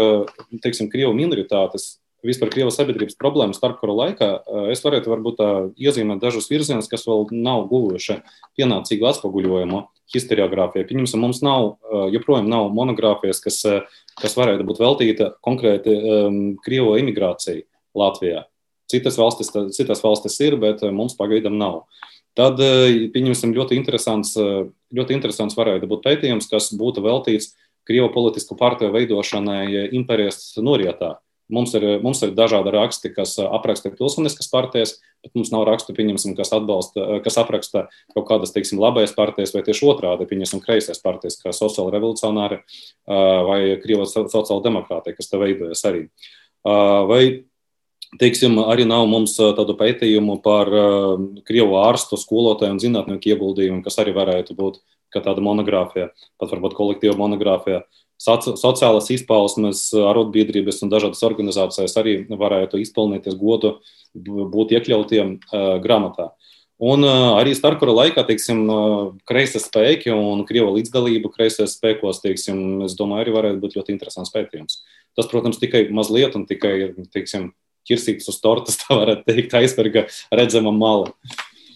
teiksim, 0.64 0.92
krievu 0.92 1.16
minoritātes 1.18 1.96
vispār 2.26 2.52
Krievijas 2.52 2.78
sabiedrības 2.80 3.18
problēmu 3.20 3.56
starpkara 3.56 3.96
laikā, 3.96 4.30
es 4.74 4.84
varētu 4.84 5.12
varbūt 5.12 5.38
tā 5.40 5.50
iezīmēt 5.80 6.22
dažus 6.24 6.50
virzienus, 6.52 6.90
kas 6.92 7.06
vēl 7.08 7.30
nav 7.32 7.68
guvuši 7.72 8.20
pienācīgu 8.60 9.08
atspoguļojumu 9.10 9.82
historiografijā. 10.14 10.88
Pieņemsim, 10.90 11.22
mums 11.22 11.42
nav, 11.46 11.76
joprojām 12.14 12.50
nav 12.50 12.70
monogrāfijas, 12.76 13.42
kas, 13.44 13.62
kas 14.20 14.38
varētu 14.40 14.66
būt 14.68 14.82
veltīta 14.82 15.32
konkrēti 15.46 15.96
um, 15.96 16.40
Krievo 16.66 16.96
imigrācijai 17.00 17.64
Latvijā. 17.98 18.46
Citas 18.90 19.20
valstis, 19.22 19.54
citas 19.78 20.02
valstis 20.02 20.40
ir, 20.42 20.58
bet 20.60 20.82
mums 20.90 21.16
pagaidām 21.18 21.60
nav. 21.62 21.84
Tad, 22.38 22.62
pieņemsim, 23.14 23.54
ļoti 23.54 23.78
interesants, 23.78 24.36
ļoti 24.96 25.16
interesants 25.18 25.58
varētu 25.58 25.90
būt 25.90 26.06
pētījums, 26.06 26.50
kas 26.50 26.72
būtu 26.78 27.04
veltīts 27.06 27.54
Krievu 27.90 28.12
politisku 28.14 28.58
partiju 28.58 28.94
veidošanai 28.94 29.90
impērijas 29.98 30.56
norietā. 30.62 31.18
Mums 31.50 31.74
ir, 31.74 31.86
mums 32.04 32.20
ir 32.22 32.36
dažādi 32.38 32.70
raksti, 32.76 33.10
kas 33.16 33.34
apraksta 33.42 33.90
pilsoniskas 33.90 34.52
partijas, 34.52 34.92
bet 35.26 35.34
mums 35.34 35.50
nav 35.50 35.64
rakstu, 35.66 35.96
kas, 36.38 36.52
atbalsta, 36.54 37.06
kas 37.26 37.40
apraksta 37.42 37.88
kaut 38.14 38.28
kādas, 38.30 38.54
teiksim, 38.54 38.78
labais 38.82 39.16
partijas, 39.18 39.56
vai 39.56 39.64
tieši 39.66 39.88
otrādi, 39.90 40.28
pieņemsim, 40.30 40.62
kreisais 40.62 41.02
partijas, 41.02 41.40
kā 41.42 41.54
sociāla 41.56 41.96
revolucionāri 41.96 42.62
vai 43.08 43.60
Krievijas 43.82 44.14
sociāla 44.30 44.62
demokrātija, 44.68 45.18
kas 45.18 45.32
te 45.32 45.40
veidojas 45.42 45.82
arī. 45.90 46.06
Vai, 47.10 47.24
teiksim, 48.22 48.60
arī 48.70 48.86
nav 48.90 49.08
mums 49.10 49.34
tādu 49.40 49.74
pētījumu 49.80 50.38
par 50.46 50.70
Krievu 51.50 51.80
ārstu, 51.82 52.20
skolotāju 52.20 52.78
un 52.78 52.84
zinātnieku 52.84 53.34
ieguldījumu, 53.34 53.82
kas 53.86 53.98
arī 54.04 54.14
varētu 54.18 54.58
būt 54.60 54.78
tāda 55.18 55.42
monogrāfija, 55.42 56.12
pat 56.38 56.54
varbūt 56.54 56.78
kolektīva 56.78 57.18
monogrāfija. 57.18 57.82
Uh, 58.20 58.56
sociālās 58.60 59.08
izpausmes, 59.14 59.86
arotbiedrības 59.96 60.82
un 60.84 60.92
dažādas 60.92 61.24
organizācijas 61.24 61.96
arī 62.02 62.18
varētu 62.28 62.82
izpelnīties 62.84 63.38
godu 63.40 63.78
būt 64.14 64.74
iekļautiem 64.76 65.38
uh, 65.40 65.78
grāmatā. 65.80 66.34
Un 66.80 67.04
uh, 67.04 67.40
arī 67.40 67.54
starpkara 67.56 67.92
laikā, 67.96 68.24
teiksim, 68.28 68.66
uh, 68.68 69.14
kreisā 69.28 69.60
spēki 69.60 70.12
un 70.12 70.46
krievu 70.48 70.76
līdzdalība 70.78 71.32
kreisajos 71.32 71.76
spēkos, 71.76 72.22
teiksim, 72.24 72.84
es 72.86 72.96
domāju, 73.00 73.26
arī 73.26 73.36
varētu 73.36 73.64
būt 73.64 73.80
ļoti 73.80 73.96
interesants 73.96 74.32
pētījums. 74.36 74.82
Tas, 75.16 75.28
protams, 75.28 75.60
tikai 75.60 75.88
mazliet 75.92 76.36
un 76.40 76.46
tikai, 76.48 76.94
teiksim, 77.16 77.52
ķirsīgs 77.88 78.28
uz 78.32 78.40
tortas, 78.44 78.80
tā 78.84 79.00
varētu 79.00 79.28
teikt, 79.28 79.56
aizsverga 79.60 80.08
redzama 80.32 80.76
mala. 80.76 81.12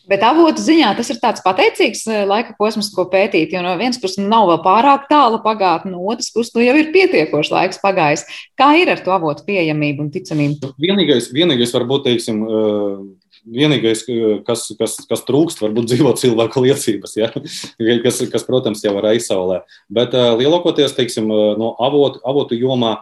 Bet 0.10 0.24
avotu 0.28 0.60
ziņā 0.60 0.90
tas 0.98 1.10
ir 1.14 1.20
tāds 1.22 1.44
pateicīgs 1.46 2.04
eh, 2.12 2.24
laika 2.28 2.56
posms, 2.60 2.90
ko 2.96 3.06
pētīt. 3.12 3.54
Jo 3.56 3.64
no 3.64 3.74
vienas 3.80 4.00
puses 4.02 4.20
nav 4.20 4.50
vēl 4.50 4.60
pārāk 4.66 5.08
tāla 5.12 5.40
pagātne, 5.44 5.94
no 5.94 6.04
otras 6.12 6.32
puses 6.34 6.52
nu 6.58 6.66
jau 6.66 6.76
ir 6.80 6.92
pietiekoši 6.96 7.54
laiks 7.54 7.80
pagājis. 7.84 8.26
Kā 8.60 8.74
ir 8.82 8.92
ar 8.92 9.04
to 9.04 9.14
avotu 9.16 9.46
pieejamību 9.48 10.04
un 10.04 10.12
ticamību? 10.14 10.74
Vienīgais, 10.84 11.30
vienīgais 11.36 11.72
varbūt, 11.78 12.10
teiksim, 12.10 12.44
eh, 12.44 13.40
vienīgais, 13.62 14.04
eh, 14.12 14.36
kas, 14.48 14.68
kas, 14.80 14.98
kas 15.08 15.24
trūkst, 15.30 15.64
varbūt 15.64 15.88
dzīvo 15.94 16.12
cilvēku 16.20 16.66
liecības, 16.68 17.16
ja? 17.22 17.32
kas, 18.04 18.20
kas, 18.28 18.48
protams, 18.50 18.84
jau 18.84 18.98
ir 19.00 19.10
aizsaulē. 19.16 19.64
Bet 19.88 20.12
lielākoties, 20.16 20.98
teiksim, 21.00 21.32
no 21.32 21.74
avotu, 21.80 22.20
avotu 22.28 22.60
jomā 22.60 22.98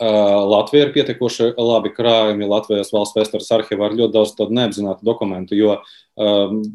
Latvija 0.00 0.86
ir 0.86 0.92
pietiekoši 0.92 1.54
labi 1.56 1.88
krājumi. 1.96 2.48
Latvijas 2.48 2.92
valsts 2.92 3.16
vēstures 3.16 3.48
arhīvā 3.56 3.88
ir 3.88 3.96
ļoti 4.02 4.12
daudz 4.12 4.34
neapzinātu 4.52 5.06
dokumentu, 5.06 5.56
jo, 5.56 5.78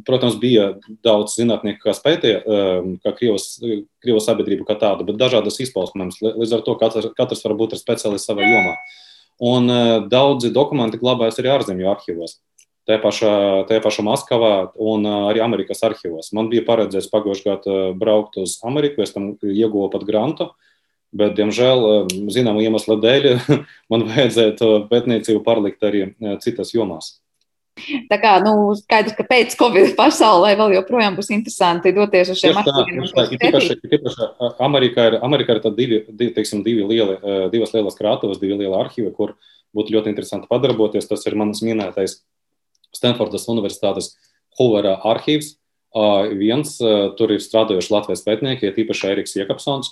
protams, 0.08 0.40
bija 0.42 0.72
daudz 1.06 1.36
zinātnieku, 1.38 1.84
kas 1.86 2.02
pētīja 2.02 2.42
kā 3.04 3.14
Krievas, 3.20 3.60
Krievas 4.02 4.26
sabiedrību 4.26 4.66
kā 4.66 4.78
tādu, 4.82 5.06
bet 5.06 5.20
dažādas 5.22 5.60
izpausmes. 5.62 6.18
Līdz 6.22 6.56
ar 6.58 6.64
to 6.66 6.76
katrs, 6.82 7.12
katrs 7.18 7.46
var 7.46 7.58
būt 7.60 7.78
speciālists 7.78 8.30
savā 8.32 8.48
jomā. 8.48 8.74
Un 9.42 9.70
daudzi 10.10 10.50
dokumenti 10.54 11.02
glabājas 11.02 11.38
arī 11.42 11.54
ārzemju 11.54 11.92
arhīvos. 11.94 12.40
Tajā 12.90 12.98
pašā, 13.04 13.36
tajā 13.70 13.82
pašā 13.86 14.02
Maskavā 14.06 14.56
un 14.82 15.06
arī 15.06 15.44
Amerikas 15.46 15.86
arhīvos. 15.86 16.32
Man 16.34 16.50
bija 16.50 16.66
paredzēts 16.66 17.12
pagājušajā 17.14 17.62
gadā 17.62 17.78
braukt 17.98 18.42
uz 18.42 18.58
Ameriku, 18.66 19.06
es 19.06 19.14
tam 19.14 19.36
ieguvu 19.46 19.92
pat 19.94 20.10
grantu. 20.10 20.50
Uh, 20.50 20.68
Bet, 21.12 21.34
diemžēl, 21.36 21.82
eh, 21.84 22.14
zināmu 22.32 22.62
iemeslu 22.64 22.96
dēļ, 23.04 23.26
man 23.92 24.06
vajadzētu 24.08 24.70
pētniecību 24.92 25.44
pārlikt 25.44 25.84
arī 25.84 26.06
eh, 26.08 26.38
citas 26.44 26.72
jomās. 26.72 27.18
Tā 28.12 28.18
kā 28.20 28.34
nu, 28.44 28.72
skaidrs, 28.78 29.16
ka 29.18 29.24
pēc 29.28 29.56
Covid 29.60 29.94
pasaulē 29.98 30.52
vēl 30.60 30.76
joprojām 30.76 31.16
būs 31.18 31.32
interesanti 31.34 31.94
doties 31.96 32.34
uz 32.34 32.40
šiem 32.40 32.60
apgabaliem. 32.60 33.00
Amerikā 34.68 35.08
ir, 35.10 35.18
Amerikā 35.24 35.56
ir 35.56 35.62
divi, 35.76 36.02
divi, 36.08 36.34
teiksim, 36.36 36.64
divi 36.68 36.86
lieli, 36.88 37.18
eh, 37.20 37.46
divas 37.52 37.74
lielas 37.76 37.98
krātuves, 38.00 38.40
divi 38.40 38.60
lieli 38.60 38.76
arhīvi, 38.80 39.12
kur 39.16 39.36
būtu 39.76 39.96
ļoti 39.98 40.12
interesanti 40.14 40.52
padarboties. 40.52 41.10
Tas 41.12 41.28
ir 41.28 41.36
manas 41.40 41.64
minētais 41.66 42.22
Stanfordas 42.96 43.50
Universitātes 43.52 44.14
Hoovera 44.60 44.96
arhīvs. 45.12 45.58
Viens 46.40 46.78
tur 47.20 47.32
ir 47.36 47.42
strādājuši 47.44 47.92
Latvijas 47.92 48.22
pētnieki, 48.24 48.70
tīpaši 48.76 49.10
Eriks 49.12 49.36
Iekapsons. 49.36 49.90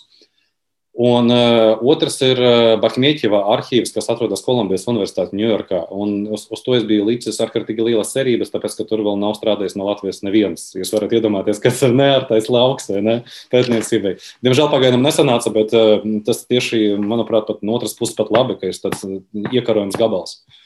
Un 0.99 1.31
uh, 1.31 1.79
otrs 1.87 2.17
ir 2.27 2.39
uh, 2.43 2.73
Bahmēķeva 2.83 3.39
arhīvs, 3.53 3.93
kas 3.95 4.09
atrodas 4.11 4.43
Kolumbijas 4.43 4.83
Universitātē, 4.91 5.31
Ņujorkā. 5.39 5.85
Uz, 5.95 6.43
uz 6.51 6.63
to 6.65 6.75
es 6.75 6.83
biju 6.89 7.05
līdzis 7.07 7.39
ārkārtīgi 7.45 7.85
lielas 7.87 8.11
cerības, 8.11 8.51
tāpēc, 8.51 8.75
ka 8.75 8.87
tur 8.89 9.05
vēl 9.07 9.15
nav 9.21 9.37
strādājis 9.37 9.77
no 9.79 9.87
Latvijas 9.87 10.19
neviens. 10.27 10.67
Jūs 10.75 10.91
varat 10.97 11.15
iedomāties, 11.15 11.63
kas 11.63 11.79
ir 11.87 11.95
neērtais 11.95 12.51
lauks 12.51 12.91
ne 12.91 13.21
pētniecībai. 13.53 14.17
Diemžēl 14.43 14.67
pagaidām 14.75 15.05
nesanāca, 15.07 15.55
bet 15.55 15.71
uh, 15.77 16.03
tas 16.27 16.43
tieši, 16.51 16.97
manuprāt, 16.99 17.47
pat 17.47 17.63
no 17.63 17.79
otras 17.79 17.95
puses 17.95 18.19
pat 18.19 18.33
labi, 18.35 18.59
ka 18.59 18.67
ir 18.67 18.83
tāds 18.83 19.07
iekarojums 19.55 19.95
gabals. 19.99 20.41
Uh, 20.41 20.59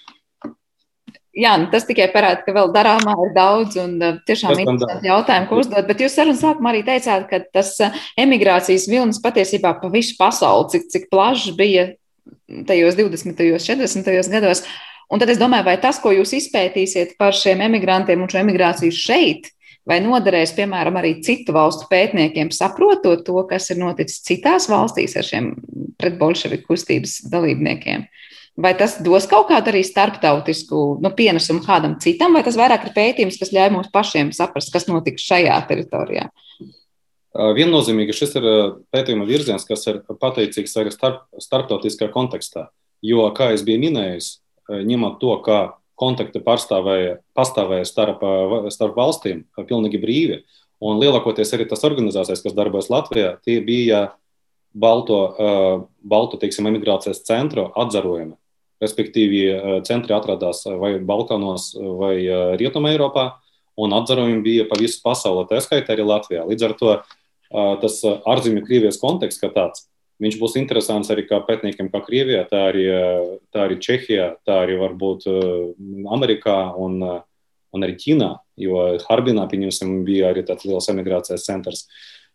Jā, 1.34 1.55
nu 1.57 1.65
tas 1.73 1.88
tikai 1.88 2.11
parāda, 2.13 2.43
ka 2.45 2.53
vēl 2.53 2.69
darāmā 2.75 3.15
ir 3.25 3.31
daudz 3.34 3.77
un 3.81 3.95
uh, 3.97 4.19
tiešām 4.27 4.53
interesanti 4.53 5.09
jautājumi, 5.09 5.47
ko 5.49 5.57
uzdot. 5.63 5.88
Bet 5.88 6.03
jūs 6.03 6.13
sarunas 6.13 6.43
sākumā 6.43 6.69
arī 6.69 6.84
teicāt, 6.86 7.25
ka 7.31 7.39
tas 7.57 7.71
uh, 7.81 7.95
emigrācijas 8.21 8.86
vilnis 8.91 9.21
patiesībā 9.23 9.71
pa 9.81 9.89
visu 9.93 10.13
pasauli, 10.19 10.69
cik, 10.75 10.86
cik 10.93 11.07
plašs 11.09 11.55
bija 11.57 11.88
tajos 12.69 12.99
20. 12.99 13.34
un 13.34 13.65
40. 13.65 14.29
gados. 14.36 14.61
Un 15.09 15.21
tad 15.21 15.34
es 15.34 15.41
domāju, 15.41 15.65
vai 15.67 15.75
tas, 15.81 15.97
ko 16.01 16.13
jūs 16.13 16.36
izpētīsiet 16.38 17.17
par 17.17 17.34
šiem 17.38 17.65
emigrantiem 17.65 18.21
un 18.21 18.29
šo 18.29 18.39
emigrāciju 18.43 18.93
šeit, 18.93 19.49
vai 19.89 19.99
noderēs, 20.05 20.53
piemēram, 20.57 20.95
arī 21.01 21.15
citu 21.25 21.55
valstu 21.55 21.89
pētniekiem, 21.89 22.53
saprotot 22.55 23.25
to, 23.27 23.36
kas 23.49 23.69
ir 23.73 23.81
noticis 23.81 24.21
citās 24.25 24.69
valstīs 24.71 25.17
ar 25.19 25.27
šiem 25.27 25.51
pretbolševiku 26.01 26.71
kustības 26.71 27.19
dalībniekiem. 27.34 28.05
Vai 28.54 28.76
tas 28.78 28.99
dos 29.01 29.26
kaut 29.26 29.47
kādu 29.49 29.72
arī 29.72 29.82
starptautisku 29.82 30.99
nu, 31.01 31.10
pienesumu 31.18 31.64
kādam 31.66 31.95
citam, 32.01 32.36
vai 32.38 32.43
tas 32.45 32.58
vairāk 32.60 32.86
ir 32.86 32.93
pētījums, 32.93 33.39
kas 33.41 33.49
ļauj 33.56 33.72
mums 33.74 33.89
pašiem 33.93 34.30
saprast, 34.36 34.70
kas 34.74 34.86
notiks 34.86 35.26
šajā 35.26 35.56
teritorijā? 35.72 36.28
Viennozīmīgi 37.34 38.14
šis 38.14 38.36
ir 38.38 38.45
pētījuma 38.93 39.26
virziens, 39.26 39.66
kas 39.66 39.88
ir 39.89 40.04
pateicīgs 40.22 40.78
arī 40.78 40.93
starp, 40.93 41.24
starptautiskā 41.41 42.12
kontekstā. 42.14 42.68
Jo, 43.01 43.26
kā 43.34 43.49
jau 43.56 43.64
biju 43.66 43.82
minējis, 43.88 44.28
ņemot 44.70 45.18
to, 45.24 45.34
kā 45.41 45.60
kontakti 45.97 46.43
pastāvēja 46.45 47.88
starp, 47.89 48.22
starp 48.70 49.01
valstīm, 49.01 49.47
pilnīgi 49.58 50.01
brīvi, 50.01 50.38
un 50.84 51.01
lielākoties 51.01 51.56
arī 51.58 51.66
tas 51.70 51.82
organizācijas, 51.89 52.45
kas 52.45 52.54
darbojas 52.54 52.91
Latvijā, 52.93 53.34
tie 53.41 53.58
bija 53.66 54.12
balto, 54.74 55.20
balto 56.06 56.38
teiksim, 56.38 56.70
emigrācijas 56.70 57.26
centru 57.26 57.72
atzarojumi. 57.74 58.38
Respektīvi, 58.84 59.41
centri 59.88 60.13
atradās 60.15 60.65
vai 60.67 60.97
Balkānos, 60.99 61.71
vai 61.99 62.17
Rietumē 62.59 62.93
Eiropā, 62.97 63.31
un 63.79 63.95
atzarojumi 63.95 64.43
bija 64.45 64.67
pa 64.69 64.77
visu 64.77 64.99
pasauli, 65.01 65.47
tā 65.49 65.63
skaitā 65.63 65.95
arī 65.95 66.05
Latvijā. 66.05 66.43
Līdz 66.45 66.67
ar 66.67 66.77
to 66.77 66.93
tas 67.81 67.99
ārzemju 68.05 68.65
Krievijas 68.67 68.99
konteksts, 69.01 69.41
kā 69.41 69.49
tāds, 69.53 69.86
viņš 70.21 70.38
būs 70.41 70.57
interesants 70.61 71.09
arī 71.13 71.25
kā 71.29 71.39
pētniekiem, 71.45 71.89
kā 71.93 72.01
Krievijā, 72.05 72.43
tā 72.49 72.67
arī, 72.69 72.86
tā 73.53 73.67
arī 73.67 73.79
Čehijā, 73.81 74.27
tā 74.45 74.63
arī 74.65 74.77
varbūt 74.81 75.25
Amerikā 76.13 76.57
un, 76.79 76.99
un 77.03 77.86
arī 77.86 77.97
Ķīnā, 77.99 78.29
jo 78.61 78.86
Harbinā, 79.07 79.47
pieņemsim, 79.49 80.03
bija 80.05 80.29
arī 80.31 80.45
tāds 80.47 80.67
liels 80.69 80.89
emigrācijas 80.93 81.47
centrs. 81.49 81.88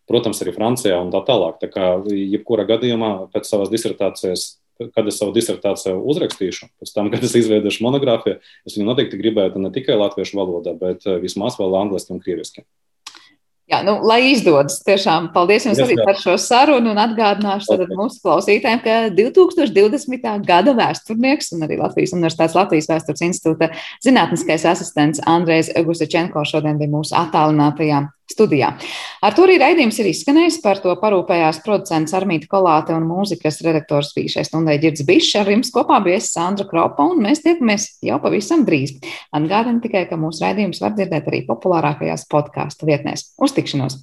Protams, 0.09 0.39
arī 0.41 0.55
Francijā 0.55 0.97
un 0.97 1.11
tā 1.13 1.21
tālāk. 1.21 1.59
Tā 1.61 1.67
kā 1.69 1.89
jebkurā 2.09 2.65
gadījumā 2.65 3.29
pēc 3.29 3.45
savas 3.45 3.69
disertācijas 3.69 4.58
kad 4.95 5.07
es 5.09 5.19
savu 5.19 5.33
disertāciju 5.35 6.01
uzrakstīšu, 6.13 6.69
pēc 6.81 6.93
tam, 6.95 7.09
kad 7.13 7.23
es 7.25 7.35
izveidošu 7.39 7.85
monogrāfiju, 7.85 8.39
es 8.67 8.77
viņu 8.77 8.91
noteikti 8.91 9.21
gribētu 9.21 9.61
ne 9.63 9.73
tikai 9.75 9.99
latviešu 9.99 10.39
valodā, 10.39 10.75
bet 10.79 11.07
vismaz 11.23 11.59
vēl 11.59 11.77
angliski 11.83 12.15
un 12.15 12.23
krieviski. 12.23 12.65
Jā, 13.69 13.83
nu, 13.85 13.99
lai 14.01 14.31
izdodas. 14.31 14.79
Tiešām 14.81 15.27
paldies 15.29 15.67
jums 15.67 15.77
arī 15.83 15.93
par 16.01 16.17
šo 16.17 16.33
sarunu 16.41 16.89
un 16.89 17.01
atgādināšu 17.03 17.75
tad 17.77 17.91
mūsu 17.93 18.17
klausītājiem, 18.23 18.79
ka 18.81 18.95
2020. 19.13 20.25
gada 20.47 20.73
vēsturnieks 20.73 21.53
un 21.53 21.67
arī 21.67 21.77
Latvijas 21.77 22.15
Universitātes 22.17 22.57
Latvijas 22.57 22.89
vēstures 22.89 23.21
institūta 23.27 23.69
zinātniskais 24.01 24.65
asistents 24.71 25.21
Andrejs 25.29 25.69
Gusačenko 25.85 26.41
šodien 26.49 26.81
bija 26.81 26.95
mūsu 26.95 27.13
attālinātajā 27.19 28.07
studijā. 28.29 28.73
Ar 29.25 29.35
to 29.35 29.45
arī 29.47 29.57
raidījums 29.61 29.99
ir 30.01 30.11
izskanējis. 30.11 30.59
Par 30.63 30.81
to 30.83 30.93
parūpējās 31.01 31.61
producents 31.65 32.13
Armīta 32.17 32.49
Kolāte 32.51 32.93
un 32.95 33.07
mūzikas 33.09 33.61
redaktors 33.65 34.13
bija 34.15 34.37
šai 34.37 34.45
stundai 34.47 34.77
Girds 34.83 35.05
Bišs. 35.07 35.33
Ar 35.41 35.49
jums 35.49 35.73
kopā 35.73 35.97
bija 36.05 36.19
es 36.21 36.29
Sandra 36.35 36.67
Kropa 36.69 37.07
un 37.09 37.23
mēs 37.25 37.41
tiekamies 37.45 37.89
jau 38.05 38.19
pavisam 38.21 38.65
drīz. 38.67 38.99
Atgādinu 39.35 39.81
tikai, 39.83 40.05
ka 40.09 40.19
mūsu 40.19 40.45
raidījums 40.45 40.83
var 40.83 40.93
dzirdēt 40.97 41.31
arī 41.31 41.41
populārākajās 41.49 42.27
podkāstu 42.29 42.89
vietnēs. 42.89 43.31
Uz 43.41 43.55
tikšanos! 43.57 43.97